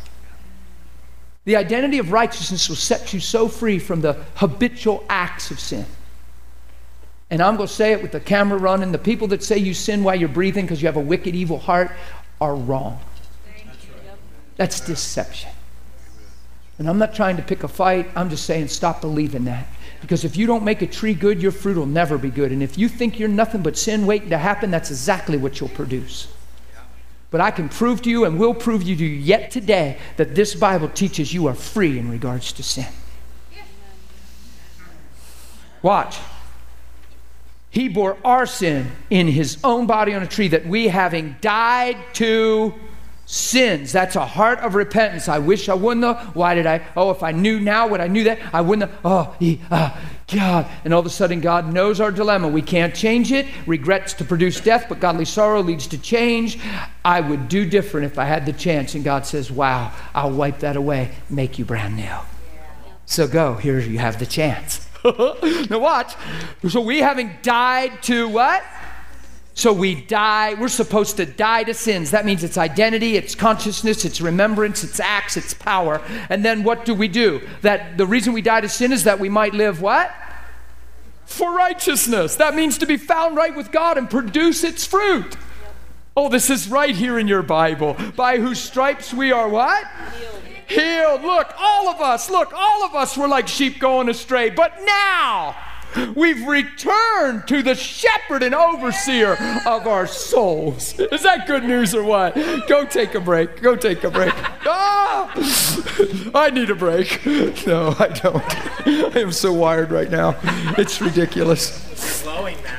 [1.43, 5.85] The identity of righteousness will set you so free from the habitual acts of sin.
[7.29, 9.73] And I'm going to say it with the camera running the people that say you
[9.73, 11.91] sin while you're breathing because you have a wicked, evil heart
[12.41, 12.99] are wrong.
[14.57, 15.51] That's deception.
[16.77, 19.67] And I'm not trying to pick a fight, I'm just saying stop believing that.
[20.05, 22.51] Because if you don't make a tree good, your fruit will never be good.
[22.51, 25.69] And if you think you're nothing but sin waiting to happen, that's exactly what you'll
[25.69, 26.27] produce.
[27.31, 30.53] But I can prove to you and will prove to you yet today that this
[30.53, 32.85] Bible teaches you are free in regards to sin.
[35.81, 36.19] Watch.
[37.71, 41.97] He bore our sin in his own body on a tree that we, having died
[42.13, 42.75] to
[43.25, 43.91] sins.
[43.91, 45.27] That's a heart of repentance.
[45.27, 46.35] I wish I wouldn't have.
[46.35, 46.85] Why did I?
[46.95, 48.99] Oh, if I knew now what I knew that, I wouldn't have.
[49.03, 49.95] Oh, he, uh,
[50.27, 50.67] God.
[50.83, 52.47] And all of a sudden, God knows our dilemma.
[52.47, 53.47] We can't change it.
[53.65, 56.59] Regrets to produce death, but godly sorrow leads to change.
[57.03, 58.95] I would do different if I had the chance.
[58.95, 62.15] And God says, Wow, I'll wipe that away, make you brand new.
[63.05, 63.55] So go.
[63.55, 64.87] Here you have the chance.
[65.69, 66.15] now watch.
[66.67, 68.63] So we having died to what?
[69.57, 72.11] So we die, we're supposed to die to sins.
[72.11, 76.01] That means it's identity, it's consciousness, it's remembrance, it's acts, it's power.
[76.29, 77.41] And then what do we do?
[77.61, 80.13] That the reason we die to sin is that we might live what?
[81.25, 82.35] For righteousness.
[82.35, 85.37] That means to be found right with God and produce its fruit.
[86.17, 87.95] Oh, this is right here in your Bible.
[88.17, 89.85] By whose stripes we are what?
[90.17, 90.41] Healed.
[90.67, 91.21] Healed.
[91.21, 94.49] Look, all of us, look, all of us were like sheep going astray.
[94.49, 95.55] But now,
[96.15, 99.33] We've returned to the shepherd and overseer
[99.65, 100.99] of our souls.
[100.99, 102.35] Is that good news or what?
[102.67, 103.61] Go take a break.
[103.61, 104.33] Go take a break.
[104.67, 105.31] Ah!
[106.33, 107.23] I need a break.
[107.67, 108.43] No, I don't.
[109.15, 110.35] I am so wired right now.
[110.75, 112.23] It's ridiculous.
[112.23, 112.77] Glowing, man.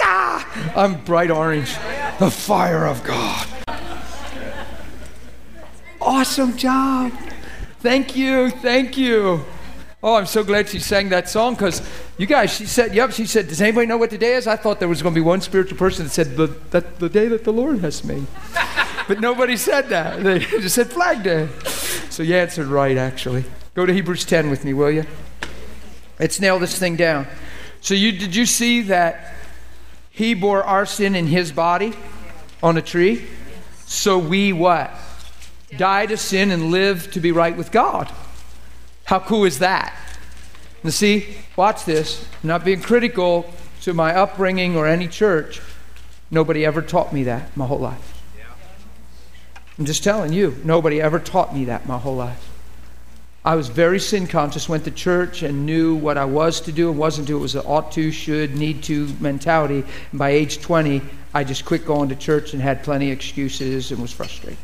[0.00, 0.72] Ah!
[0.74, 1.74] I'm bright orange.
[2.18, 3.46] The fire of God.
[6.00, 7.12] Awesome job.
[7.80, 8.50] Thank you.
[8.50, 9.44] Thank you.
[10.06, 11.82] Oh, I'm so glad she sang that song because
[12.16, 14.46] you guys, she said, yep, she said, does anybody know what today is?
[14.46, 17.08] I thought there was going to be one spiritual person that said, the, that, the
[17.08, 18.24] day that the Lord has made.
[19.08, 20.22] but nobody said that.
[20.22, 21.48] They just said Flag Day.
[22.08, 23.46] So you answered right, actually.
[23.74, 25.06] Go to Hebrews 10 with me, will you?
[26.20, 27.26] Let's nail this thing down.
[27.80, 29.34] So you did you see that
[30.10, 31.94] he bore our sin in his body
[32.62, 33.26] on a tree?
[33.86, 34.94] So we what?
[35.76, 38.08] Die to sin and live to be right with God.
[39.06, 39.96] How cool is that?
[40.82, 42.26] Now, see, watch this.
[42.42, 43.52] I'm not being critical
[43.82, 45.62] to my upbringing or any church.
[46.30, 48.12] Nobody ever taught me that my whole life.
[49.78, 52.50] I'm just telling you, nobody ever taught me that my whole life.
[53.44, 56.90] I was very sin conscious, went to church and knew what I was to do
[56.90, 57.38] and wasn't to do.
[57.38, 59.84] It was an ought to, should, need to mentality.
[60.10, 61.00] And by age 20,
[61.32, 64.58] I just quit going to church and had plenty of excuses and was frustrated.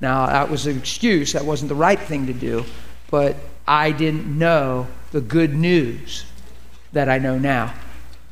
[0.00, 1.34] Now, that was an excuse.
[1.34, 2.64] That wasn't the right thing to do.
[3.10, 6.24] But I didn't know the good news
[6.92, 7.74] that I know now.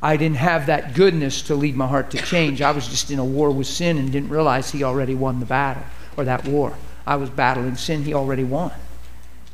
[0.01, 2.61] I didn't have that goodness to lead my heart to change.
[2.61, 5.45] I was just in a war with sin and didn't realize He already won the
[5.45, 5.83] battle
[6.15, 6.75] or that war.
[7.05, 8.71] I was battling sin, He already won.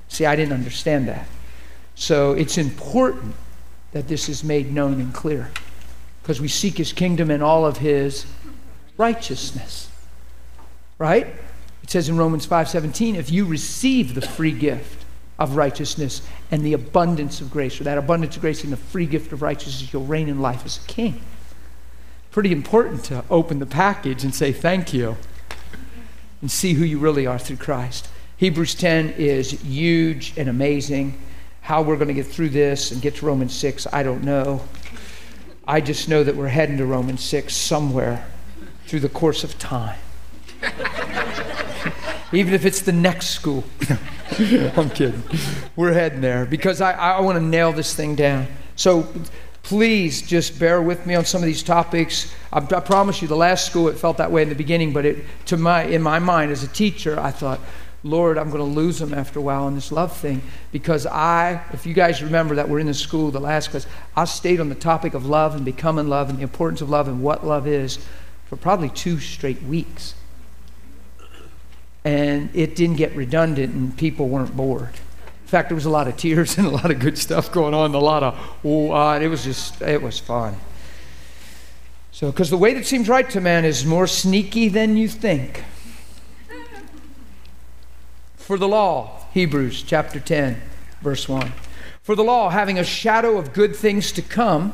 [0.08, 1.28] See, I didn't understand that.
[1.96, 3.36] So it's important
[3.92, 5.50] that this is made known and clear
[6.22, 8.28] because we seek His kingdom and all of His
[8.98, 9.90] righteousness.
[11.00, 11.28] Right?
[11.82, 15.05] It says in Romans 5:17, if you receive the free gift
[15.38, 16.22] of righteousness
[16.52, 19.42] and the abundance of grace, or that abundance of grace and the free gift of
[19.42, 21.22] righteousness, you'll reign in life as a king.
[22.32, 25.18] Pretty important to open the package and say thank you
[26.42, 28.10] and see who you really are through Christ.
[28.38, 31.20] Hebrews 10 is huge and amazing.
[31.62, 34.62] How we're going to get through this and get to Romans 6, I don't know.
[35.68, 38.28] I just know that we're heading to Romans 6 somewhere
[38.86, 39.98] through the course of time.
[42.32, 43.64] Even if it's the next school.
[44.76, 45.22] I'm kidding.
[45.76, 48.48] We're heading there because I, I want to nail this thing down.
[48.76, 49.08] So
[49.62, 52.34] please just bear with me on some of these topics.
[52.52, 55.06] I, I, promise you, the last school it felt that way in the beginning, but
[55.06, 57.60] it, to my in my mind as a teacher, I thought,
[58.04, 60.42] Lord, I'm going to lose them after a while on this love thing
[60.72, 63.86] because I, if you guys remember that we're in the school, the last class,
[64.16, 67.08] I stayed on the topic of love and becoming love and the importance of love
[67.08, 68.00] and what love is
[68.46, 70.16] for probably two straight weeks
[72.06, 74.94] and it didn't get redundant and people weren't bored.
[74.94, 77.74] In fact, there was a lot of tears and a lot of good stuff going
[77.74, 80.56] on, a lot of, oh, uh, it was just, it was fun.
[82.12, 85.66] So, because the way that seems right to man is more sneaky than you think.
[88.38, 90.62] For the law, Hebrews chapter 10,
[91.02, 91.52] verse 1.
[92.04, 94.74] For the law, having a shadow of good things to come,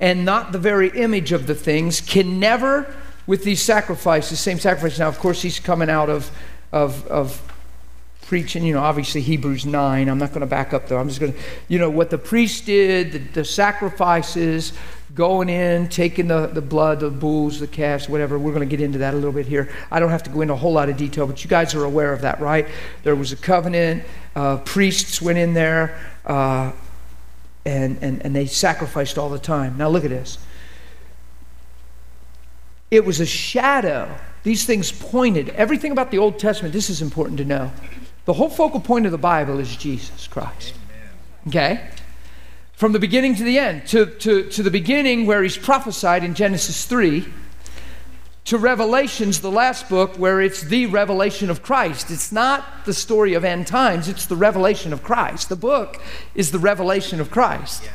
[0.00, 2.92] and not the very image of the things, can never
[3.26, 4.98] with these sacrifices, same sacrifice.
[4.98, 6.30] Now, of course, he's coming out of,
[6.72, 7.52] of, of
[8.22, 10.08] preaching, you know, obviously Hebrews 9.
[10.08, 10.98] I'm not going to back up though.
[10.98, 11.38] I'm just going to,
[11.68, 14.72] you know, what the priest did, the, the sacrifices,
[15.14, 18.38] going in, taking the, the blood, the bulls, the calves, whatever.
[18.38, 19.70] We're going to get into that a little bit here.
[19.90, 21.84] I don't have to go into a whole lot of detail, but you guys are
[21.84, 22.66] aware of that, right?
[23.02, 24.04] There was a covenant,
[24.34, 26.72] uh, priests went in there, uh,
[27.66, 29.76] and, and, and they sacrificed all the time.
[29.76, 30.38] Now, look at this.
[32.92, 34.14] It was a shadow.
[34.42, 35.48] These things pointed.
[35.48, 37.72] Everything about the Old Testament, this is important to know.
[38.26, 40.74] The whole focal point of the Bible is Jesus Christ.
[41.48, 41.88] Okay?
[42.74, 46.34] From the beginning to the end, to, to, to the beginning where he's prophesied in
[46.34, 47.24] Genesis 3,
[48.44, 52.10] to Revelations, the last book, where it's the revelation of Christ.
[52.10, 55.48] It's not the story of end times, it's the revelation of Christ.
[55.48, 56.02] The book
[56.34, 57.88] is the revelation of Christ.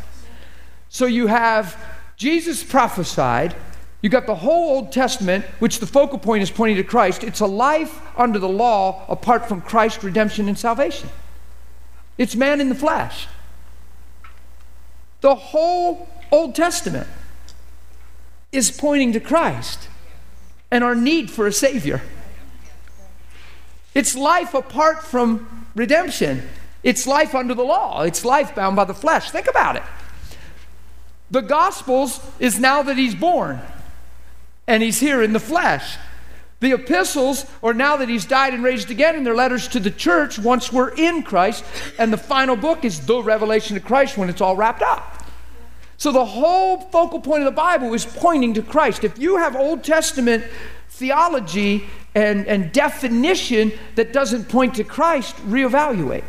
[0.89, 1.77] So you have
[2.15, 3.55] Jesus prophesied,
[4.01, 7.23] you got the whole Old Testament, which the focal point is pointing to Christ.
[7.23, 11.09] It's a life under the law apart from Christ's redemption and salvation.
[12.17, 13.27] It's man in the flesh.
[15.21, 17.07] The whole Old Testament
[18.51, 19.89] is pointing to Christ
[20.69, 22.01] and our need for a Savior.
[23.95, 26.47] It's life apart from redemption.
[26.83, 28.03] It's life under the law.
[28.03, 29.31] It's life bound by the flesh.
[29.31, 29.83] Think about it.
[31.31, 33.59] The Gospels is now that he's born
[34.67, 35.97] and he's here in the flesh.
[36.59, 39.91] The epistles or now that he's died and raised again in their letters to the
[39.91, 41.63] church once we're in Christ,
[41.99, 45.25] and the final book is the revelation of Christ when it's all wrapped up.
[45.97, 49.03] So the whole focal point of the Bible is pointing to Christ.
[49.03, 50.43] If you have Old Testament
[50.89, 51.85] theology
[52.15, 56.23] and, and definition that doesn't point to Christ, reevaluate.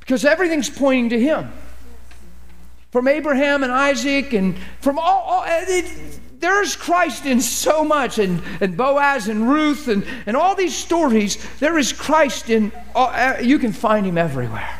[0.00, 1.52] Because everything's pointing to him.
[2.90, 8.42] From Abraham and Isaac and from all, all it, there's Christ in so much, and,
[8.60, 13.38] and Boaz and Ruth and, and all these stories, there is Christ in, all, uh,
[13.40, 14.78] you can find him everywhere.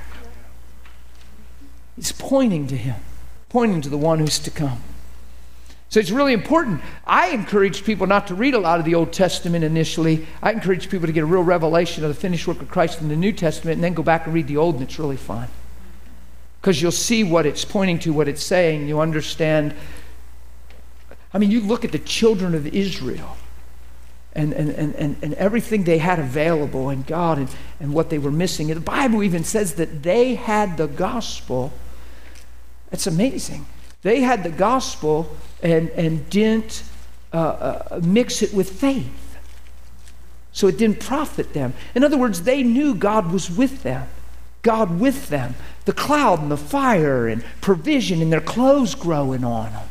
[1.97, 2.97] He's pointing to him,
[3.49, 4.83] pointing to the one who's to come.
[5.89, 6.81] So it's really important.
[7.07, 10.27] I encourage people not to read a lot of the Old Testament initially.
[10.43, 13.09] I encourage people to get a real revelation of the finished work of Christ in
[13.09, 15.49] the New Testament and then go back and read the Old, and it's really fun.
[16.61, 18.89] Because you'll see what it's pointing to, what it's saying.
[18.89, 19.75] You understand
[21.35, 23.37] I mean, you look at the children of Israel
[24.35, 27.49] and, and, and, and, everything they had available and God and,
[27.81, 28.71] and what they were missing.
[28.71, 31.73] And the Bible even says that they had the gospel.
[32.91, 33.67] It's amazing.
[34.03, 36.83] They had the gospel and, and didn't
[37.33, 39.39] uh, uh, mix it with faith.
[40.53, 41.73] So it didn't profit them.
[41.95, 44.09] In other words, they knew God was with them.
[44.63, 45.55] God with them.
[45.87, 49.89] The cloud and the fire and provision and their clothes growing on them.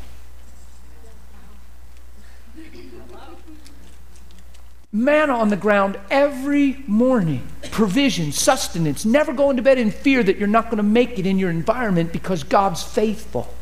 [4.94, 10.38] Manna on the ground every morning, provision, sustenance, never going to bed in fear that
[10.38, 13.54] you're not going to make it in your environment because God's faithful.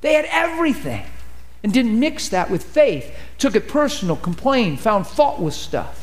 [0.00, 1.04] They had everything
[1.62, 6.02] and didn't mix that with faith, took it personal, complained, found fault with stuff.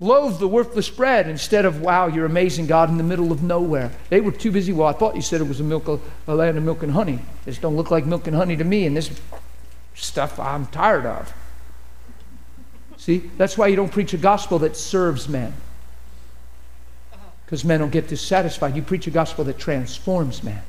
[0.00, 3.92] Loathed the worthless bread instead of, wow, you're amazing God in the middle of nowhere.
[4.10, 4.72] They were too busy.
[4.72, 5.86] Well, I thought you said it was a, milk,
[6.26, 7.20] a land of milk and honey.
[7.44, 9.10] This don't look like milk and honey to me, and this
[9.94, 11.32] stuff I'm tired of.
[13.06, 15.52] See, that's why you don't preach a gospel that serves men.
[17.44, 18.74] Because men don't get dissatisfied.
[18.74, 20.60] You preach a gospel that transforms men.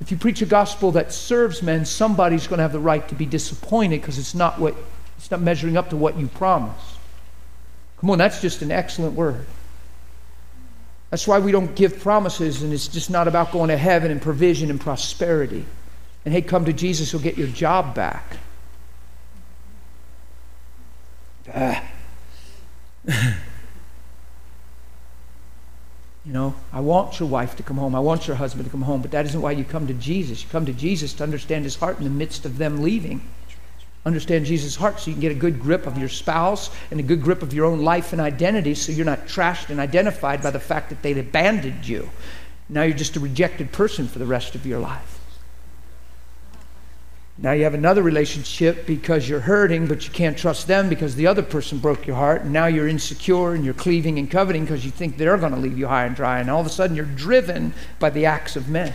[0.00, 3.14] If you preach a gospel that serves men, somebody's going to have the right to
[3.14, 4.74] be disappointed because it's not what
[5.16, 6.96] it's not measuring up to what you promised.
[8.00, 9.46] Come on, that's just an excellent word.
[11.10, 14.20] That's why we don't give promises, and it's just not about going to heaven and
[14.20, 15.64] provision and prosperity.
[16.24, 18.38] And hey, come to Jesus, he'll get your job back.
[21.52, 21.84] Ah.
[26.24, 27.94] you know, I want your wife to come home.
[27.94, 29.02] I want your husband to come home.
[29.02, 30.42] But that isn't why you come to Jesus.
[30.42, 33.22] You come to Jesus to understand his heart in the midst of them leaving.
[34.06, 37.02] Understand Jesus' heart so you can get a good grip of your spouse and a
[37.02, 40.50] good grip of your own life and identity so you're not trashed and identified by
[40.50, 42.08] the fact that they abandoned you.
[42.70, 45.19] Now you're just a rejected person for the rest of your life.
[47.42, 51.26] Now you have another relationship because you're hurting, but you can't trust them because the
[51.26, 52.42] other person broke your heart.
[52.42, 55.58] And now you're insecure and you're cleaving and coveting because you think they're going to
[55.58, 56.38] leave you high and dry.
[56.38, 58.92] And all of a sudden you're driven by the acts of men.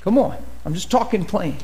[0.00, 1.56] Come on, I'm just talking plain.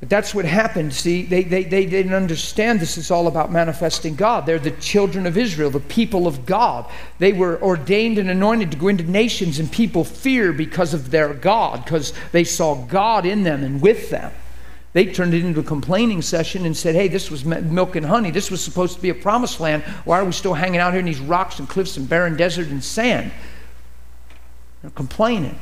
[0.00, 0.94] But that's what happened.
[0.94, 4.46] See, they, they, they didn't understand this is all about manifesting God.
[4.46, 6.88] They're the children of Israel, the people of God.
[7.18, 11.34] They were ordained and anointed to go into nations, and people fear because of their
[11.34, 14.32] God, because they saw God in them and with them.
[14.92, 18.30] They turned it into a complaining session and said, Hey, this was milk and honey.
[18.30, 19.82] This was supposed to be a promised land.
[20.04, 22.68] Why are we still hanging out here in these rocks and cliffs and barren desert
[22.68, 23.32] and sand?
[24.80, 25.58] They're complaining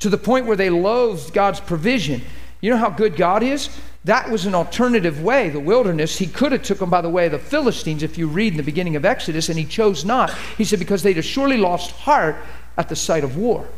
[0.00, 2.22] to the point where they loathed God's provision.
[2.64, 3.68] You know how good God is?
[4.04, 6.16] That was an alternative way, the wilderness.
[6.16, 8.56] He could have took them by the way of the Philistines if you read in
[8.56, 10.32] the beginning of Exodus, and he chose not.
[10.56, 12.36] He said, because they'd have surely lost heart
[12.78, 13.68] at the sight of war.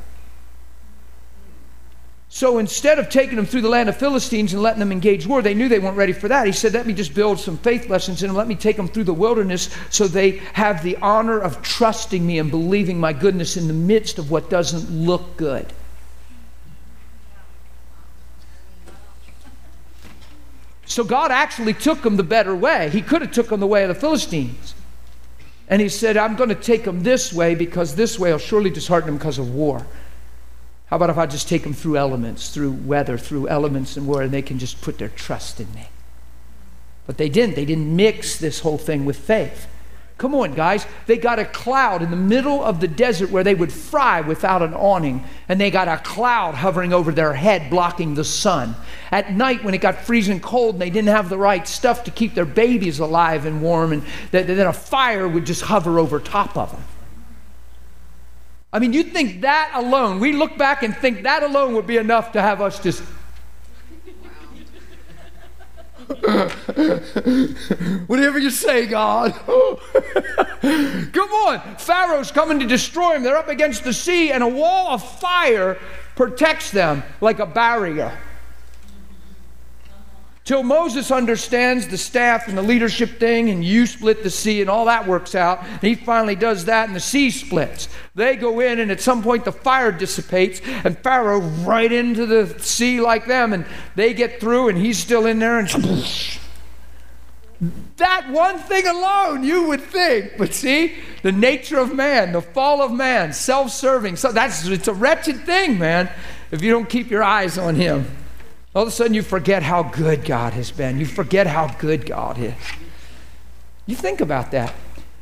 [2.29, 5.43] So instead of taking them through the land of Philistines and letting them engage war,
[5.43, 6.47] they knew they weren't ready for that.
[6.47, 8.37] He said, Let me just build some faith lessons in them.
[8.37, 12.39] Let me take them through the wilderness so they have the honor of trusting me
[12.39, 15.73] and believing my goodness in the midst of what doesn't look good.
[20.87, 22.89] So God actually took them the better way.
[22.91, 24.75] He could have took them the way of the Philistines.
[25.69, 28.71] And he said, I'm going to take them this way because this way will surely
[28.71, 29.85] dishearten them because of war.
[30.87, 34.23] How about if I just take them through elements, through weather, through elements and war,
[34.23, 35.89] and they can just put their trust in me?
[37.07, 37.57] But they didn't.
[37.57, 39.67] They didn't mix this whole thing with faith.
[40.19, 40.87] Come on, guys.
[41.05, 44.63] They got a cloud in the middle of the desert where they would fry without
[44.63, 48.75] an awning, and they got a cloud hovering over their head, blocking the sun.
[49.13, 52.11] At night, when it got freezing cold and they didn't have the right stuff to
[52.11, 56.57] keep their babies alive and warm, and then a fire would just hover over top
[56.57, 56.83] of them.
[58.73, 61.99] I mean, you'd think that alone, we look back and think that alone would be
[61.99, 63.03] enough to have us just
[68.07, 69.33] Whatever you say, God.
[71.13, 71.77] Come on.
[71.79, 73.23] Pharaoh's coming to destroy them.
[73.23, 75.79] They're up against the sea, and a wall of fire
[76.15, 78.17] protects them like a barrier
[80.47, 84.71] till Moses understands the staff and the leadership thing, and you split the sea, and
[84.71, 85.63] all that works out.
[85.65, 87.89] And he finally does that, and the sea splits.
[88.15, 92.59] They go in, and at some point the fire dissipates, and Pharaoh right into the
[92.61, 93.67] sea like them, and
[93.97, 95.69] they get through, and he's still in there, and
[97.97, 100.35] that one thing alone, you would think.
[100.39, 104.15] But see, the nature of man, the fall of man, self-serving.
[104.15, 106.09] So that's it's a wretched thing, man,
[106.53, 108.07] if you don't keep your eyes on him.
[108.77, 111.01] All of a sudden, you forget how good God has been.
[111.01, 112.53] You forget how good God is.
[113.87, 114.75] You think about that.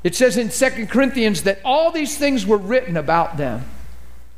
[0.02, 3.64] It says in Second Corinthians that all these things were written about them.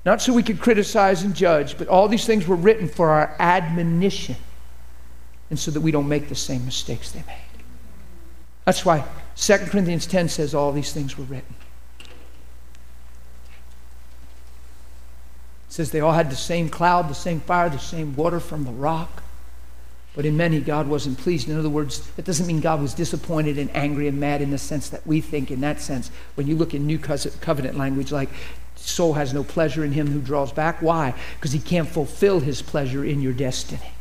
[0.05, 3.34] Not so we could criticize and judge, but all these things were written for our
[3.38, 4.36] admonition
[5.48, 7.64] and so that we don't make the same mistakes they made.
[8.66, 9.02] That's why
[9.34, 11.55] Second Corinthians 10 says all these things were written.
[15.68, 18.70] Says they all had the same cloud, the same fire, the same water from the
[18.70, 19.22] rock.
[20.14, 21.48] But in many, God wasn't pleased.
[21.48, 24.59] In other words, that doesn't mean God was disappointed and angry and mad in the
[24.59, 26.10] sense that we think in that sense.
[26.36, 28.30] When you look in New Covenant language, like
[28.76, 30.80] soul has no pleasure in him who draws back.
[30.80, 31.14] Why?
[31.34, 33.93] Because he can't fulfill his pleasure in your destiny.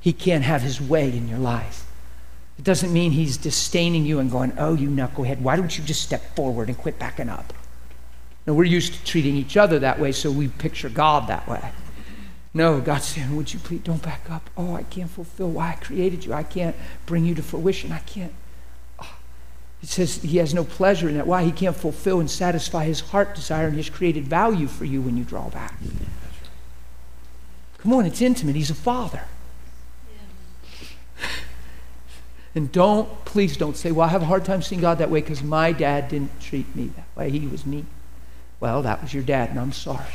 [0.00, 1.86] He can't have his way in your life.
[2.58, 6.02] It doesn't mean he's disdaining you and going, oh, you knucklehead, why don't you just
[6.02, 7.52] step forward and quit backing up?
[8.46, 11.70] No, we're used to treating each other that way, so we picture God that way.
[12.52, 14.48] No, God's saying, Would you please don't back up?
[14.56, 16.32] Oh, I can't fulfill why I created you.
[16.32, 16.76] I can't
[17.06, 17.90] bring you to fruition.
[17.90, 18.32] I can't.
[19.00, 19.08] Ah.
[19.10, 19.16] Oh.
[19.80, 21.26] He says he has no pleasure in that.
[21.26, 21.42] Why?
[21.42, 25.16] He can't fulfill and satisfy his heart desire and his created value for you when
[25.16, 25.74] you draw back.
[27.78, 28.54] Come on, it's intimate.
[28.54, 29.24] He's a father.
[32.54, 35.20] And don't, please don't say, well, I have a hard time seeing God that way
[35.20, 37.30] because my dad didn't treat me that way.
[37.30, 37.86] He was mean.
[38.64, 40.14] Well, that was your dad, and I'm sorry.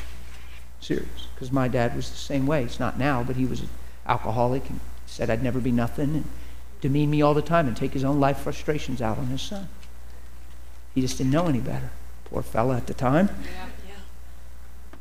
[0.81, 1.27] Serious.
[1.35, 2.63] Because my dad was the same way.
[2.63, 3.69] It's not now, but he was an
[4.07, 6.25] alcoholic and said I'd never be nothing and
[6.81, 9.69] demean me all the time and take his own life frustrations out on his son.
[10.95, 11.91] He just didn't know any better.
[12.25, 13.29] Poor fella at the time.
[13.43, 13.93] Yeah, yeah.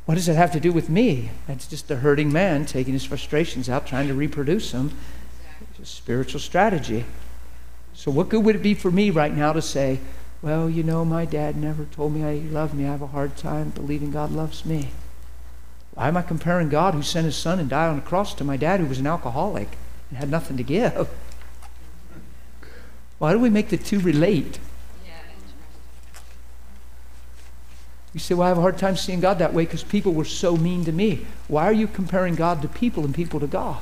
[0.05, 1.31] What does it have to do with me?
[1.47, 4.95] That's just a hurting man taking his frustrations out, trying to reproduce them.
[5.71, 7.03] It's a spiritual strategy.
[7.95, 10.01] So, what good would it be for me right now to say,
[10.41, 12.85] well, you know, my dad never told me he loved me.
[12.85, 14.89] I have a hard time believing God loves me.
[15.93, 18.43] Why am I comparing God who sent his son and died on the cross to
[18.43, 19.69] my dad who was an alcoholic
[20.09, 21.09] and had nothing to give?
[23.17, 24.59] Why do we make the two relate?
[28.13, 30.25] You say, Well, I have a hard time seeing God that way because people were
[30.25, 31.25] so mean to me.
[31.47, 33.81] Why are you comparing God to people and people to God?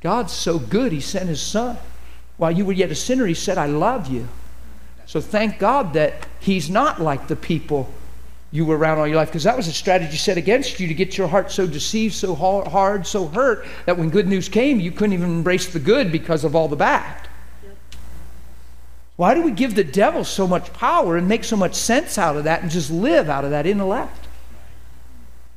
[0.00, 1.78] God's so good, He sent His Son.
[2.36, 4.28] While you were yet a sinner, He said, I love you.
[5.06, 7.92] So thank God that He's not like the people
[8.52, 10.94] you were around all your life because that was a strategy set against you to
[10.94, 14.92] get your heart so deceived, so hard, so hurt that when good news came, you
[14.92, 17.28] couldn't even embrace the good because of all the bad.
[19.16, 22.36] Why do we give the devil so much power and make so much sense out
[22.36, 24.28] of that and just live out of that intellect?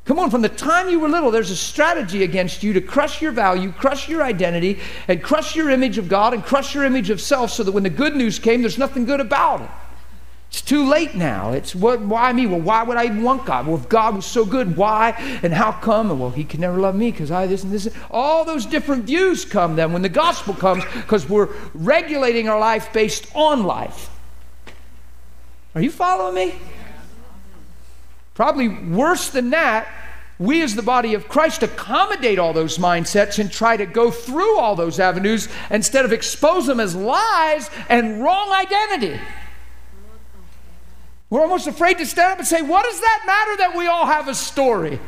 [0.06, 3.23] Come on, from the time you were little, there's a strategy against you to crush
[3.23, 7.10] your value, crush your identity, and crush your image of God and crush your image
[7.10, 9.69] of self so that when the good news came, there's nothing good about it.
[10.49, 11.53] It's too late now.
[11.53, 12.45] It's what, why me?
[12.45, 13.65] Well, why would I even want God?
[13.65, 15.11] Well, if God was so good, why
[15.41, 16.11] and how come?
[16.11, 17.90] And well, He can never love me because I this and this.
[18.11, 22.94] All those different views come then when the gospel comes because we're regulating our life
[22.94, 24.11] based on life.
[25.73, 26.56] Are you following me?
[28.36, 29.88] Probably worse than that,
[30.38, 34.60] we as the body of Christ accommodate all those mindsets and try to go through
[34.60, 39.20] all those avenues instead of expose them as lies and wrong identity.
[41.30, 44.06] We're almost afraid to stand up and say, What does that matter that we all
[44.06, 44.99] have a story?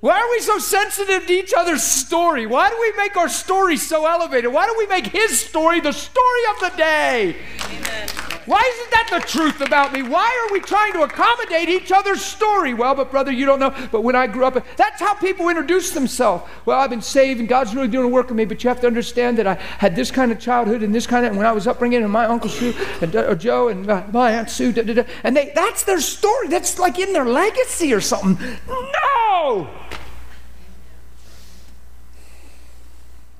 [0.00, 2.44] Why are we so sensitive to each other's story?
[2.44, 4.52] Why do we make our story so elevated?
[4.52, 7.36] Why do we make his story the story of the day?
[7.64, 8.08] Amen.
[8.44, 10.02] Why isn't that the truth about me?
[10.02, 12.74] Why are we trying to accommodate each other's story?
[12.74, 13.74] Well, but brother, you don't know.
[13.90, 16.44] But when I grew up, that's how people introduce themselves.
[16.64, 18.80] Well, I've been saved and God's really doing a work in me, but you have
[18.82, 21.46] to understand that I had this kind of childhood and this kind of, and when
[21.46, 24.72] I was upbringing, and my Uncle Sue and uh, Joe and my, my Aunt Sue,
[24.72, 26.46] da, da, da, and they, that's their story.
[26.46, 28.38] That's like in their legacy or something.
[28.68, 29.68] No!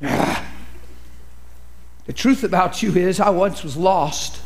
[2.06, 4.40] The truth about you is, I once was lost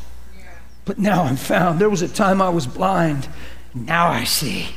[0.90, 1.78] but now I'm found.
[1.78, 3.28] There was a time I was blind,
[3.74, 4.70] now I see.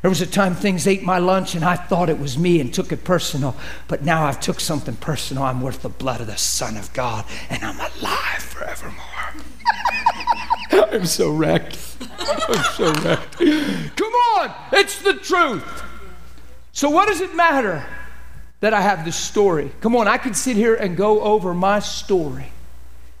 [0.00, 2.72] There was a time things ate my lunch and I thought it was me and
[2.72, 3.54] took it personal.
[3.86, 5.42] But now I've took something personal.
[5.42, 9.04] I'm worth the blood of the Son of God and I'm alive forevermore.
[10.94, 11.78] I'm so wrecked.
[12.18, 13.38] I'm so wrecked.
[13.96, 15.82] Come on, it's the truth.
[16.72, 17.84] So what does it matter
[18.60, 19.70] that I have this story?
[19.80, 22.52] Come on, I can sit here and go over my story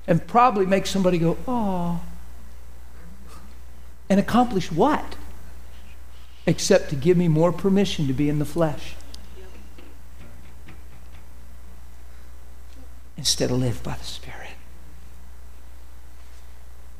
[0.06, 2.00] and probably make somebody go, oh,
[4.10, 5.16] and accomplish what?
[6.46, 8.94] Except to give me more permission to be in the flesh.
[13.16, 14.38] Instead of live by the Spirit.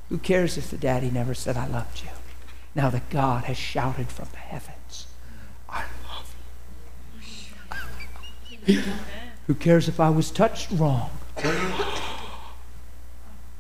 [0.09, 2.11] Who cares if the daddy never said, I loved you?
[2.75, 5.07] Now that God has shouted from the heavens,
[5.69, 6.35] I love
[8.51, 8.57] you.
[9.47, 11.11] Who cares if I was touched wrong?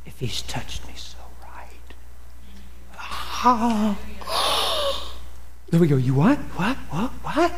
[0.04, 1.94] if he's touched me so right.
[2.96, 3.96] ah.
[5.70, 6.38] Then we go, you what?
[6.38, 6.76] What?
[6.90, 7.10] What?
[7.22, 7.52] What?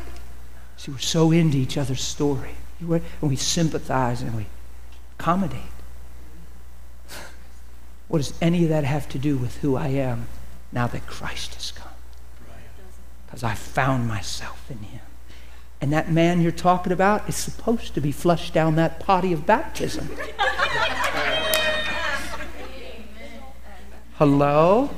[0.76, 2.54] See, we're so into each other's story.
[2.80, 4.46] And we sympathize and we
[5.18, 5.60] accommodate.
[8.08, 10.26] What does any of that have to do with who I am
[10.72, 11.92] now that Christ has come?
[13.26, 15.02] Because I found myself in Him.
[15.80, 19.46] And that man you're talking about is supposed to be flushed down that potty of
[19.46, 20.10] baptism.
[24.14, 24.90] Hello?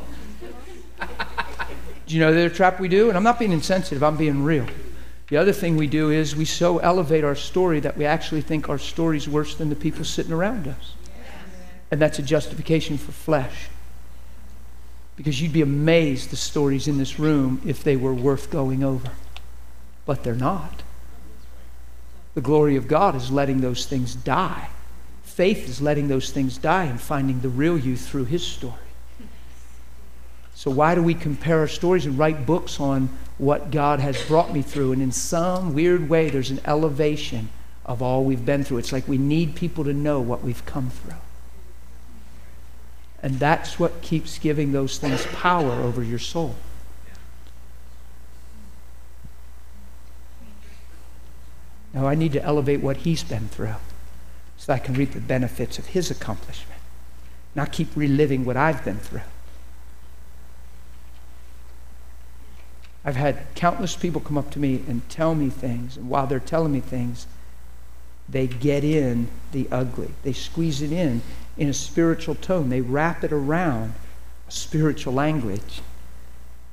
[2.07, 3.09] Do you know the other trap we do?
[3.09, 4.67] And I'm not being insensitive, I'm being real.
[5.29, 8.69] The other thing we do is we so elevate our story that we actually think
[8.69, 10.95] our story's worse than the people sitting around us.
[11.91, 13.69] And that's a justification for flesh.
[15.15, 19.11] Because you'd be amazed the stories in this room if they were worth going over.
[20.05, 20.83] But they're not.
[22.35, 24.69] The glory of God is letting those things die.
[25.23, 28.75] Faith is letting those things die and finding the real you through His story.
[30.55, 33.09] So, why do we compare our stories and write books on
[33.39, 34.93] what God has brought me through?
[34.93, 37.49] And in some weird way, there's an elevation
[37.85, 38.79] of all we've been through.
[38.79, 41.17] It's like we need people to know what we've come through.
[43.23, 46.55] And that's what keeps giving those things power over your soul.
[51.95, 53.75] Now, I need to elevate what he's been through
[54.57, 56.81] so I can reap the benefits of his accomplishment,
[57.55, 59.23] not keep reliving what I've been through.
[63.05, 66.39] I've had countless people come up to me and tell me things, and while they're
[66.39, 67.27] telling me things,
[68.29, 70.11] they get in the ugly.
[70.23, 71.23] They squeeze it in
[71.57, 72.69] in a spiritual tone.
[72.69, 73.95] They wrap it around
[74.49, 75.83] a spiritual language.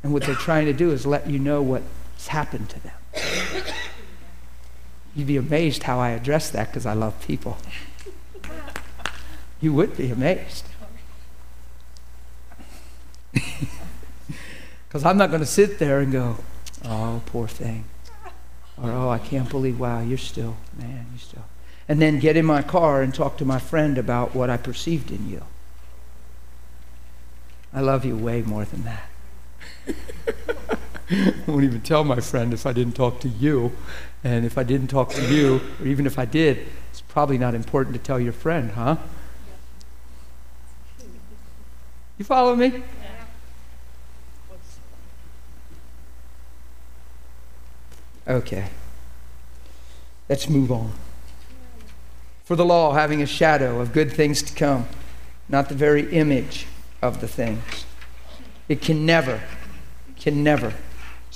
[0.03, 2.93] And what they're trying to do is let you know what's happened to them.
[5.15, 7.57] You'd be amazed how I address that because I love people.
[9.61, 10.65] You would be amazed.
[14.87, 16.37] Because I'm not going to sit there and go,
[16.83, 17.83] oh, poor thing.
[18.75, 21.43] Or, oh, I can't believe, wow, you're still, man, you're still
[21.89, 25.09] and then get in my car and talk to my friend about what I perceived
[25.09, 25.43] in you.
[27.73, 29.09] I love you way more than that.
[31.11, 33.71] I won't even tell my friend if I didn't talk to you.
[34.23, 37.55] And if I didn't talk to you, or even if I did, it's probably not
[37.55, 38.97] important to tell your friend, huh?
[42.17, 42.83] You follow me?
[48.27, 48.69] Okay.
[50.27, 50.91] Let's move on
[52.49, 54.87] for the law having a shadow of good things to come,
[55.47, 56.65] not the very image
[56.99, 57.85] of the things.
[58.67, 59.41] It can never,
[60.15, 60.73] can never.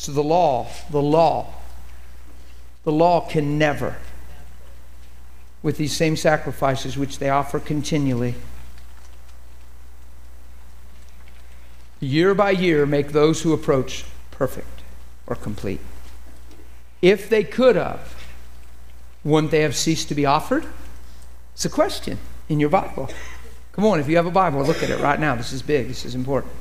[0.03, 1.53] So the law, the law,
[2.83, 3.95] the law can never,
[5.61, 8.35] with these same sacrifices which they offer continually,
[12.01, 14.81] year by year make those who approach perfect
[15.25, 15.79] or complete.
[17.01, 18.13] If they could have,
[19.23, 20.65] wouldn't they have ceased to be offered?
[21.53, 22.17] It's a question
[22.49, 23.09] in your Bible.
[23.71, 25.35] Come on, if you have a Bible, look at it right now.
[25.35, 26.51] This is big, this is important.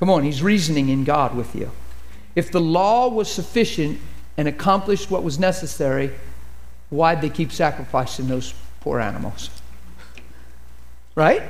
[0.00, 1.70] Come on, he's reasoning in God with you.
[2.36, 3.98] If the law was sufficient
[4.36, 6.12] and accomplished what was necessary,
[6.90, 9.50] why'd they keep sacrificing those poor animals?
[11.16, 11.42] Right?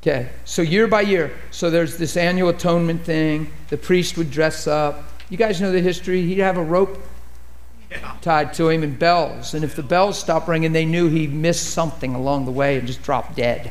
[0.00, 3.52] Okay, so year by year, so there's this annual atonement thing.
[3.68, 5.04] The priest would dress up.
[5.28, 6.22] You guys know the history.
[6.22, 6.98] He'd have a rope
[8.22, 9.52] tied to him and bells.
[9.52, 12.86] And if the bells stopped ringing, they knew he missed something along the way and
[12.86, 13.70] just dropped dead.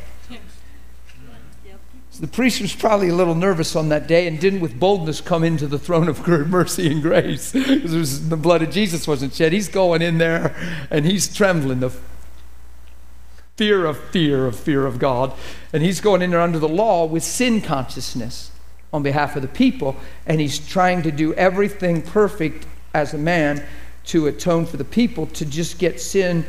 [2.15, 5.19] So the priest was probably a little nervous on that day and didn't with boldness
[5.19, 9.51] come into the throne of mercy and grace because the blood of Jesus wasn't shed.
[9.51, 10.55] He's going in there
[10.89, 11.81] and he's trembling.
[11.81, 11.91] The
[13.57, 15.33] fear of fear of fear of God.
[15.73, 18.49] And he's going in there under the law with sin consciousness
[18.93, 19.97] on behalf of the people.
[20.25, 23.61] And he's trying to do everything perfect as a man
[24.05, 26.45] to atone for the people to just get sin,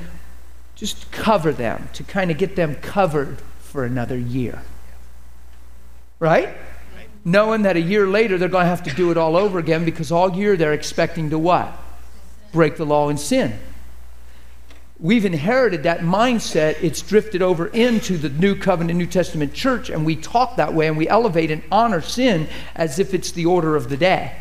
[0.76, 4.62] just cover them, to kind of get them covered for another year.
[6.18, 6.56] Right?
[7.24, 9.84] Knowing that a year later they're going to have to do it all over again
[9.84, 11.76] because all year they're expecting to what?
[12.52, 13.58] Break the law and sin.
[14.98, 16.82] We've inherited that mindset.
[16.82, 20.86] It's drifted over into the New Covenant, New Testament church, and we talk that way
[20.86, 24.32] and we elevate and honor sin as if it's the order of the day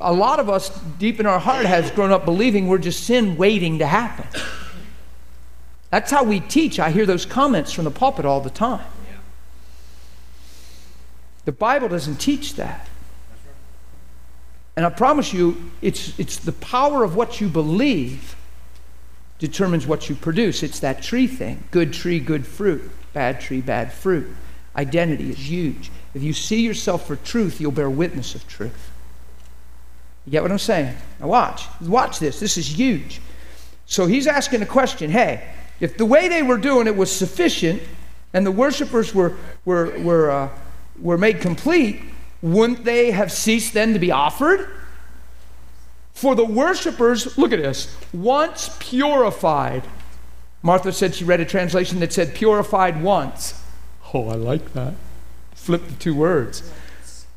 [0.00, 0.68] a lot of us
[0.98, 4.26] deep in our heart has grown up believing we're just sin waiting to happen.
[5.90, 6.78] That's how we teach.
[6.78, 8.84] I hear those comments from the pulpit all the time.
[11.44, 12.88] The Bible doesn't teach that.
[14.76, 18.36] And I promise you, it's, it's the power of what you believe
[19.38, 20.62] determines what you produce.
[20.62, 24.28] It's that tree thing good tree, good fruit, bad tree, bad fruit.
[24.76, 25.90] Identity is huge.
[26.14, 28.90] If you see yourself for truth, you'll bear witness of truth.
[30.24, 30.94] You get what I'm saying?
[31.18, 31.64] Now watch.
[31.80, 32.38] Watch this.
[32.38, 33.20] This is huge.
[33.86, 37.82] So he's asking a question hey, if the way they were doing it was sufficient
[38.32, 40.48] and the worshipers were, were, were, uh,
[41.02, 42.02] were made complete,
[42.42, 44.68] wouldn't they have ceased then to be offered?
[46.12, 49.84] For the worshipers, look at this, once purified.
[50.62, 53.62] Martha said she read a translation that said purified once.
[54.12, 54.94] Oh, I like that.
[55.54, 56.70] Flip the two words.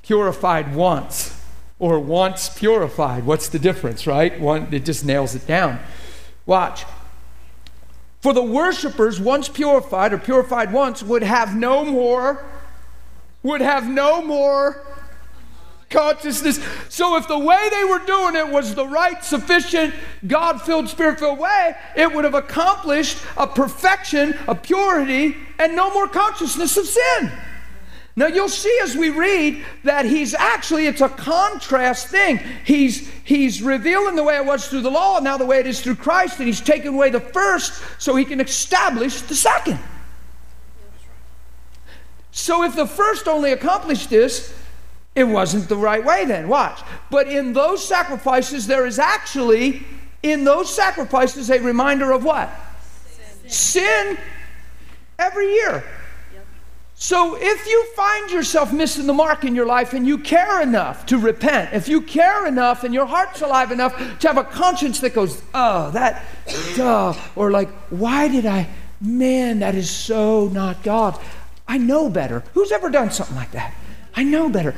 [0.02, 1.40] Purified once
[1.80, 3.26] or once purified.
[3.26, 4.40] What's the difference, right?
[4.40, 5.80] One it just nails it down.
[6.46, 6.86] Watch.
[8.22, 12.46] For the worshipers once purified or purified once would have no more
[13.44, 14.86] would have no more
[15.90, 16.60] consciousness.
[16.90, 19.94] So if the way they were doing it was the right, sufficient,
[20.26, 25.94] God filled, spirit filled way, it would have accomplished a perfection, a purity, and no
[25.94, 27.32] more consciousness of sin.
[28.16, 32.40] Now you'll see as we read that he's actually it's a contrast thing.
[32.64, 35.82] He's he's revealing the way it was through the law, now the way it is
[35.82, 39.80] through Christ, and he's taken away the first so he can establish the second.
[42.34, 44.54] So if the first only accomplished this,
[45.16, 46.50] it wasn't the right way then.
[46.50, 46.82] Watch.
[47.12, 49.86] But in those sacrifices, there is actually,
[50.24, 52.50] in those sacrifices, a reminder of what?
[52.82, 54.18] Sin, Sin
[55.20, 55.84] every year.
[56.96, 61.06] So if you find yourself missing the mark in your life and you care enough
[61.08, 65.02] to repent, if you care enough and your heart's alive enough to have a conscience
[65.02, 66.24] that goes, oh, that,
[66.76, 68.70] duh, or like, why did I,
[69.02, 71.20] man, that is so not God.
[71.68, 72.44] I know better.
[72.54, 73.74] Who's ever done something like that?
[74.16, 74.76] I know better.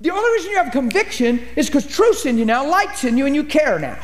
[0.00, 3.26] The only reason you have conviction is because truth's in you now, light's in you,
[3.26, 3.98] and you care now.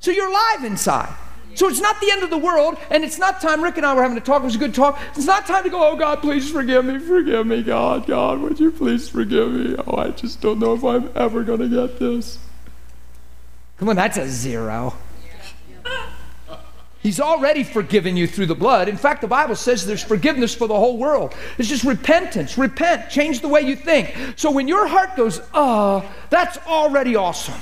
[0.00, 1.14] So you're alive inside.
[1.54, 3.62] So it's not the end of the world, and it's not time.
[3.62, 4.42] Rick and I were having a talk.
[4.42, 5.00] It was a good talk.
[5.14, 6.98] It's not time to go, oh, God, please forgive me.
[6.98, 8.06] Forgive me, God.
[8.06, 9.76] God, would you please forgive me?
[9.86, 12.38] Oh, I just don't know if I'm ever going to get this.
[13.78, 14.94] Come on, that's a zero.
[17.04, 18.88] He's already forgiven you through the blood.
[18.88, 21.34] In fact, the Bible says there's forgiveness for the whole world.
[21.58, 22.56] It's just repentance.
[22.56, 23.10] Repent.
[23.10, 24.14] Change the way you think.
[24.36, 27.60] So when your heart goes, oh, that's already awesome.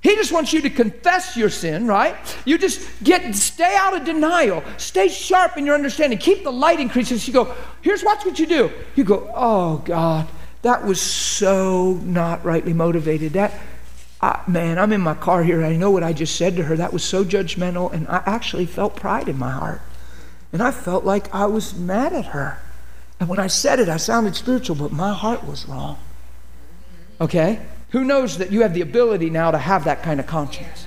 [0.00, 2.16] He just wants you to confess your sin, right?
[2.44, 4.64] You just get stay out of denial.
[4.76, 6.18] Stay sharp in your understanding.
[6.18, 7.18] Keep the light increasing.
[7.20, 8.72] You go, here's watch what you do.
[8.96, 10.26] You go, oh God,
[10.62, 13.34] that was so not rightly motivated.
[13.34, 13.52] That
[14.22, 15.64] I, man, I'm in my car here.
[15.64, 16.76] I know what I just said to her.
[16.76, 19.80] That was so judgmental, and I actually felt pride in my heart.
[20.52, 22.58] And I felt like I was mad at her.
[23.18, 25.98] And when I said it, I sounded spiritual, but my heart was wrong.
[27.20, 27.60] Okay?
[27.90, 30.86] Who knows that you have the ability now to have that kind of conscience?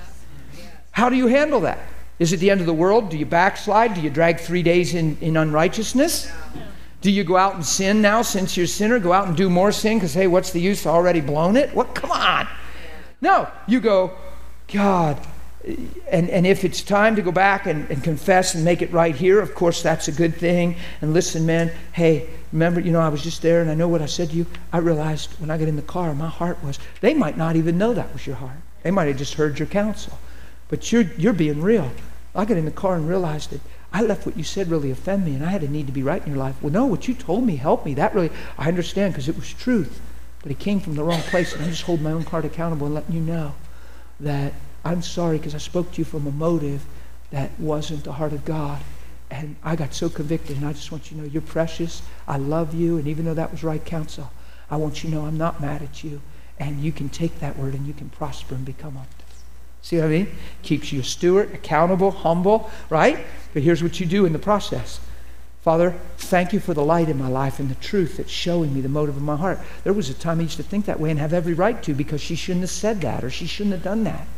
[0.92, 1.78] How do you handle that?
[2.18, 3.10] Is it the end of the world?
[3.10, 3.94] Do you backslide?
[3.94, 6.30] Do you drag three days in, in unrighteousness?
[7.02, 8.98] Do you go out and sin now since you're a sinner?
[8.98, 10.86] Go out and do more sin because, hey, what's the use?
[10.86, 11.74] I already blown it?
[11.74, 11.94] What?
[11.94, 12.48] Come on.
[13.20, 14.12] No, you go,
[14.72, 15.18] God,
[15.66, 19.14] and, and if it's time to go back and, and confess and make it right
[19.14, 20.76] here, of course, that's a good thing.
[21.00, 24.00] And listen, man, hey, remember, you know, I was just there and I know what
[24.00, 24.46] I said to you.
[24.72, 27.78] I realized when I got in the car, my heart was, they might not even
[27.78, 28.58] know that was your heart.
[28.84, 30.18] They might have just heard your counsel.
[30.68, 31.90] But you're, you're being real.
[32.34, 33.60] I got in the car and realized that
[33.92, 36.02] I left what you said really offend me and I had a need to be
[36.02, 36.62] right in your life.
[36.62, 37.94] Well, no, what you told me helped me.
[37.94, 40.00] That really, I understand because it was truth
[40.46, 41.52] but it came from the wrong place.
[41.54, 43.52] And I'm just holding my own heart accountable and letting you know
[44.20, 44.52] that
[44.84, 46.84] I'm sorry because I spoke to you from a motive
[47.32, 48.80] that wasn't the heart of God.
[49.28, 52.00] And I got so convicted, and I just want you to know you're precious.
[52.28, 54.30] I love you, and even though that was right counsel,
[54.70, 56.20] I want you to know I'm not mad at you.
[56.60, 59.08] And you can take that word and you can prosper and become up.
[59.82, 60.28] See what I mean?
[60.62, 63.26] Keeps you a steward, accountable, humble, right?
[63.52, 65.00] But here's what you do in the process
[65.66, 68.80] Father, thank you for the light in my life and the truth that's showing me
[68.80, 69.58] the motive of my heart.
[69.82, 71.92] There was a time I used to think that way and have every right to
[71.92, 74.28] because she shouldn't have said that or she shouldn't have done that.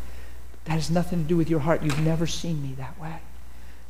[0.64, 1.82] That has nothing to do with your heart.
[1.82, 3.16] You've never seen me that way.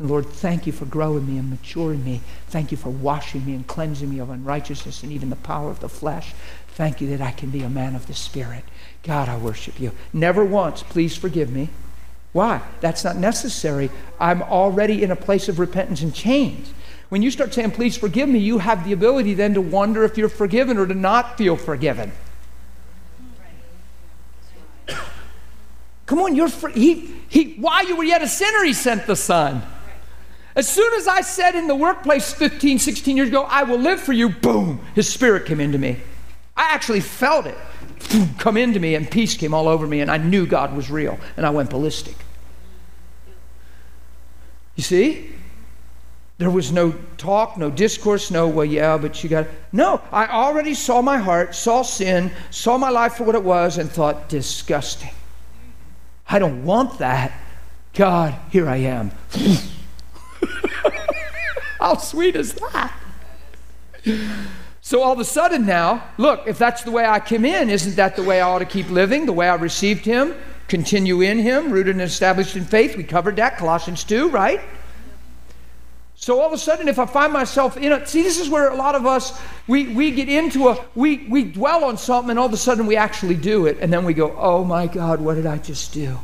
[0.01, 2.23] And Lord, thank you for growing me and maturing me.
[2.49, 5.79] Thank you for washing me and cleansing me of unrighteousness and even the power of
[5.79, 6.35] the flesh.
[6.67, 8.65] Thank you that I can be a man of the Spirit.
[9.05, 9.93] God, I worship you.
[10.13, 11.69] Never once, please forgive me.
[12.33, 12.63] Why?
[12.81, 13.91] That's not necessary.
[14.19, 16.67] I'm already in a place of repentance and change.
[17.09, 20.19] When you start saying, please forgive me, you have the ability then to wonder if
[20.19, 22.13] you're forgiven or to not feel forgiven.
[26.05, 26.73] Come on, you're free.
[26.73, 29.63] He, he, while you were yet a sinner, he sent the Son.
[30.57, 34.01] As soon as I said in the workplace 15, 16 years ago, I will live
[34.01, 35.99] for you, boom, his spirit came into me.
[36.57, 37.57] I actually felt it
[38.39, 41.19] come into me, and peace came all over me, and I knew God was real,
[41.37, 42.17] and I went ballistic.
[44.77, 45.31] You see?
[46.39, 49.49] There was no talk, no discourse, no, well, yeah, but you got.
[49.73, 53.77] No, I already saw my heart, saw sin, saw my life for what it was,
[53.77, 55.11] and thought, disgusting.
[56.29, 57.33] I don't want that.
[57.93, 59.11] God, here I am.
[61.81, 62.95] How sweet is that?
[64.81, 67.97] So all of a sudden now, look, if that's the way I came in, isn't
[67.97, 69.27] that the way I ought to keep living?
[69.27, 70.35] The way I received him,
[70.69, 72.97] continue in him, rooted and established in faith.
[72.97, 74.61] We covered that, Colossians 2, right?
[76.29, 78.69] So all of a sudden, if I find myself in it, see, this is where
[78.69, 82.39] a lot of us we, we get into a we we dwell on something and
[82.39, 85.23] all of a sudden we actually do it, and then we go, Oh my God,
[85.23, 86.19] what did I just do?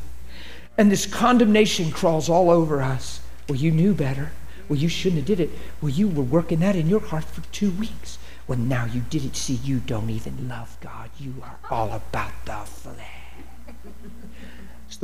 [0.76, 3.22] And this condemnation crawls all over us.
[3.48, 4.32] Well, you knew better.
[4.68, 5.48] Well, you shouldn't have did it.
[5.80, 8.18] Well, you were working that in your heart for two weeks.
[8.46, 9.36] Well, now you did it.
[9.36, 11.08] See, you don't even love God.
[11.18, 13.13] You are all about the flesh.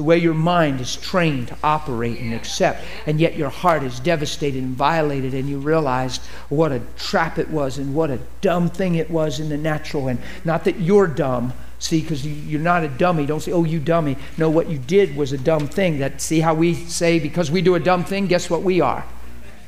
[0.00, 4.00] The way your mind is trained to operate and accept, and yet your heart is
[4.00, 8.70] devastated and violated, and you realized what a trap it was and what a dumb
[8.70, 10.08] thing it was in the natural.
[10.08, 13.26] And not that you're dumb, see, because you're not a dummy.
[13.26, 14.16] Don't say, oh, you dummy.
[14.38, 15.98] No, what you did was a dumb thing.
[15.98, 19.04] That see how we say because we do a dumb thing, guess what we are?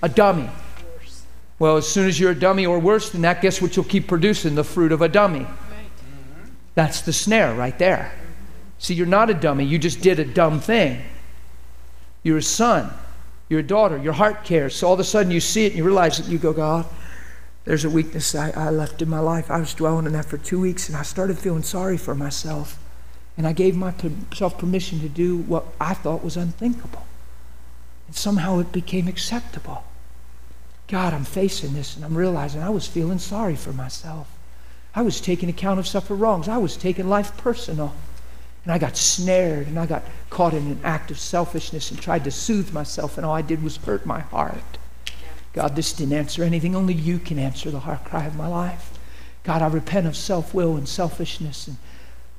[0.02, 0.48] A dummy.
[1.58, 4.08] Well, as soon as you're a dummy or worse than that, guess what you'll keep
[4.08, 4.54] producing?
[4.54, 5.46] The fruit of a dummy.
[6.74, 8.12] That's the snare right there.
[8.82, 9.64] See, you're not a dummy.
[9.64, 11.00] You just did a dumb thing.
[12.24, 12.90] You're a son.
[13.48, 13.96] You're a daughter.
[13.96, 14.74] Your heart cares.
[14.74, 16.84] So all of a sudden you see it and you realize it you go, God,
[17.64, 19.52] there's a weakness I, I left in my life.
[19.52, 22.76] I was dwelling in that for two weeks and I started feeling sorry for myself.
[23.36, 27.06] And I gave myself permission to do what I thought was unthinkable.
[28.08, 29.84] And somehow it became acceptable.
[30.88, 34.28] God, I'm facing this and I'm realizing I was feeling sorry for myself.
[34.92, 36.48] I was taking account of suffer wrongs.
[36.48, 37.94] I was taking life personal.
[38.64, 42.24] And I got snared and I got caught in an act of selfishness and tried
[42.24, 44.78] to soothe myself, and all I did was hurt my heart.
[45.52, 46.74] God, this didn't answer anything.
[46.74, 48.98] Only you can answer the heart cry of my life.
[49.44, 51.76] God, I repent of self will and selfishness, and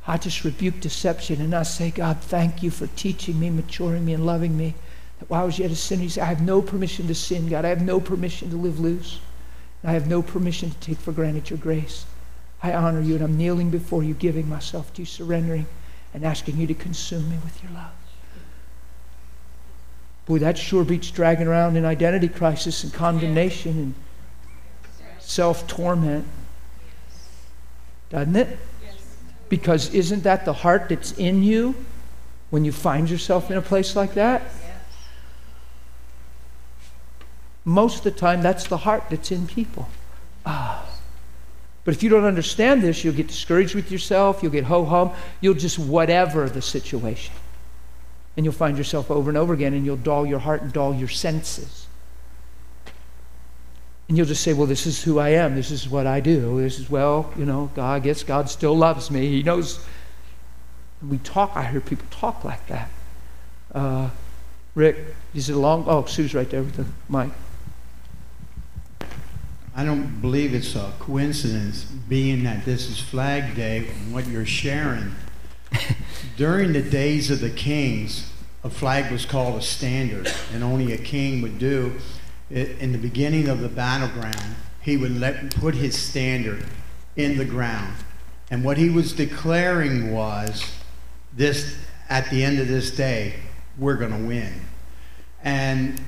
[0.08, 1.42] I just rebuke deception.
[1.42, 4.74] And I say, God, thank you for teaching me, maturing me, and loving me.
[5.20, 7.50] That while I was yet a sinner, you say, I have no permission to sin,
[7.50, 7.66] God.
[7.66, 9.20] I have no permission to live loose.
[9.84, 12.06] I have no permission to take for granted your grace.
[12.64, 15.68] I honor you, and I'm kneeling before you, giving myself to you, surrendering
[16.14, 17.92] and asking you to consume me with your love.
[20.26, 23.94] Boy, that sure beats dragging around in identity crisis and condemnation and
[25.20, 26.26] self torment.
[28.10, 28.58] Doesn't it?
[29.50, 31.76] Because isn't that the heart that's in you
[32.52, 34.44] when you find yourself in a place like that?
[37.66, 39.90] Most of the time, that's the heart that's in people.
[40.46, 40.93] Ah.
[41.86, 45.12] But if you don't understand this, you'll get discouraged with yourself, you'll get ho hum,
[45.42, 47.34] you'll just whatever the situation.
[48.38, 50.96] And you'll find yourself over and over again, and you'll dull your heart and dull
[50.96, 51.88] your senses.
[54.08, 55.56] And you'll just say, Well, this is who I am.
[55.56, 56.62] This is what I do.
[56.62, 59.28] This is, well, you know, God, I guess God still loves me.
[59.28, 59.84] He knows.
[61.08, 62.90] We talk, I hear people talk like that.
[63.74, 64.10] Uh,
[64.74, 64.98] Rick,
[65.34, 65.84] is it long?
[65.88, 67.30] Oh, Sue's right there with the mic.
[69.76, 74.46] I don't believe it's a coincidence, being that this is Flag Day and what you're
[74.46, 75.16] sharing.
[76.38, 78.32] During the days of the kings,
[78.64, 81.94] a flag was called a standard, and only a king would do.
[82.52, 86.66] It, in the beginning of the battleground, he would let put his standard
[87.16, 87.96] in the ground,
[88.52, 90.72] and what he was declaring was,
[91.36, 91.78] "This
[92.10, 93.36] at the end of this day,
[93.78, 94.62] we're going to win."
[95.44, 96.00] And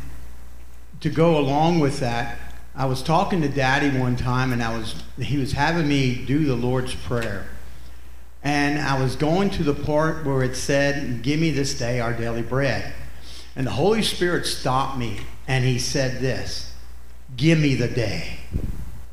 [1.02, 2.38] to go along with that,
[2.78, 6.44] I was talking to Daddy one time, and I was he was having me do
[6.44, 7.46] the Lord's Prayer,
[8.44, 12.12] and I was going to the part where it said, "Give me this day our
[12.12, 12.92] daily bread,"
[13.56, 16.74] and the Holy Spirit stopped me, and He said this,
[17.38, 18.40] "Give me the day.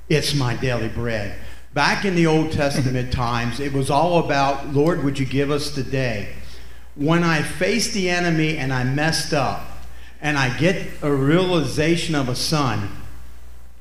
[0.09, 1.35] It's my daily bread."
[1.73, 5.71] Back in the Old Testament times, it was all about, "Lord, would you give us
[5.71, 6.31] the day?"
[6.97, 9.87] When I faced the enemy and I messed up,
[10.21, 12.89] and I get a realization of a son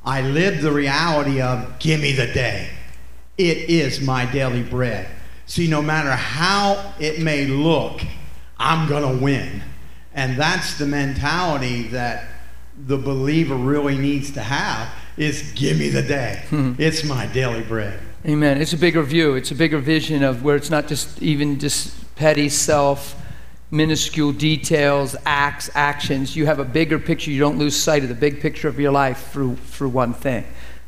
[0.04, 2.70] I live the reality of give me the day.
[3.38, 5.08] It is my daily bread.
[5.46, 8.02] See, no matter how it may look,
[8.58, 9.62] I'm going to win.
[10.14, 12.28] And that's the mentality that
[12.86, 16.44] the believer really needs to have is give me the day.
[16.50, 16.74] Hmm.
[16.78, 18.00] It's my daily bread.
[18.26, 18.62] Amen.
[18.62, 19.36] It's a bigger view.
[19.36, 23.21] It's a bigger vision of where it's not just even just petty self
[23.72, 26.36] minuscule details, acts, actions.
[26.36, 27.32] You have a bigger picture.
[27.32, 30.46] You don't lose sight of the big picture of your life through, through one thing.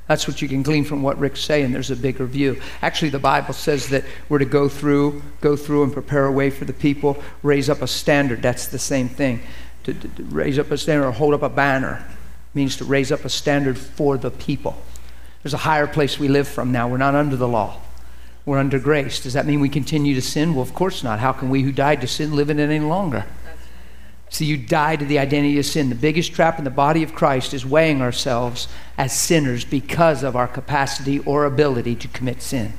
[0.07, 1.71] That's what you can glean from what Rick's saying.
[1.71, 2.61] There's a bigger view.
[2.81, 6.49] Actually, the Bible says that we're to go through, go through and prepare a way
[6.49, 8.41] for the people, raise up a standard.
[8.41, 9.41] That's the same thing.
[9.85, 12.05] To, to, to raise up a standard or hold up a banner
[12.53, 14.75] means to raise up a standard for the people.
[15.41, 16.89] There's a higher place we live from now.
[16.89, 17.79] We're not under the law.
[18.45, 19.21] We're under grace.
[19.21, 20.53] Does that mean we continue to sin?
[20.53, 21.19] Well, of course not.
[21.19, 23.25] How can we who died to sin live in it any longer?
[24.29, 25.89] So you die to the identity of sin.
[25.89, 28.67] The biggest trap in the body of Christ is weighing ourselves
[28.97, 32.73] as sinners because of our capacity or ability to commit sin.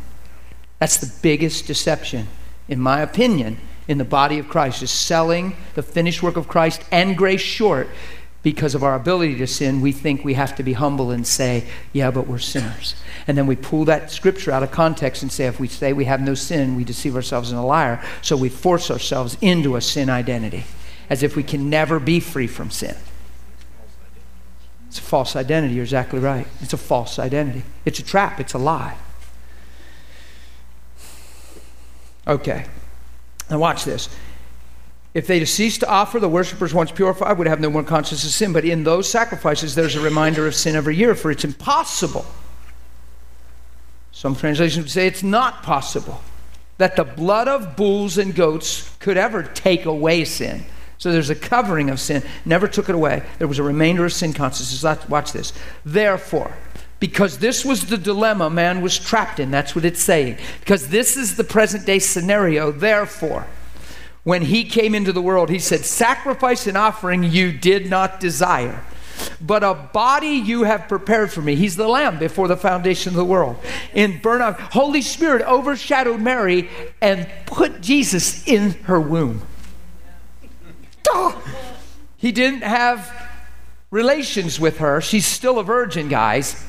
[0.81, 2.27] That's the biggest deception,
[2.69, 6.83] in my opinion, in the body of Christ, is selling the finished work of Christ
[6.91, 7.89] and grace short
[8.45, 9.81] because of our ability to sin.
[9.81, 12.95] We think we have to be humble and say, Yeah, but we're sinners.
[13.27, 16.05] And then we pull that scripture out of context and say, If we say we
[16.05, 18.05] have no sin, we deceive ourselves and a liar.
[18.23, 20.65] So we force ourselves into a sin identity
[21.11, 22.97] as if we can never be free from sin.
[24.89, 25.75] It's a false identity.
[25.75, 26.47] You're exactly right.
[26.61, 27.65] It's a false identity.
[27.85, 28.39] It's a trap.
[28.39, 28.97] It's a lie.
[32.29, 32.67] Okay.
[33.51, 34.09] Now, watch this.
[35.15, 38.31] If they cease to offer, the worshippers, once purified, would have no more conscience of
[38.31, 38.53] sin.
[38.53, 42.27] But in those sacrifices, there's a reminder of sin every year, for it's impossible.
[44.11, 46.21] Some translations say it's not possible
[46.79, 50.65] that the blood of bulls and goats could ever take away sin.
[50.99, 53.23] So there's a covering of sin, never took it away.
[53.39, 55.09] There was a remainder of sin consciousness.
[55.09, 55.53] Watch this.
[55.85, 56.57] Therefore,
[56.99, 60.39] because this was the dilemma man was trapped in, that's what it's saying.
[60.61, 63.47] Because this is the present day scenario, therefore,
[64.25, 68.83] when he came into the world, he said, Sacrifice and offering you did not desire,
[69.41, 71.55] but a body you have prepared for me.
[71.55, 73.57] He's the lamb before the foundation of the world.
[73.93, 76.69] In burnt Holy Spirit overshadowed Mary
[77.01, 79.43] and put Jesus in her womb.
[82.17, 83.13] He didn't have
[83.91, 85.03] relations with her.
[85.03, 86.65] She's still a virgin, guys.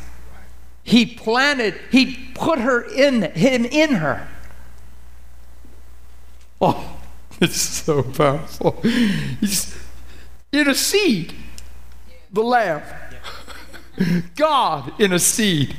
[0.83, 4.27] He planted, he put her in him in her.
[6.61, 6.94] Oh,
[7.41, 8.79] it's so powerful.
[8.81, 9.77] He's
[10.51, 11.33] in a seed,
[12.31, 12.81] the lamb.
[14.35, 15.75] God in a seed.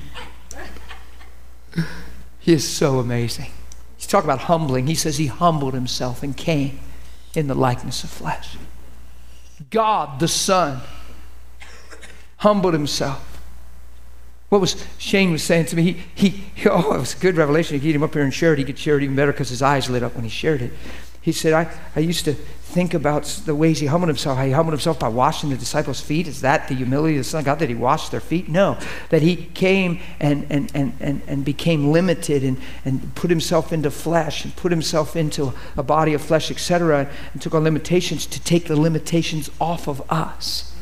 [2.39, 3.51] He is so amazing.
[3.97, 4.87] He's talking about humbling.
[4.87, 6.79] He says he humbled himself and came
[7.35, 8.57] in the likeness of flesh.
[9.71, 10.81] God, the Son,
[12.39, 13.37] humbled himself.
[14.49, 16.05] What was Shane was saying to me?
[16.15, 17.79] He, he, oh, it was a good revelation.
[17.79, 18.59] He get him up here and share it.
[18.59, 20.73] He could share it even better because his eyes lit up when he shared it.
[21.27, 24.53] He said, I, I used to think about the ways he humbled himself, how he
[24.53, 26.29] humbled himself by washing the disciples' feet.
[26.29, 28.49] Is that the humility of the Son of God that he washed their feet?
[28.49, 28.79] No.
[29.09, 33.91] That he came and, and, and, and, and became limited and, and put himself into
[33.91, 38.41] flesh and put himself into a body of flesh, etc., and took on limitations to
[38.45, 40.73] take the limitations off of us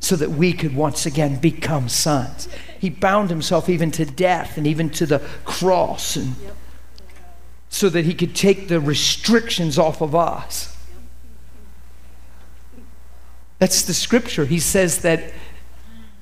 [0.00, 2.48] so that we could once again become sons.
[2.78, 6.36] He bound himself even to death and even to the cross and
[7.74, 10.76] so that he could take the restrictions off of us.
[13.58, 14.46] That's the scripture.
[14.46, 15.32] He says that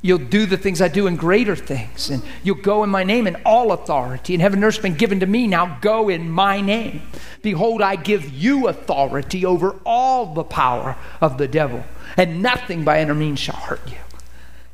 [0.00, 3.26] you'll do the things I do and greater things, and you'll go in my name
[3.26, 4.32] in all authority.
[4.32, 5.46] And heaven and earth has been given to me.
[5.46, 7.02] Now go in my name.
[7.42, 11.84] Behold, I give you authority over all the power of the devil,
[12.16, 13.98] and nothing by any means shall hurt you.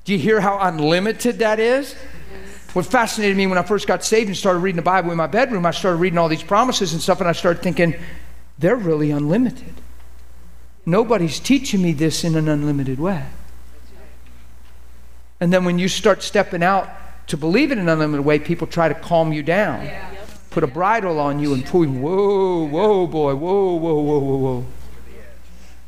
[0.04, 1.96] Do you hear how unlimited that is?
[2.74, 5.26] What fascinated me when I first got saved and started reading the Bible in my
[5.26, 7.94] bedroom, I started reading all these promises and stuff, and I started thinking,
[8.58, 9.74] they're really unlimited.
[10.84, 13.24] Nobody's teaching me this in an unlimited way.
[15.40, 16.88] And then when you start stepping out
[17.28, 20.10] to believe in an unlimited way, people try to calm you down, yeah.
[20.50, 24.36] put a bridle on you, and pull you, whoa, whoa, boy, whoa, whoa, whoa, whoa,
[24.36, 24.66] whoa.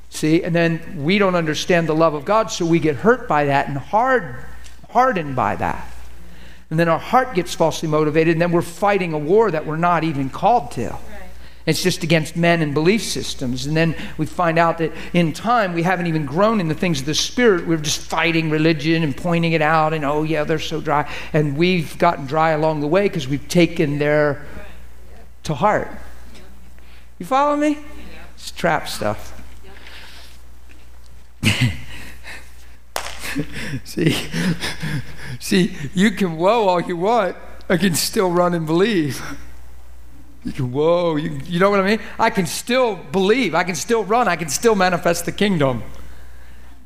[0.08, 3.44] See, and then we don't understand the love of God, so we get hurt by
[3.46, 4.44] that and hard,
[4.90, 5.86] hardened by that.
[6.70, 9.76] And then our heart gets falsely motivated, and then we're fighting a war that we're
[9.76, 10.96] not even called to.
[11.66, 13.66] It's just against men and belief systems.
[13.66, 17.00] And then we find out that in time we haven't even grown in the things
[17.00, 17.66] of the Spirit.
[17.66, 21.10] We're just fighting religion and pointing it out and, oh, yeah, they're so dry.
[21.32, 24.44] And we've gotten dry along the way because we've taken their
[25.44, 25.88] to heart.
[27.18, 27.78] You follow me?
[28.34, 29.36] It's trap stuff.
[33.84, 34.16] see,
[35.40, 37.36] see, you can whoa all you want.
[37.68, 39.20] I can still run and believe.
[40.44, 42.00] You can, whoa, you, you know what I mean?
[42.18, 45.82] I can still believe, I can still run, I can still manifest the kingdom.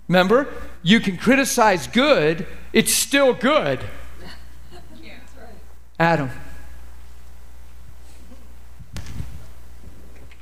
[0.08, 0.48] Remember?
[0.82, 3.80] You can criticize good, it's still good.
[5.98, 6.30] Adam.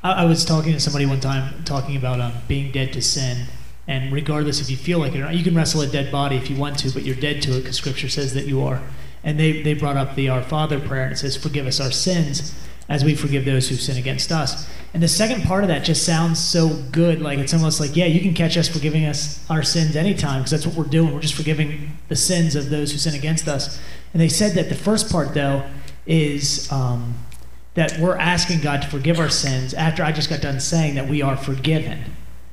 [0.02, 3.46] I, was talking to somebody one time talking about um, being dead to sin.
[3.86, 6.36] And regardless if you feel like it or not, you can wrestle a dead body
[6.36, 8.80] if you want to, but you're dead to it because Scripture says that you are.
[9.24, 11.90] And they, they brought up the Our Father prayer and it says, Forgive us our
[11.90, 12.54] sins
[12.88, 14.68] as we forgive those who sin against us.
[14.92, 17.22] And the second part of that just sounds so good.
[17.22, 20.50] Like it's almost like, yeah, you can catch us forgiving us our sins anytime because
[20.50, 21.14] that's what we're doing.
[21.14, 23.80] We're just forgiving the sins of those who sin against us.
[24.12, 25.64] And they said that the first part, though,
[26.06, 27.14] is um,
[27.74, 31.08] that we're asking God to forgive our sins after I just got done saying that
[31.08, 32.04] we are forgiven.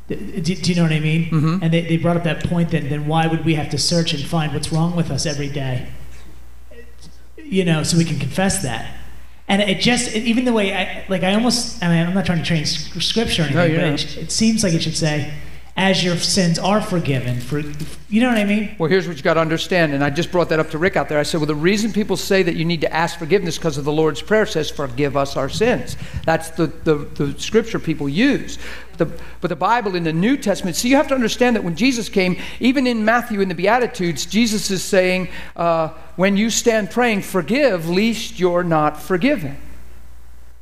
[0.10, 1.30] Do, do you know what I mean?
[1.30, 1.62] Mhm.
[1.62, 4.14] And they, they brought up that point then, then why would we have to search
[4.14, 5.88] and find what's wrong with us every day?
[7.38, 8.96] You know, so we can confess that.
[9.48, 12.26] And it just, it- even the way I, like, I almost, I mean, I'm not
[12.26, 15.32] trying to train scripture or anything, No, but it, it seems like it should say,
[15.80, 17.60] as your sins are forgiven, for,
[18.10, 18.76] you know what I mean?
[18.78, 20.98] Well, here's what you got to understand, and I just brought that up to Rick
[20.98, 21.18] out there.
[21.18, 23.86] I said, well, the reason people say that you need to ask forgiveness because of
[23.86, 25.96] the Lord's Prayer says, "Forgive us our sins."
[26.26, 28.60] That's the, the, the scripture people use.
[28.98, 29.06] The,
[29.40, 32.10] but the Bible in the New Testament, so you have to understand that when Jesus
[32.10, 37.22] came, even in Matthew in the Beatitudes, Jesus is saying, uh, "When you stand praying,
[37.22, 39.56] forgive, lest you're not forgiven."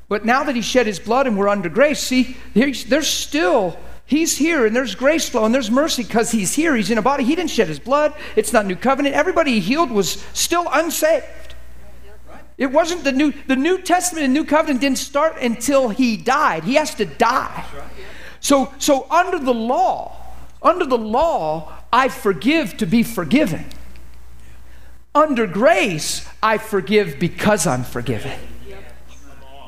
[0.10, 3.78] But now that he shed his blood and we're under grace, see, there's, there's still,
[4.08, 6.76] he's here and there's grace flow and there's mercy because he's here.
[6.76, 7.24] He's in a body.
[7.24, 8.14] He didn't shed his blood.
[8.36, 9.14] It's not new covenant.
[9.14, 11.54] Everybody he healed was still unsaved.
[12.58, 16.64] It wasn't the new, the New Testament and New Covenant didn't start until he died.
[16.64, 17.64] He has to die.
[18.40, 20.16] So, so under the law,
[20.64, 23.66] under the law, I forgive to be forgiven.
[25.14, 28.40] Under grace, I forgive because I'm forgiven.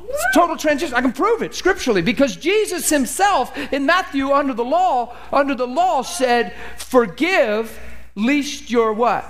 [0.10, 0.95] It's total transition.
[0.95, 5.68] I can prove it scripturally because Jesus himself in Matthew under the law, under the
[5.68, 7.80] law said, "Forgive,
[8.15, 9.26] least you're what?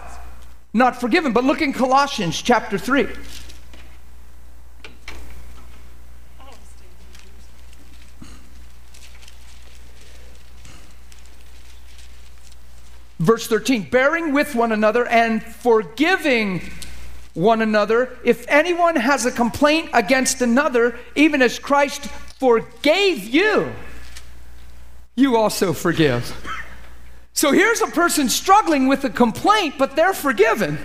[0.73, 3.07] Not forgiven." But look in Colossians chapter 3.
[13.19, 16.61] Verse 13, bearing with one another and forgiving
[17.33, 18.17] one another.
[18.23, 22.05] If anyone has a complaint against another, even as Christ
[22.39, 23.71] forgave you,
[25.15, 26.35] you also forgive.
[27.33, 30.77] So here's a person struggling with a complaint, but they're forgiven.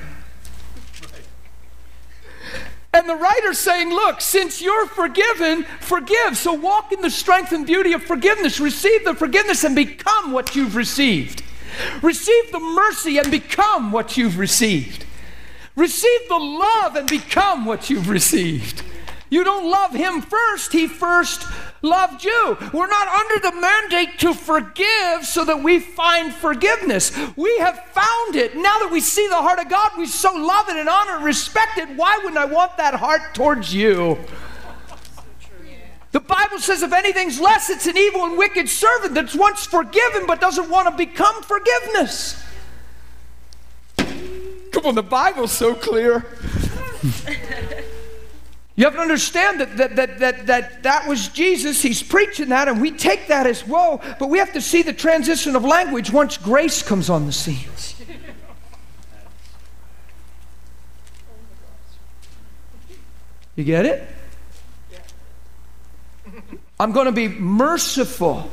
[2.92, 6.36] And the writer's saying, Look, since you're forgiven, forgive.
[6.36, 8.60] So walk in the strength and beauty of forgiveness.
[8.60, 11.42] Receive the forgiveness and become what you've received.
[12.02, 15.06] Receive the mercy and become what you've received.
[15.76, 18.82] Receive the love and become what you've received.
[19.28, 21.46] You don't love him first, he first
[21.82, 22.56] loved you.
[22.72, 27.10] We're not under the mandate to forgive so that we find forgiveness.
[27.36, 28.54] We have found it.
[28.54, 31.24] Now that we see the heart of God, we so love it and honor and
[31.24, 31.88] respect it.
[31.96, 34.18] Why wouldn't I want that heart towards you?
[36.12, 40.26] The Bible says if anything's less, it's an evil and wicked servant that's once forgiven
[40.28, 42.40] but doesn't want to become forgiveness.
[44.74, 46.26] Come on, the Bible's so clear.
[48.76, 51.80] You have to understand that that, that, that, that that was Jesus.
[51.80, 54.92] He's preaching that, and we take that as whoa, but we have to see the
[54.92, 57.68] transition of language once grace comes on the scene.
[63.54, 64.08] You get it?
[66.80, 68.50] I'm going to be merciful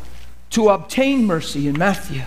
[0.52, 2.22] to obtain mercy in Matthew.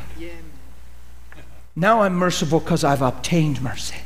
[1.77, 3.97] Now I'm merciful because I've obtained mercy.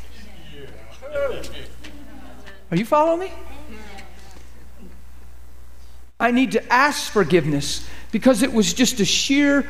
[2.70, 3.32] Are you following me?
[6.20, 9.66] I need to ask forgiveness because it was just a sheer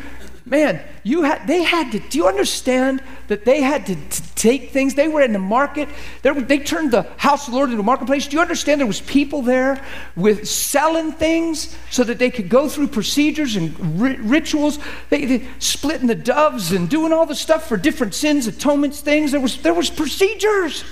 [0.51, 4.71] man you had they had to do you understand that they had to, to take
[4.71, 4.95] things?
[4.95, 5.89] They were in the market.
[6.23, 8.27] They, were- they turned the house of the lord into a marketplace.
[8.27, 9.85] Do you understand there was people there
[10.17, 14.79] with selling things so that they could go through procedures and ri- rituals?
[15.11, 19.33] They, they splitting the doves and doing all the stuff for different sins atonements things.
[19.33, 20.85] There was there was procedures.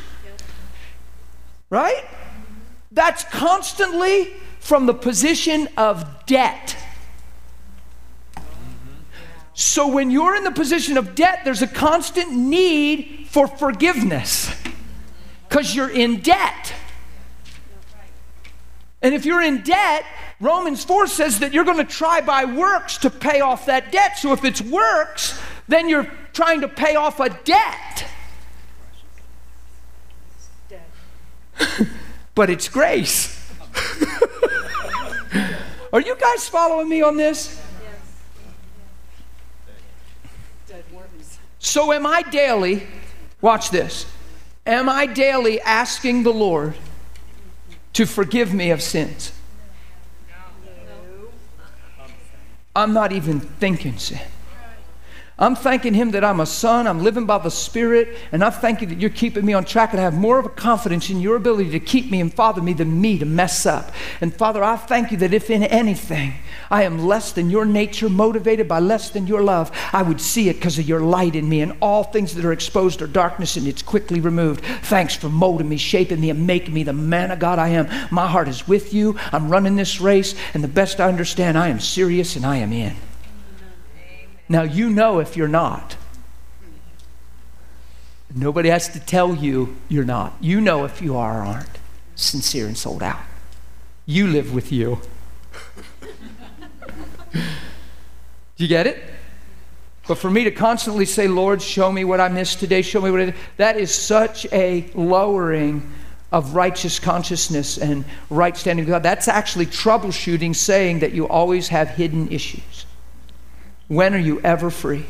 [1.70, 2.04] Right?
[2.92, 6.76] That's constantly from the position of debt.
[9.58, 14.54] So when you're in the position of debt, there's a constant need for forgiveness
[15.48, 16.74] because you're in debt.
[19.00, 20.04] And if you're in debt,
[20.40, 24.18] Romans 4 says that you're going to try by works to pay off that debt.
[24.18, 28.04] So if it's works, then you're trying to pay off a debt.
[32.34, 33.50] but it's grace.
[35.94, 37.65] Are you guys following me on this?
[41.66, 42.86] So, am I daily,
[43.40, 44.06] watch this,
[44.64, 46.74] am I daily asking the Lord
[47.94, 49.32] to forgive me of sins?
[52.74, 54.20] I'm not even thinking sin.
[55.38, 58.80] I'm thanking Him that I'm a son, I'm living by the Spirit, and I thank
[58.80, 61.20] you that you're keeping me on track and I have more of a confidence in
[61.20, 63.92] your ability to keep me and father me than me to mess up.
[64.22, 66.32] And Father, I thank you that if in anything
[66.70, 70.48] I am less than your nature, motivated by less than your love, I would see
[70.48, 73.58] it because of your light in me, and all things that are exposed are darkness
[73.58, 74.64] and it's quickly removed.
[74.84, 77.90] Thanks for molding me, shaping me, and making me the man of God I am.
[78.10, 79.18] My heart is with you.
[79.32, 82.72] I'm running this race, and the best I understand, I am serious and I am
[82.72, 82.96] in.
[84.48, 85.96] Now, you know if you're not.
[88.34, 90.34] Nobody has to tell you you're not.
[90.40, 91.78] You know if you are or aren't
[92.14, 93.20] sincere and sold out.
[94.04, 95.00] You live with you.
[97.32, 99.02] Do you get it?
[100.06, 103.10] But for me to constantly say, Lord, show me what I missed today, show me
[103.10, 105.92] what I did, that is such a lowering
[106.32, 109.02] of righteous consciousness and right standing with God.
[109.02, 112.85] That's actually troubleshooting, saying that you always have hidden issues.
[113.88, 115.06] When are you ever free?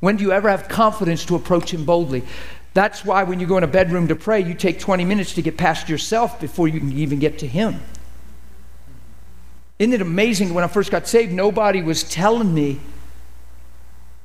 [0.00, 2.24] When do you ever have confidence to approach Him boldly?
[2.72, 5.42] That's why when you go in a bedroom to pray, you take 20 minutes to
[5.42, 7.80] get past yourself before you can even get to Him.
[9.78, 10.54] Isn't it amazing?
[10.54, 12.80] When I first got saved, nobody was telling me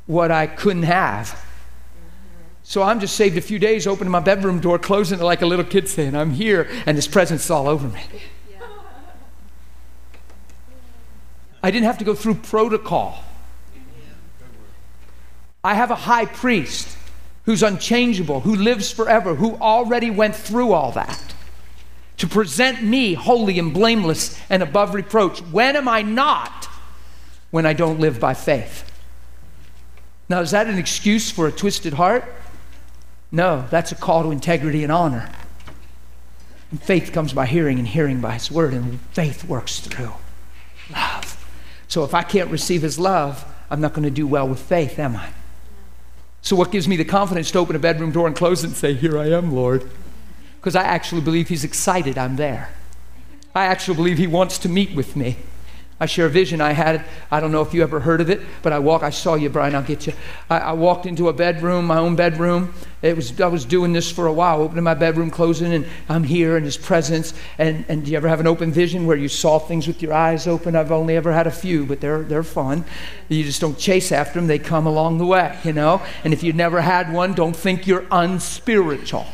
[0.05, 1.43] what I couldn't have.
[2.63, 5.45] So I'm just saved a few days, opening my bedroom door, closing it like a
[5.45, 8.01] little kid saying, I'm here, and His presence is all over me.
[11.63, 13.23] I didn't have to go through protocol.
[15.65, 16.95] I have a high priest
[17.45, 21.33] who's unchangeable, who lives forever, who already went through all that
[22.17, 25.39] to present me holy and blameless and above reproach.
[25.39, 26.67] When am I not?
[27.49, 28.91] When I don't live by faith.
[30.29, 32.31] Now, is that an excuse for a twisted heart?
[33.31, 35.31] No, that's a call to integrity and honor.
[36.69, 40.13] And faith comes by hearing, and hearing by His word, and faith works through
[40.91, 41.43] love.
[41.87, 44.99] So if I can't receive His love, I'm not going to do well with faith,
[44.99, 45.29] am I?
[46.45, 48.75] So, what gives me the confidence to open a bedroom door and close it and
[48.75, 49.89] say, Here I am, Lord?
[50.57, 52.69] Because I actually believe He's excited I'm there.
[53.55, 55.37] I actually believe He wants to meet with me.
[55.97, 57.05] I share a vision I had.
[57.31, 59.01] I don't know if you ever heard of it, but I walk.
[59.01, 59.75] I saw you, Brian.
[59.75, 60.13] I'll get you.
[60.49, 62.73] I, I, walked into a bedroom, my own bedroom.
[63.01, 66.25] It was I was doing this for a while, opening my bedroom, closing, and I'm
[66.25, 67.33] here in His presence.
[67.57, 70.11] And and do you ever have an open vision where you saw things with your
[70.11, 70.75] eyes open?
[70.75, 72.83] I've only ever had a few, but they're they're fun.
[73.29, 76.01] You just don't chase after them; they come along the way, you know.
[76.25, 79.27] And if you've never had one, don't think you're unspiritual.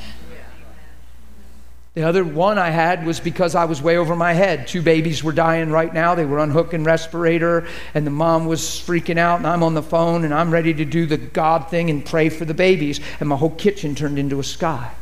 [1.93, 4.65] The other one I had was because I was way over my head.
[4.65, 6.15] Two babies were dying right now.
[6.15, 10.23] They were unhooking respirator, and the mom was freaking out, and I'm on the phone,
[10.23, 13.01] and I'm ready to do the God thing and pray for the babies.
[13.19, 14.93] And my whole kitchen turned into a sky.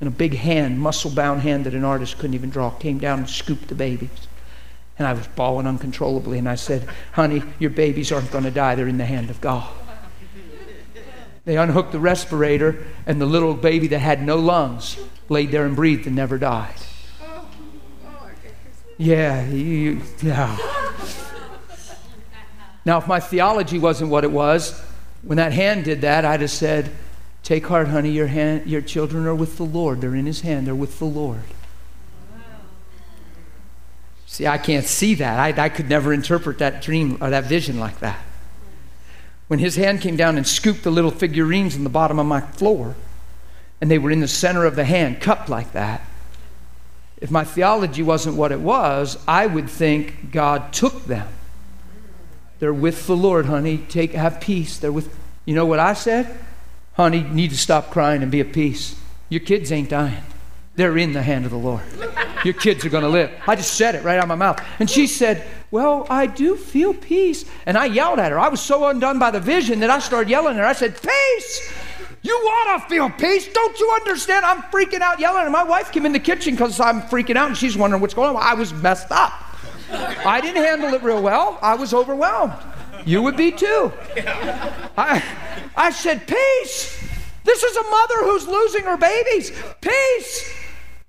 [0.00, 3.18] And a big hand, muscle bound hand that an artist couldn't even draw, came down
[3.18, 4.28] and scooped the babies.
[5.00, 8.76] And I was bawling uncontrollably, and I said, Honey, your babies aren't going to die.
[8.76, 9.68] They're in the hand of God.
[11.46, 14.98] They unhooked the respirator, and the little baby that had no lungs
[15.28, 16.74] laid there and breathed and never died.
[18.98, 20.56] Yeah, you, yeah.
[22.84, 24.80] Now, if my theology wasn't what it was,
[25.22, 26.90] when that hand did that, I'd have said,
[27.44, 30.00] Take heart, honey, your, hand, your children are with the Lord.
[30.00, 31.42] They're in his hand, they're with the Lord.
[34.26, 35.38] See, I can't see that.
[35.38, 38.18] I, I could never interpret that dream or that vision like that.
[39.48, 42.40] When his hand came down and scooped the little figurines in the bottom of my
[42.40, 42.96] floor,
[43.80, 46.02] and they were in the center of the hand, cupped like that.
[47.18, 51.28] If my theology wasn't what it was, I would think God took them.
[52.58, 53.78] They're with the Lord, honey.
[53.78, 54.78] Take have peace.
[54.78, 55.14] They're with
[55.44, 56.38] You know what I said?
[56.94, 58.98] Honey, you need to stop crying and be at peace.
[59.28, 60.22] Your kids ain't dying.
[60.76, 61.82] They're in the hand of the Lord.
[62.44, 63.30] Your kids are going to live.
[63.46, 64.62] I just said it right out of my mouth.
[64.78, 67.46] And she said, Well, I do feel peace.
[67.64, 68.38] And I yelled at her.
[68.38, 70.66] I was so undone by the vision that I started yelling at her.
[70.66, 71.72] I said, Peace!
[72.22, 73.48] You want to feel peace.
[73.52, 74.44] Don't you understand?
[74.44, 75.44] I'm freaking out yelling.
[75.44, 78.14] And my wife came in the kitchen because I'm freaking out and she's wondering what's
[78.14, 78.42] going on.
[78.42, 79.32] I was messed up.
[79.90, 81.58] I didn't handle it real well.
[81.62, 82.54] I was overwhelmed.
[83.04, 83.92] You would be too.
[84.98, 85.22] I,
[85.76, 87.00] I said, Peace.
[87.44, 89.52] This is a mother who's losing her babies.
[89.80, 90.65] Peace.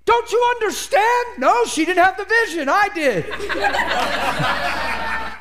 [0.08, 1.26] Don't you understand?
[1.36, 2.66] No, she didn't have the vision.
[2.70, 3.26] I did.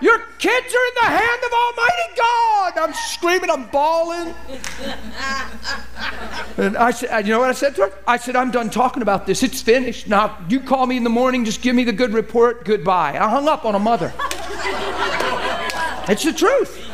[0.01, 2.77] Your kids are in the hand of Almighty God.
[2.77, 4.35] I'm screaming, I'm bawling.
[6.57, 7.93] and I said, you know what I said to her?
[8.05, 9.41] I said, I'm done talking about this.
[9.41, 10.09] It's finished.
[10.09, 12.65] Now, you call me in the morning, just give me the good report.
[12.65, 13.17] Goodbye.
[13.17, 14.13] I hung up on a mother.
[16.09, 16.86] it's the truth.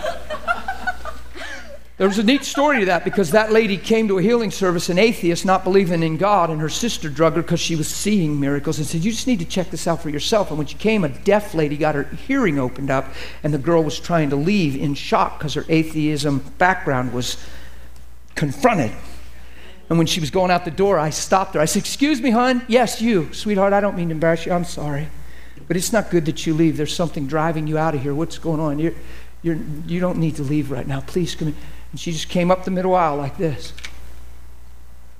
[1.97, 4.89] There was a neat story to that because that lady came to a healing service,
[4.89, 8.39] an atheist, not believing in God, and her sister drugged her because she was seeing
[8.39, 10.49] miracles and said, You just need to check this out for yourself.
[10.49, 13.13] And when she came, a deaf lady got her hearing opened up,
[13.43, 17.37] and the girl was trying to leave in shock because her atheism background was
[18.33, 18.91] confronted.
[19.89, 21.59] And when she was going out the door, I stopped her.
[21.59, 22.65] I said, Excuse me, hon.
[22.67, 23.31] Yes, you.
[23.35, 24.51] Sweetheart, I don't mean to embarrass you.
[24.51, 25.09] I'm sorry.
[25.67, 26.75] But it's not good that you leave.
[26.75, 28.15] There's something driving you out of here.
[28.15, 28.79] What's going on?
[28.79, 28.93] You're,
[29.43, 31.01] you're, you don't need to leave right now.
[31.01, 31.55] Please come in.
[31.93, 33.71] And she just came up the middle aisle like this.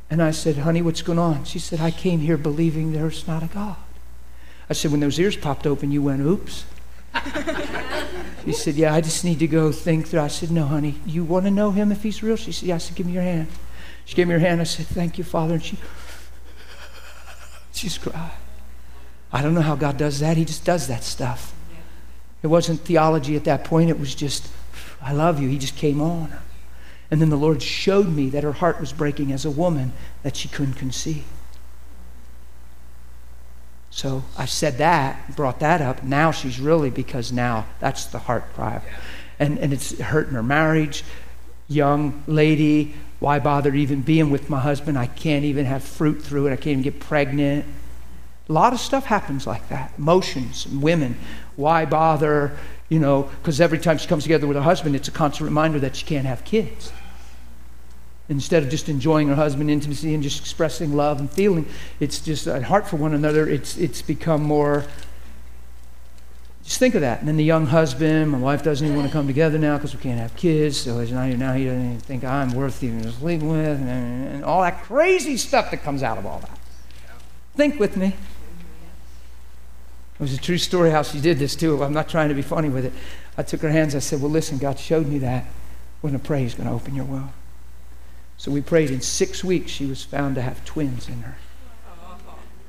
[0.10, 1.46] And I said, Honey, what's going on?
[1.46, 3.78] She said, I came here believing there's not a God.
[4.70, 6.66] I said, When those ears popped open, you went, Oops.
[8.46, 10.20] She said, Yeah, I just need to go think through.
[10.20, 12.36] I said, No, honey, you want to know him if he's real?
[12.36, 12.76] She said, Yeah.
[12.76, 13.48] I said, Give me your hand.
[14.06, 14.60] She gave me her hand.
[14.60, 15.54] I said, Thank you, Father.
[15.54, 15.78] And she,
[17.72, 18.32] she's cried.
[19.32, 20.36] I don't know how God does that.
[20.36, 21.54] He just does that stuff.
[22.42, 24.50] It wasn't theology at that point, it was just,
[25.02, 25.48] I love you.
[25.48, 26.34] He just came on.
[27.14, 30.36] And then the Lord showed me that her heart was breaking as a woman that
[30.36, 31.24] she couldn't conceive.
[33.92, 36.02] So I said that, brought that up.
[36.02, 38.82] Now she's really, because now that's the heart cry.
[39.38, 41.04] And, and it's hurting her marriage.
[41.68, 44.98] Young lady, why bother even being with my husband?
[44.98, 46.52] I can't even have fruit through it.
[46.52, 47.64] I can't even get pregnant.
[48.50, 49.94] A lot of stuff happens like that.
[50.00, 51.16] Emotions, women.
[51.58, 52.58] Why bother?
[52.90, 55.80] You know, because every time she comes together with her husband, it's a constant reminder
[55.82, 56.92] that she can't have kids.
[58.30, 61.66] Instead of just enjoying her husband intimacy and just expressing love and feeling,
[62.00, 63.48] it's just a heart for one another.
[63.48, 64.86] It's it's become more.
[66.64, 67.20] Just think of that.
[67.20, 69.94] And then the young husband, my wife doesn't even want to come together now because
[69.94, 70.78] we can't have kids.
[70.80, 74.62] So now, now he doesn't even think I'm worth even sleeping with, and, and all
[74.62, 76.58] that crazy stuff that comes out of all that.
[77.56, 78.16] Think with me.
[80.14, 81.84] It was a true story how she did this too.
[81.84, 82.94] I'm not trying to be funny with it.
[83.38, 83.94] I took her hands.
[83.96, 85.46] I said, Well, listen, God showed me that.
[86.02, 87.32] We're prayer is going to open your womb.
[88.44, 88.92] So we prayed.
[88.92, 91.38] In six weeks, she was found to have twins in her.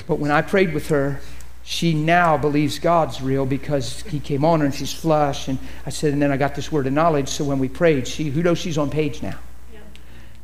[0.06, 1.18] But when I prayed with her,
[1.64, 5.48] she now believes God's real because he came on her and she's flush.
[5.48, 7.28] And I said, and then I got this word of knowledge.
[7.28, 9.36] So when we prayed, she, who knows she's on page now?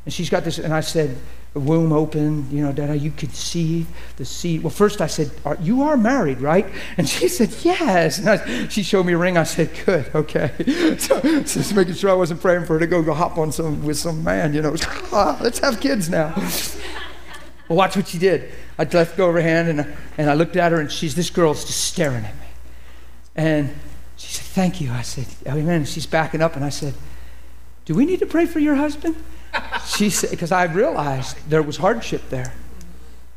[0.05, 1.17] And she's got this, and I said,
[1.59, 3.85] womb open, you know, Dada, you could see
[4.17, 4.63] the seed.
[4.63, 6.67] Well, first I said, are, You are married, right?
[6.97, 8.19] And she said, Yes.
[8.19, 9.37] And I, she showed me a ring.
[9.37, 10.53] I said, Good, okay.
[11.01, 13.85] So, just making sure I wasn't praying for her to go, go hop on some
[13.85, 14.77] with some man, you know.
[15.13, 16.33] Ah, let's have kids now.
[17.69, 18.53] well, watch what she did.
[18.79, 21.31] I let go of her hand and, and I looked at her, and she's, this
[21.31, 22.47] girl's just staring at me.
[23.35, 23.75] And
[24.17, 24.93] she said, Thank you.
[24.93, 25.85] I said, Amen.
[25.85, 26.95] She's backing up, and I said,
[27.87, 29.17] Do we need to pray for your husband?
[29.87, 32.53] She said, because I realized there was hardship there.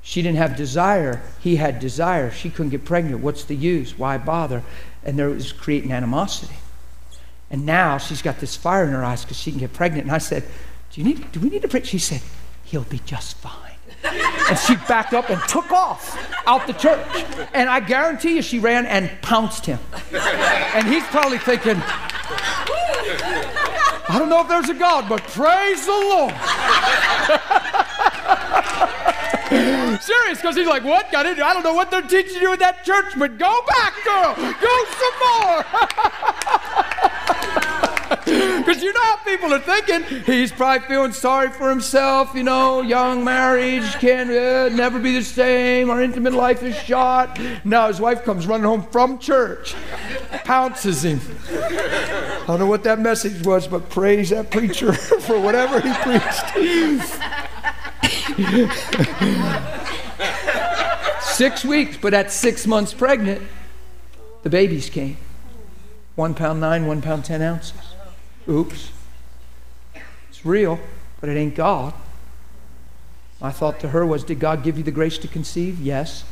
[0.02, 1.22] She didn't have desire.
[1.40, 2.30] He had desire.
[2.30, 3.22] She couldn't get pregnant.
[3.22, 3.98] What's the use?
[3.98, 4.64] Why bother?
[5.04, 6.56] And there was creating animosity.
[7.50, 10.04] And now she's got this fire in her eyes because she can get pregnant.
[10.04, 10.44] And I said,
[10.92, 11.84] do, you need, do we need to pray?
[11.84, 12.22] She said,
[12.64, 13.72] He'll be just fine.
[14.04, 16.18] and she backed up and took off
[16.48, 17.06] out the church.
[17.54, 19.80] And I guarantee you, she ran and pounced him.
[20.12, 21.82] And he's probably thinking,
[24.10, 26.34] I don't know if there's a God, but praise the Lord.
[30.02, 31.08] Serious, because he's like, what?
[31.08, 31.40] It?
[31.40, 34.36] I don't know what they're teaching you in that church, but go back, girl.
[34.36, 37.10] Go some more.
[38.64, 40.24] Because you know how people are thinking.
[40.24, 45.24] He's probably feeling sorry for himself, you know, young marriage, can uh, never be the
[45.24, 47.40] same, our intimate life is shot.
[47.66, 49.76] Now his wife comes running home from church,
[50.46, 51.20] pounces him.
[51.50, 57.24] I don't know what that message was, but praise that preacher for whatever he preached.
[61.22, 63.42] six weeks, but at six months pregnant,
[64.44, 65.18] the babies came.
[66.16, 67.93] One pound nine, one pound ten ounces.
[68.48, 68.92] Oops.
[70.30, 70.80] It's real,
[71.20, 71.94] but it ain't God.
[73.40, 75.80] My thought to her was Did God give you the grace to conceive?
[75.80, 76.24] Yes.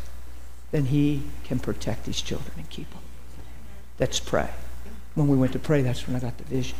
[0.71, 3.01] Then He can protect these children and keep them.
[3.99, 4.49] Let's pray
[5.15, 6.77] when we went to pray, that's when I got the vision.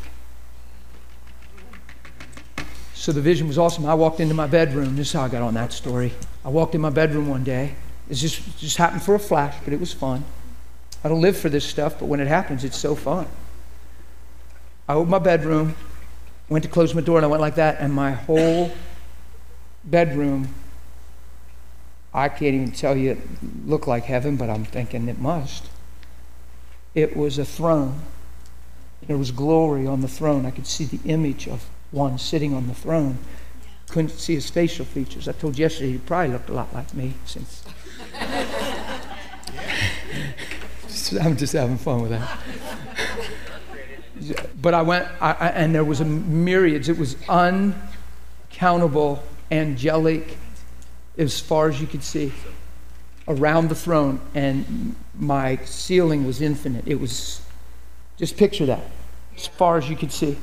[2.93, 3.85] So the vision was awesome.
[3.85, 4.95] I walked into my bedroom.
[4.95, 6.13] This is how I got on that story.
[6.45, 7.75] I walked in my bedroom one day.
[8.09, 10.23] It just, just happened for a flash, but it was fun.
[11.03, 13.27] I don't live for this stuff, but when it happens, it's so fun.
[14.91, 15.76] I opened my bedroom,
[16.49, 18.72] went to close my door, and I went like that, and my whole
[19.84, 20.49] bedroom,
[22.13, 23.19] I can't even tell you, it
[23.65, 25.69] looked like heaven, but I'm thinking it must.
[26.93, 28.01] It was a throne
[29.07, 30.45] there was glory on the throne.
[30.45, 33.18] I could see the image of one sitting on the throne.
[33.89, 35.27] Couldn't see his facial features.
[35.27, 37.63] I told you yesterday he probably looked a lot like me since.
[41.22, 42.39] I'm just having fun with that.
[44.61, 46.89] But I went, I, I, and there was a myriads.
[46.89, 50.38] It was uncountable, angelic,
[51.18, 52.31] as far as you could see,
[53.27, 54.22] around the throne.
[54.34, 56.88] And my ceiling was infinite.
[56.88, 57.41] It was
[58.18, 58.84] just picture that,
[59.35, 60.38] as far as you could see.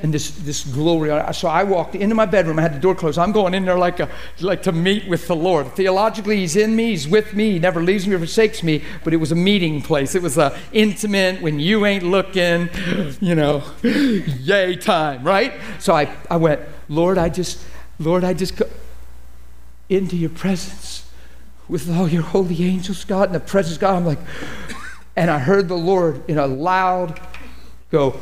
[0.00, 1.10] And this, this glory.
[1.32, 2.58] So I walked into my bedroom.
[2.60, 3.18] I had the door closed.
[3.18, 4.08] I'm going in there like, a,
[4.40, 5.74] like to meet with the Lord.
[5.74, 6.90] Theologically, He's in me.
[6.90, 7.52] He's with me.
[7.52, 8.84] He never leaves me or forsakes me.
[9.02, 10.14] But it was a meeting place.
[10.14, 12.70] It was a intimate, when you ain't looking,
[13.20, 15.54] you know, yay time, right?
[15.80, 17.60] So I, I went, Lord, I just,
[17.98, 18.68] Lord, I just go
[19.88, 21.10] into your presence
[21.68, 23.96] with all your holy angels, God, in the presence God.
[23.96, 24.18] I'm like,
[25.16, 27.20] And I heard the Lord in a loud
[27.90, 28.20] go,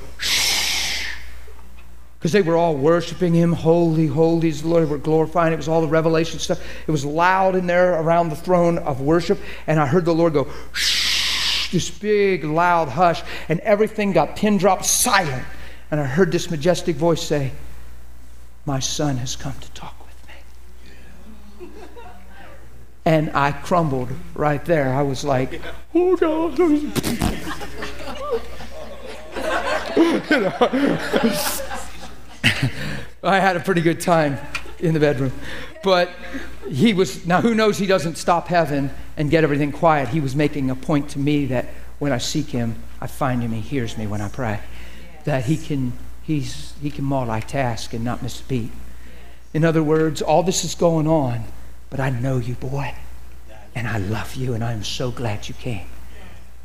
[2.19, 3.53] because they were all worshiping him.
[3.53, 4.85] Holy, holy is the Lord.
[4.85, 5.53] They were glorifying.
[5.53, 6.61] It was all the revelation stuff.
[6.87, 9.39] It was loud in there around the throne of worship.
[9.67, 13.23] And I heard the Lord go, shh, this big, loud hush.
[13.49, 15.45] And everything got pin drop silent.
[15.91, 17.53] And I heard this majestic voice say,
[18.65, 20.17] My son has come to talk with
[21.61, 21.69] me.
[23.05, 24.93] And I crumbled right there.
[24.93, 25.61] I was like,
[25.95, 26.59] Oh God.
[30.29, 31.63] You know?
[33.27, 34.39] I had a pretty good time
[34.79, 35.33] in the bedroom.
[35.83, 36.11] But
[36.69, 40.09] he was, now who knows he doesn't stop heaven and get everything quiet.
[40.09, 41.67] He was making a point to me that
[41.99, 44.61] when I seek him, I find him, he hears me when I pray.
[45.25, 45.93] That he can,
[46.23, 48.71] he's, he can multitask and not miss a beat.
[49.55, 51.45] In other words, all this is going on,
[51.89, 52.95] but I know you, boy.
[53.75, 55.87] And I love you, and I'm so glad you came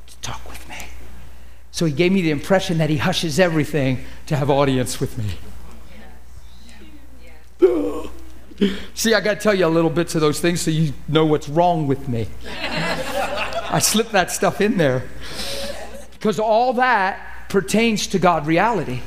[0.07, 0.77] to talk with me.
[1.71, 5.35] So he gave me the impression that he hushes everything to have audience with me.
[8.93, 11.25] See, I got to tell you a little bits of those things so you know
[11.25, 12.27] what's wrong with me.
[12.61, 15.07] I slipped that stuff in there.
[16.11, 19.01] Because all that pertains to God reality.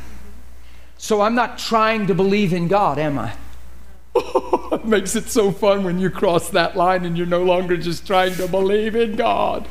[0.99, 3.35] So I'm not trying to believe in God, am I?
[4.17, 8.07] it makes it so fun when you cross that line and you're no longer just
[8.07, 9.69] trying to believe in God.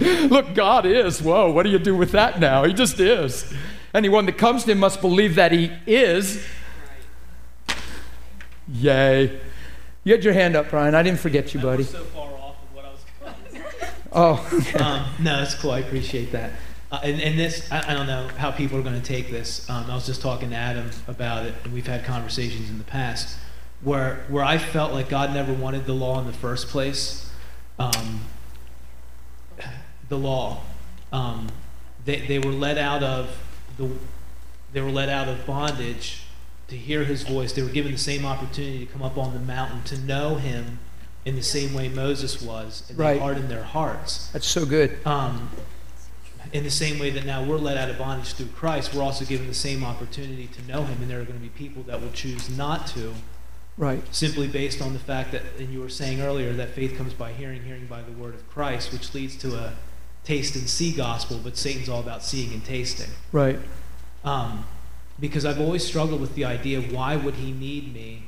[0.00, 1.22] Look, God is.
[1.22, 2.64] Whoa, what do you do with that now?
[2.64, 3.52] He just is.
[3.94, 6.44] Anyone that comes to Him must believe that He is
[8.72, 9.40] Yay.
[10.04, 10.94] You had your hand up, Brian.
[10.94, 11.84] I didn't forget you, buddy.
[11.84, 13.00] so far off of what I was
[13.52, 13.64] going
[14.12, 14.78] Oh, okay.
[14.78, 15.70] um, no, that's cool.
[15.72, 16.52] I appreciate that.
[16.90, 19.68] Uh, and, and this, I, I don't know how people are going to take this.
[19.68, 22.84] Um, I was just talking to Adam about it, and we've had conversations in the
[22.84, 23.36] past
[23.82, 27.30] where where I felt like God never wanted the law in the first place.
[27.78, 28.22] Um,
[30.08, 30.62] the law,
[31.12, 31.48] um,
[32.04, 33.36] they they were let out of
[33.76, 33.90] the
[34.72, 36.22] they were let out of bondage
[36.68, 37.52] to hear his voice.
[37.52, 40.78] They were given the same opportunity to come up on the mountain to know him
[41.24, 43.14] in the same way Moses was, and Right.
[43.14, 44.28] they hardened their hearts.
[44.32, 44.98] That's so good.
[45.06, 45.50] Um,
[46.52, 49.24] in the same way that now we're let out of bondage through Christ, we're also
[49.24, 52.00] given the same opportunity to know him, and there are going to be people that
[52.00, 53.14] will choose not to,
[53.76, 54.02] Right.
[54.14, 57.32] simply based on the fact that, and you were saying earlier, that faith comes by
[57.32, 59.72] hearing, hearing by the word of Christ, which leads to a
[60.24, 63.10] taste and see gospel, but Satan's all about seeing and tasting.
[63.32, 63.58] Right.
[64.24, 64.64] Um,
[65.20, 68.24] because I've always struggled with the idea why would he need me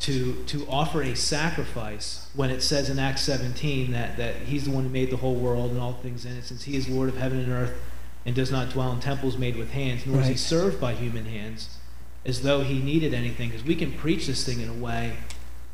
[0.00, 4.70] to to offer a sacrifice when it says in Acts 17 that, that he's the
[4.70, 7.08] one who made the whole world and all things in it, since he is Lord
[7.08, 7.76] of heaven and earth
[8.24, 11.24] and does not dwell in temples made with hands, nor is he served by human
[11.24, 11.78] hands,
[12.24, 13.48] as though he needed anything.
[13.48, 15.16] Because we can preach this thing in a way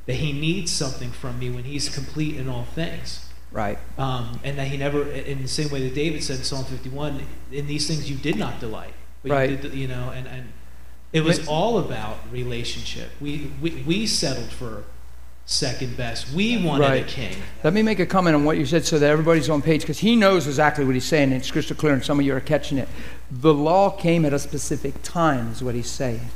[0.06, 3.28] that he needs something from me when he's complete in all things.
[3.50, 3.78] Right.
[3.98, 7.22] Um, and that he never, in the same way that David said in Psalm 51,
[7.52, 8.94] in these things you did not delight.
[9.26, 9.50] But Right.
[9.50, 10.52] you, did, you know, and, and
[11.12, 13.10] it was all about relationship.
[13.20, 14.84] We, we, we settled for
[15.46, 16.32] second best.
[16.32, 17.36] We wanted a king.
[17.62, 19.98] Let me make a comment on what you said so that everybody's on page because
[19.98, 21.32] he knows exactly what he's saying.
[21.32, 22.88] And it's crystal clear, and some of you are catching it.
[23.30, 26.28] The law came at a specific time, is what he's saying.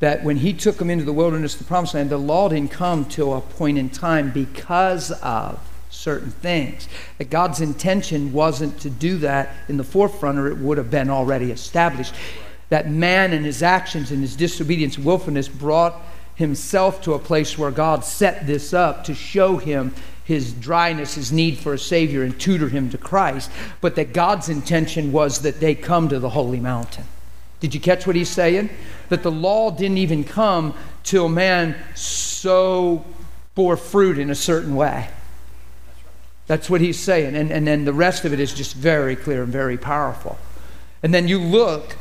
[0.00, 3.04] That when he took them into the wilderness, the promised land, the law didn't come
[3.04, 5.60] till a point in time because of
[6.00, 6.88] certain things.
[7.18, 11.10] That God's intention wasn't to do that in the forefront, or it would have been
[11.10, 12.14] already established.
[12.70, 16.00] That man and his actions and his disobedience and willfulness brought
[16.36, 21.32] himself to a place where God set this up to show him his dryness, his
[21.32, 23.50] need for a Savior, and tutor him to Christ.
[23.80, 27.04] But that God's intention was that they come to the holy mountain.
[27.58, 28.70] Did you catch what he's saying?
[29.10, 30.72] That the law didn't even come
[31.02, 33.04] till man so
[33.54, 35.10] bore fruit in a certain way.
[36.50, 37.36] That's what he's saying.
[37.36, 40.36] And, and then the rest of it is just very clear and very powerful.
[41.00, 41.96] And then you look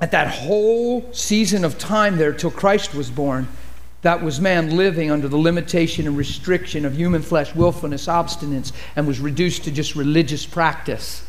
[0.00, 3.46] at that whole season of time there till Christ was born,
[4.02, 9.06] that was man living under the limitation and restriction of human flesh, willfulness, obstinance, and
[9.06, 11.24] was reduced to just religious practice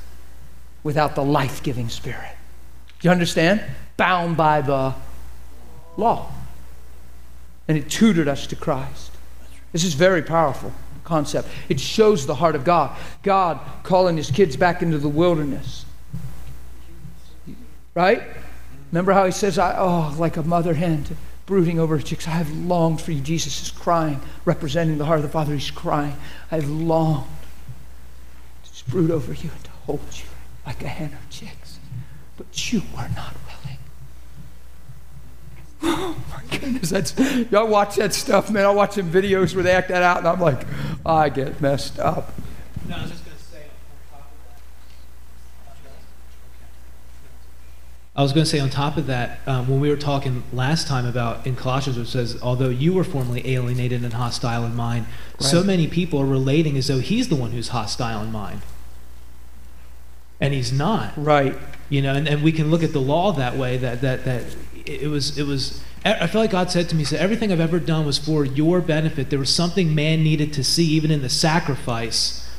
[0.82, 2.36] without the life giving spirit.
[3.02, 3.62] Do you understand?
[3.98, 4.96] Bound by the
[5.96, 6.32] law.
[7.68, 9.12] And it tutored us to Christ.
[9.74, 10.74] This is very powerful
[11.10, 11.50] concept.
[11.68, 12.96] It shows the heart of God.
[13.24, 15.86] God calling his kids back into the wilderness.
[17.96, 18.22] Right?
[18.92, 21.04] Remember how he says, I, oh, like a mother hen
[21.48, 23.22] brooding over her chicks, I have longed for you.
[23.22, 25.54] Jesus is crying, representing the heart of the Father.
[25.54, 26.16] He's crying.
[26.52, 27.28] I have longed
[28.64, 30.26] to brood over you and to hold you
[30.66, 31.80] like a hen of chicks.
[32.38, 33.36] But you were not.
[36.12, 37.18] Oh my goodness, that's
[37.52, 38.66] y'all watch that stuff, man.
[38.66, 40.66] I watch some videos where they act that out, and I'm like,
[41.06, 42.34] oh, I get messed up.
[42.88, 43.64] No, I was just gonna say.
[48.16, 50.88] I was going to say on top of that, um, when we were talking last
[50.88, 55.06] time about in Colossians, it says, although you were formerly alienated and hostile in mind,
[55.40, 55.42] right.
[55.50, 58.62] so many people are relating as though he's the one who's hostile in mind.
[60.40, 61.14] And he's not.
[61.18, 61.58] Right.
[61.90, 63.78] You know, and, and we can look at the law that way.
[63.78, 64.44] That that that
[64.86, 65.84] it was it was.
[66.06, 68.80] I feel like God said to me, said, everything I've ever done was for your
[68.80, 69.30] benefit.
[69.30, 72.50] There was something man needed to see, even in the sacrifice.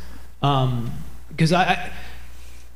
[0.43, 0.93] Um,
[1.31, 1.93] because I, I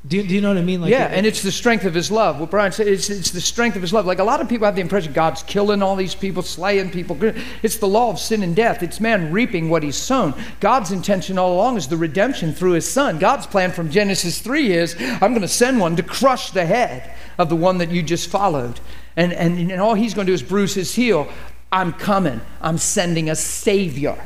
[0.07, 0.81] do, you- do you know what I mean?
[0.83, 2.39] Like yeah, it- and it's the strength of his love.
[2.39, 4.05] What Brian said, it's, it's the strength of his love.
[4.07, 7.17] Like a lot of people have the impression God's killing all these people, slaying people.
[7.63, 8.83] It's the law of sin and death.
[8.83, 10.35] It's man reaping what he's sown.
[10.61, 13.19] God's intention all along is the redemption through his son.
[13.19, 17.15] God's plan from Genesis 3 is I'm going to send one to crush the head
[17.39, 18.81] of the one that you just followed.
[19.17, 21.29] And, and, and all he's going to do is bruise his heel.
[21.73, 22.41] I'm coming.
[22.61, 24.23] I'm sending a savior.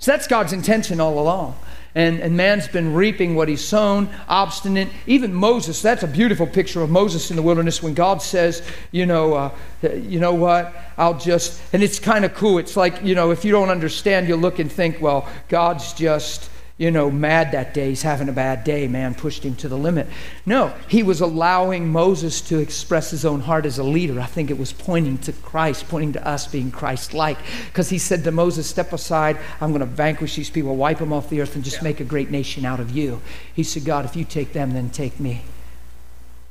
[0.00, 1.56] So that's God's intention all along.
[1.98, 4.88] And, and man's been reaping what he's sown, obstinate.
[5.08, 8.62] Even Moses, that's a beautiful picture of Moses in the wilderness when God says,
[8.92, 9.50] you know, uh,
[9.82, 12.58] you know what, I'll just, and it's kind of cool.
[12.58, 16.48] It's like, you know, if you don't understand, you'll look and think, well, God's just,
[16.78, 17.88] you know, mad that day.
[17.88, 18.86] He's having a bad day.
[18.86, 20.06] Man pushed him to the limit.
[20.46, 24.20] No, he was allowing Moses to express his own heart as a leader.
[24.20, 27.38] I think it was pointing to Christ, pointing to us being Christ like.
[27.66, 29.38] Because he said to Moses, Step aside.
[29.60, 32.04] I'm going to vanquish these people, wipe them off the earth, and just make a
[32.04, 33.20] great nation out of you.
[33.52, 35.42] He said, God, if you take them, then take me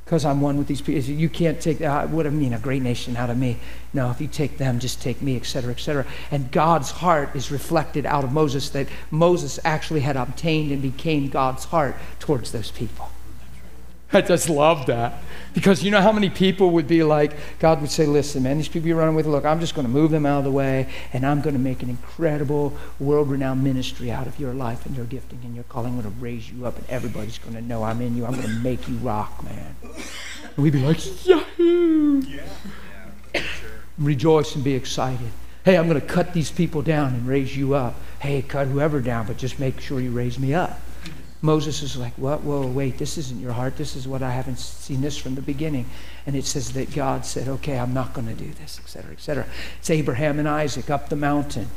[0.08, 1.02] because I'm one with these people.
[1.02, 2.08] You can't take that.
[2.08, 3.58] What I mean, a great nation out of me?
[3.92, 6.06] No, if you take them, just take me, etc., etc.
[6.30, 11.28] And God's heart is reflected out of Moses that Moses actually had obtained and became
[11.28, 13.10] God's heart towards those people.
[14.12, 15.22] I just love that.
[15.52, 18.68] Because you know how many people would be like, God would say, Listen, man, these
[18.68, 20.88] people you're running with, look, I'm just going to move them out of the way,
[21.12, 24.96] and I'm going to make an incredible, world renowned ministry out of your life and
[24.96, 25.94] your gifting and your calling.
[25.94, 28.24] I'm going to raise you up, and everybody's going to know I'm in you.
[28.24, 29.76] I'm going to make you rock, man.
[29.82, 32.22] And we'd be like, Yahoo!
[33.98, 35.30] Rejoice and be excited.
[35.64, 37.96] Hey, I'm going to cut these people down and raise you up.
[38.20, 40.80] Hey, cut whoever down, but just make sure you raise me up.
[41.40, 42.42] Moses is like, what?
[42.42, 43.76] Whoa, wait, this isn't your heart.
[43.76, 45.86] This is what I haven't seen this from the beginning.
[46.26, 49.12] And it says that God said, okay, I'm not going to do this, et cetera,
[49.12, 49.46] et cetera.
[49.78, 51.68] It's Abraham and Isaac up the mountain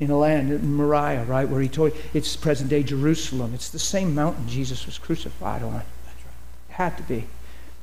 [0.00, 3.52] in a land, in Moriah, right, where he told, it's present day Jerusalem.
[3.54, 5.76] It's the same mountain Jesus was crucified on.
[5.76, 5.84] It
[6.70, 7.26] had to be.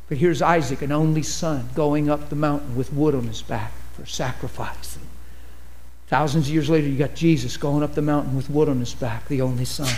[0.09, 3.71] But here's Isaac, an only son, going up the mountain with wood on his back
[3.93, 4.97] for sacrifice.
[6.07, 8.93] Thousands of years later, you got Jesus going up the mountain with wood on his
[8.93, 9.93] back, the only son.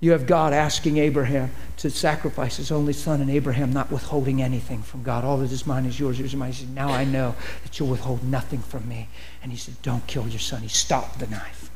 [0.00, 4.82] You have God asking Abraham to sacrifice his only son, and Abraham not withholding anything
[4.82, 5.24] from God.
[5.24, 6.52] All that is mine is yours, yours is mine.
[6.52, 9.08] He said, Now I know that you'll withhold nothing from me.
[9.42, 10.62] And he said, Don't kill your son.
[10.62, 11.70] He stopped the knife.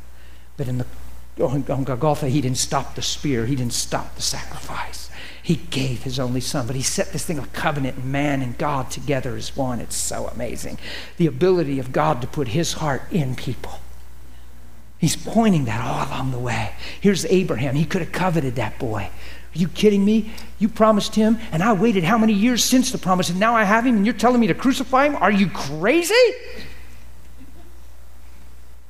[0.57, 0.87] But in the
[1.43, 5.11] on Golgotha, he didn't stop the spear, he didn't stop the sacrifice.
[5.43, 8.91] He gave his only son, but he set this thing of covenant, man and God
[8.91, 9.79] together as one.
[9.81, 10.79] It's so amazing.
[11.19, 13.81] The ability of God to put his heart in people.
[15.05, 16.73] He's pointing that all along the way.
[16.99, 17.75] Here's Abraham.
[17.75, 19.03] He could have coveted that boy.
[19.03, 20.31] Are you kidding me?
[20.59, 23.65] You promised him, and I waited how many years since the promise, and now I
[23.65, 25.17] have him, and you're telling me to crucify him?
[25.17, 26.15] Are you crazy?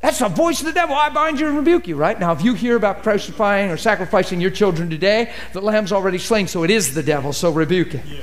[0.03, 0.95] That's the voice of the devil.
[0.95, 2.21] I bind you and rebuke you, right?
[2.21, 6.47] Now, if you hear about crucifying or sacrificing your children today, the lamb's already slain,
[6.47, 8.23] so it is the devil, so rebuke him.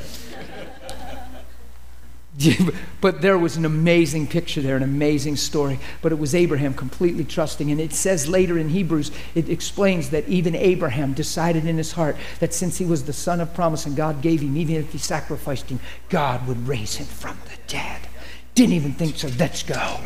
[3.01, 5.79] but there was an amazing picture there, an amazing story.
[6.01, 7.71] But it was Abraham completely trusting.
[7.71, 12.15] And it says later in Hebrews, it explains that even Abraham decided in his heart
[12.39, 14.97] that since he was the son of promise and God gave him, even if he
[14.97, 15.79] sacrificed him,
[16.09, 18.07] God would raise him from the dead.
[18.55, 19.29] Didn't even think so.
[19.39, 19.99] Let's go.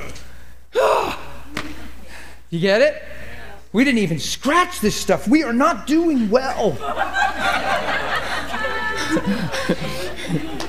[2.50, 3.02] you get it?
[3.74, 5.28] We didn't even scratch this stuff.
[5.28, 6.78] We are not doing well.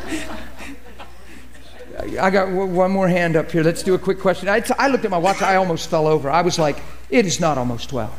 [2.18, 3.62] I got w- one more hand up here.
[3.62, 4.48] Let's do a quick question.
[4.48, 5.42] I, t- I looked at my watch.
[5.42, 6.30] I almost fell over.
[6.30, 6.78] I was like,
[7.10, 8.10] it is not almost 12.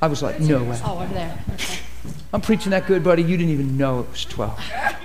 [0.00, 0.78] I was like, no way.
[0.84, 1.38] Oh, over there.
[1.54, 1.78] Okay.
[2.32, 3.22] I'm preaching that good, buddy.
[3.22, 4.58] You didn't even know it was 12.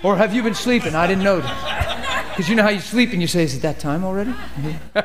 [0.03, 0.95] Or have you been sleeping?
[0.95, 2.25] I didn't know that.
[2.29, 4.33] Because you know how you sleep and you say, is it that time already?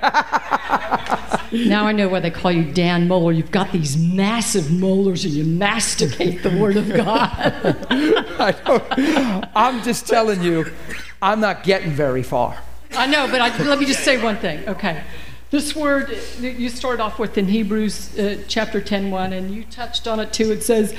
[1.52, 3.32] Now I know why they call you Dan Moeller.
[3.32, 7.28] You've got these massive molars and you masticate the Word of God.
[7.90, 10.72] I don't, I'm just telling you,
[11.20, 12.58] I'm not getting very far.
[12.94, 14.68] I know, but I, let me just say one thing.
[14.68, 15.02] Okay.
[15.50, 19.64] This word that you start off with in Hebrews uh, chapter 10 1, and you
[19.64, 20.50] touched on it too.
[20.50, 20.94] It says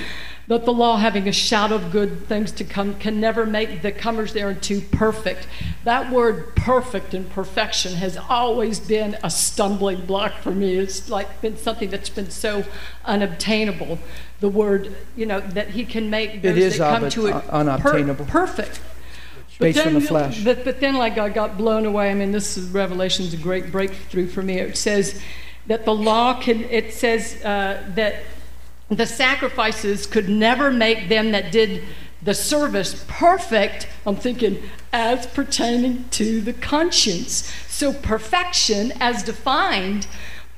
[0.47, 3.91] that the law, having a shadow of good things to come, can never make the
[3.91, 5.47] comers thereunto perfect.
[5.85, 10.75] That word perfect and perfection has always been a stumbling block for me.
[10.75, 12.65] It's like been something that's been so
[13.05, 13.99] unobtainable.
[14.39, 17.35] The word, you know, that he can make those is that come ob- to it
[17.49, 18.25] unobtainable.
[18.25, 18.81] perfect.
[19.59, 20.43] Based on the flesh.
[20.43, 22.11] But, but then, like I got blown away.
[22.11, 24.59] I mean, this is Revelation's a great breakthrough for me.
[24.59, 25.22] It says
[25.67, 26.64] that the law can.
[26.65, 28.23] It says uh, that
[28.90, 31.83] the sacrifices could never make them that did
[32.22, 33.88] the service perfect.
[34.06, 37.51] I'm thinking as pertaining to the conscience.
[37.67, 40.07] So perfection, as defined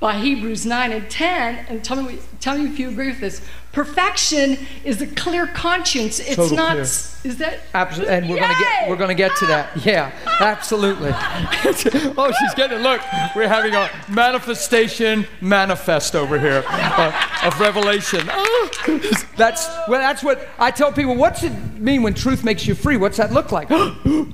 [0.05, 3.41] by Hebrews 9 and 10, and tell me, tell me if you agree with this.
[3.71, 6.19] Perfection is a clear conscience.
[6.19, 6.71] It's Total not.
[6.73, 6.81] clear.
[6.83, 7.61] Is that?
[7.73, 9.83] Absolutely, and we're gonna get we're gonna get to that.
[9.83, 11.09] Yeah, absolutely.
[11.15, 12.81] oh, she's getting it.
[12.83, 13.01] Look,
[13.35, 18.29] we're having a manifestation manifest over here uh, of revelation.
[18.31, 18.69] Oh,
[19.37, 21.15] that's well, that's what I tell people.
[21.15, 22.95] What's it mean when truth makes you free?
[22.95, 23.69] What's that look like?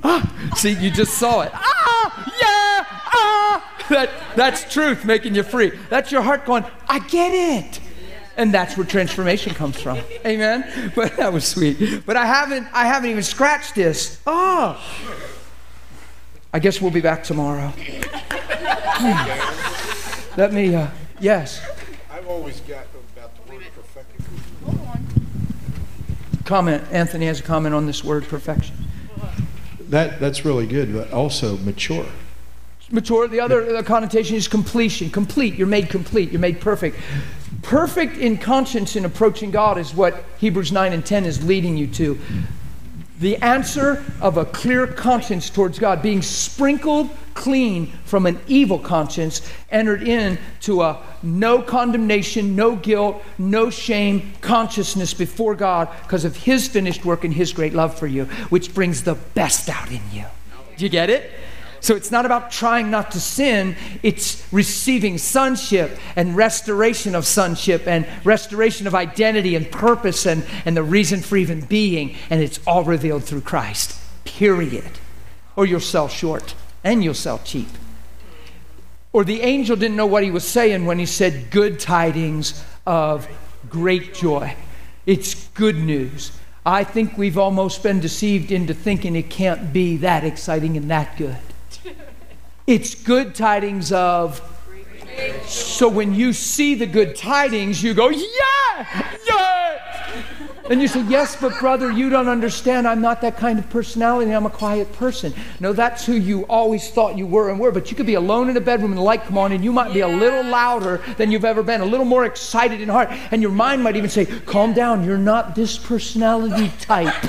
[0.04, 1.52] Ah, See, you just saw it.
[1.54, 1.91] Ah.
[3.92, 5.78] That that's truth making you free.
[5.90, 6.64] That's your heart going.
[6.88, 7.82] I get it.
[8.38, 10.00] And that's where transformation comes from.
[10.26, 10.92] Amen.
[10.96, 12.06] But that was sweet.
[12.06, 14.22] But I haven't I haven't even scratched this.
[14.26, 14.82] Oh.
[16.54, 17.74] I guess we'll be back tomorrow.
[19.04, 20.40] Hmm.
[20.40, 20.88] Let me uh
[21.20, 21.62] yes.
[22.10, 22.86] I've always got
[23.18, 24.26] about the word perfecting.
[26.46, 26.82] Comment.
[26.92, 28.76] Anthony has a comment on this word perfection.
[29.90, 32.06] That, that's really good, but also mature.
[32.92, 35.10] Mature, the other the connotation is completion.
[35.10, 35.56] Complete.
[35.56, 36.32] You're made complete.
[36.32, 36.98] You're made perfect.
[37.62, 41.88] Perfect in conscience in approaching God is what Hebrews 9 and 10 is leading you
[41.88, 42.20] to.
[43.20, 49.42] The answer of a clear conscience towards God, being sprinkled clean from an evil conscience,
[49.70, 56.68] entered into a no condemnation, no guilt, no shame consciousness before God because of His
[56.68, 60.26] finished work and His great love for you, which brings the best out in you.
[60.78, 61.32] Do you get it?
[61.82, 67.88] So it's not about trying not to sin, it's receiving sonship and restoration of sonship
[67.88, 72.16] and restoration of identity and purpose and, and the reason for even being.
[72.30, 74.92] And it's all revealed through Christ, period.
[75.56, 76.54] Or you'll sell short
[76.84, 77.68] and you'll sell cheap.
[79.12, 83.28] Or the angel didn't know what he was saying when he said, Good tidings of
[83.70, 84.56] great joy.
[85.06, 86.32] It's good news.
[86.64, 91.18] I think we've almost been deceived into thinking it can't be that exciting and that
[91.18, 91.38] good.
[92.68, 94.42] It's good tidings of.
[95.46, 99.62] So when you see the good tidings, you go, yeah, yeah.
[100.70, 102.88] And you say, yes, but brother, you don't understand.
[102.88, 104.32] I'm not that kind of personality.
[104.32, 105.34] I'm a quiet person.
[105.60, 107.72] No, that's who you always thought you were and were.
[107.72, 109.74] But you could be alone in a bedroom and the light come on, and you
[109.74, 113.10] might be a little louder than you've ever been, a little more excited in heart.
[113.32, 115.04] And your mind might even say, calm down.
[115.04, 117.26] You're not this personality type.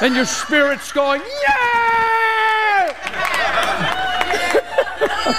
[0.00, 2.27] and your spirit's going, yeah!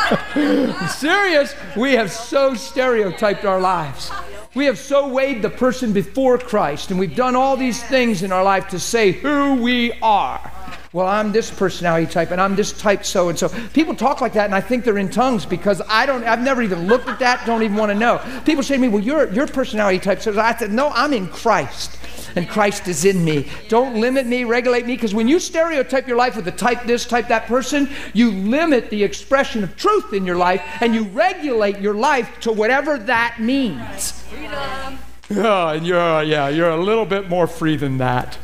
[0.90, 1.56] serious.
[1.76, 4.12] We have so stereotyped our lives.
[4.56, 8.32] We have so weighed the person before Christ, and we've done all these things in
[8.32, 10.52] our life to say who we are.
[10.92, 13.50] Well, I'm this personality type, and I'm this type so and so.
[13.74, 16.24] People talk like that, and I think they're in tongues because I don't.
[16.24, 17.46] I've never even looked at that.
[17.46, 18.20] Don't even want to know.
[18.44, 21.28] People say to me, "Well, your your personality type." So I said, "No, I'm in
[21.28, 21.98] Christ."
[22.36, 23.50] and Christ is in me.
[23.70, 27.06] Don't limit me, regulate me, because when you stereotype your life with a type this,
[27.06, 31.80] type that person, you limit the expression of truth in your life and you regulate
[31.80, 34.12] your life to whatever that means.
[34.12, 35.00] Freedom.
[35.32, 38.38] Oh, and you're, yeah, you're a little bit more free than that.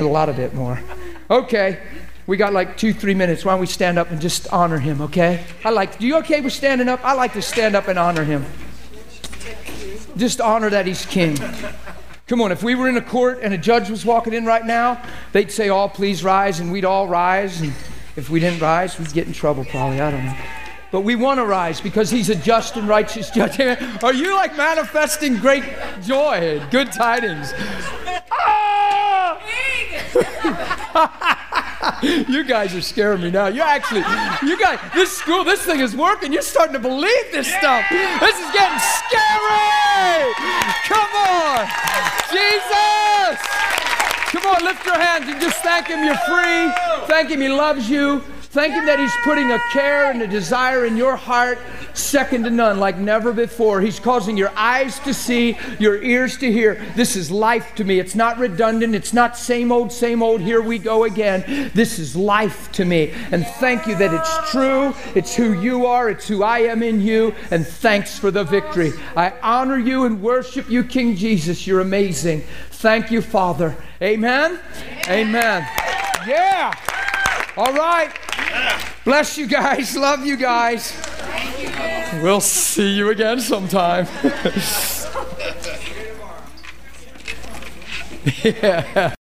[0.00, 0.80] A lot of bit more.
[1.30, 1.80] Okay.
[2.26, 3.44] We got like two, three minutes.
[3.44, 5.44] Why don't we stand up and just honor him, okay?
[5.64, 7.02] I like, do you okay with standing up?
[7.02, 8.44] I like to stand up and honor him.
[10.16, 11.38] Just honor that he's king.
[12.26, 14.64] Come on, if we were in a court and a judge was walking in right
[14.64, 17.62] now, they'd say, All please rise, and we'd all rise.
[17.62, 17.72] And
[18.16, 20.00] if we didn't rise, we'd get in trouble probably.
[20.00, 20.36] I don't know.
[20.90, 23.60] But we want to rise because he's a just and righteous judge.
[24.02, 25.64] Are you like manifesting great
[26.02, 27.52] joy and good tidings?
[28.32, 28.98] Ah!
[32.02, 33.46] you guys are scaring me now.
[33.48, 34.02] You actually,
[34.46, 36.32] you guys, this school, this thing is working.
[36.32, 37.84] You're starting to believe this stuff.
[37.90, 40.34] This is getting scary.
[40.86, 41.68] Come on,
[42.30, 43.38] Jesus.
[44.32, 46.72] Come on, lift your hands and just thank Him you're free.
[47.06, 48.22] Thank Him He loves you.
[48.50, 51.58] Thank Him that He's putting a care and a desire in your heart
[51.92, 53.82] second to none, like never before.
[53.82, 56.82] He's causing your eyes to see, your ears to hear.
[56.96, 57.98] This is life to me.
[57.98, 58.94] It's not redundant.
[58.94, 61.70] It's not same old, same old, here we go again.
[61.74, 63.12] This is life to me.
[63.32, 64.94] And thank you that it's true.
[65.14, 66.08] It's who you are.
[66.08, 67.34] It's who I am in you.
[67.50, 68.92] And thanks for the victory.
[69.14, 71.66] I honor you and worship you, King Jesus.
[71.66, 72.44] You're amazing.
[72.70, 73.76] Thank you, Father.
[74.00, 74.58] Amen.
[75.08, 75.68] Amen.
[76.26, 76.72] Yeah.
[77.56, 78.12] All right.
[79.04, 79.96] Bless you guys.
[79.96, 80.92] Love you guys.
[82.22, 84.06] We'll see you again sometime.
[88.44, 89.14] yeah.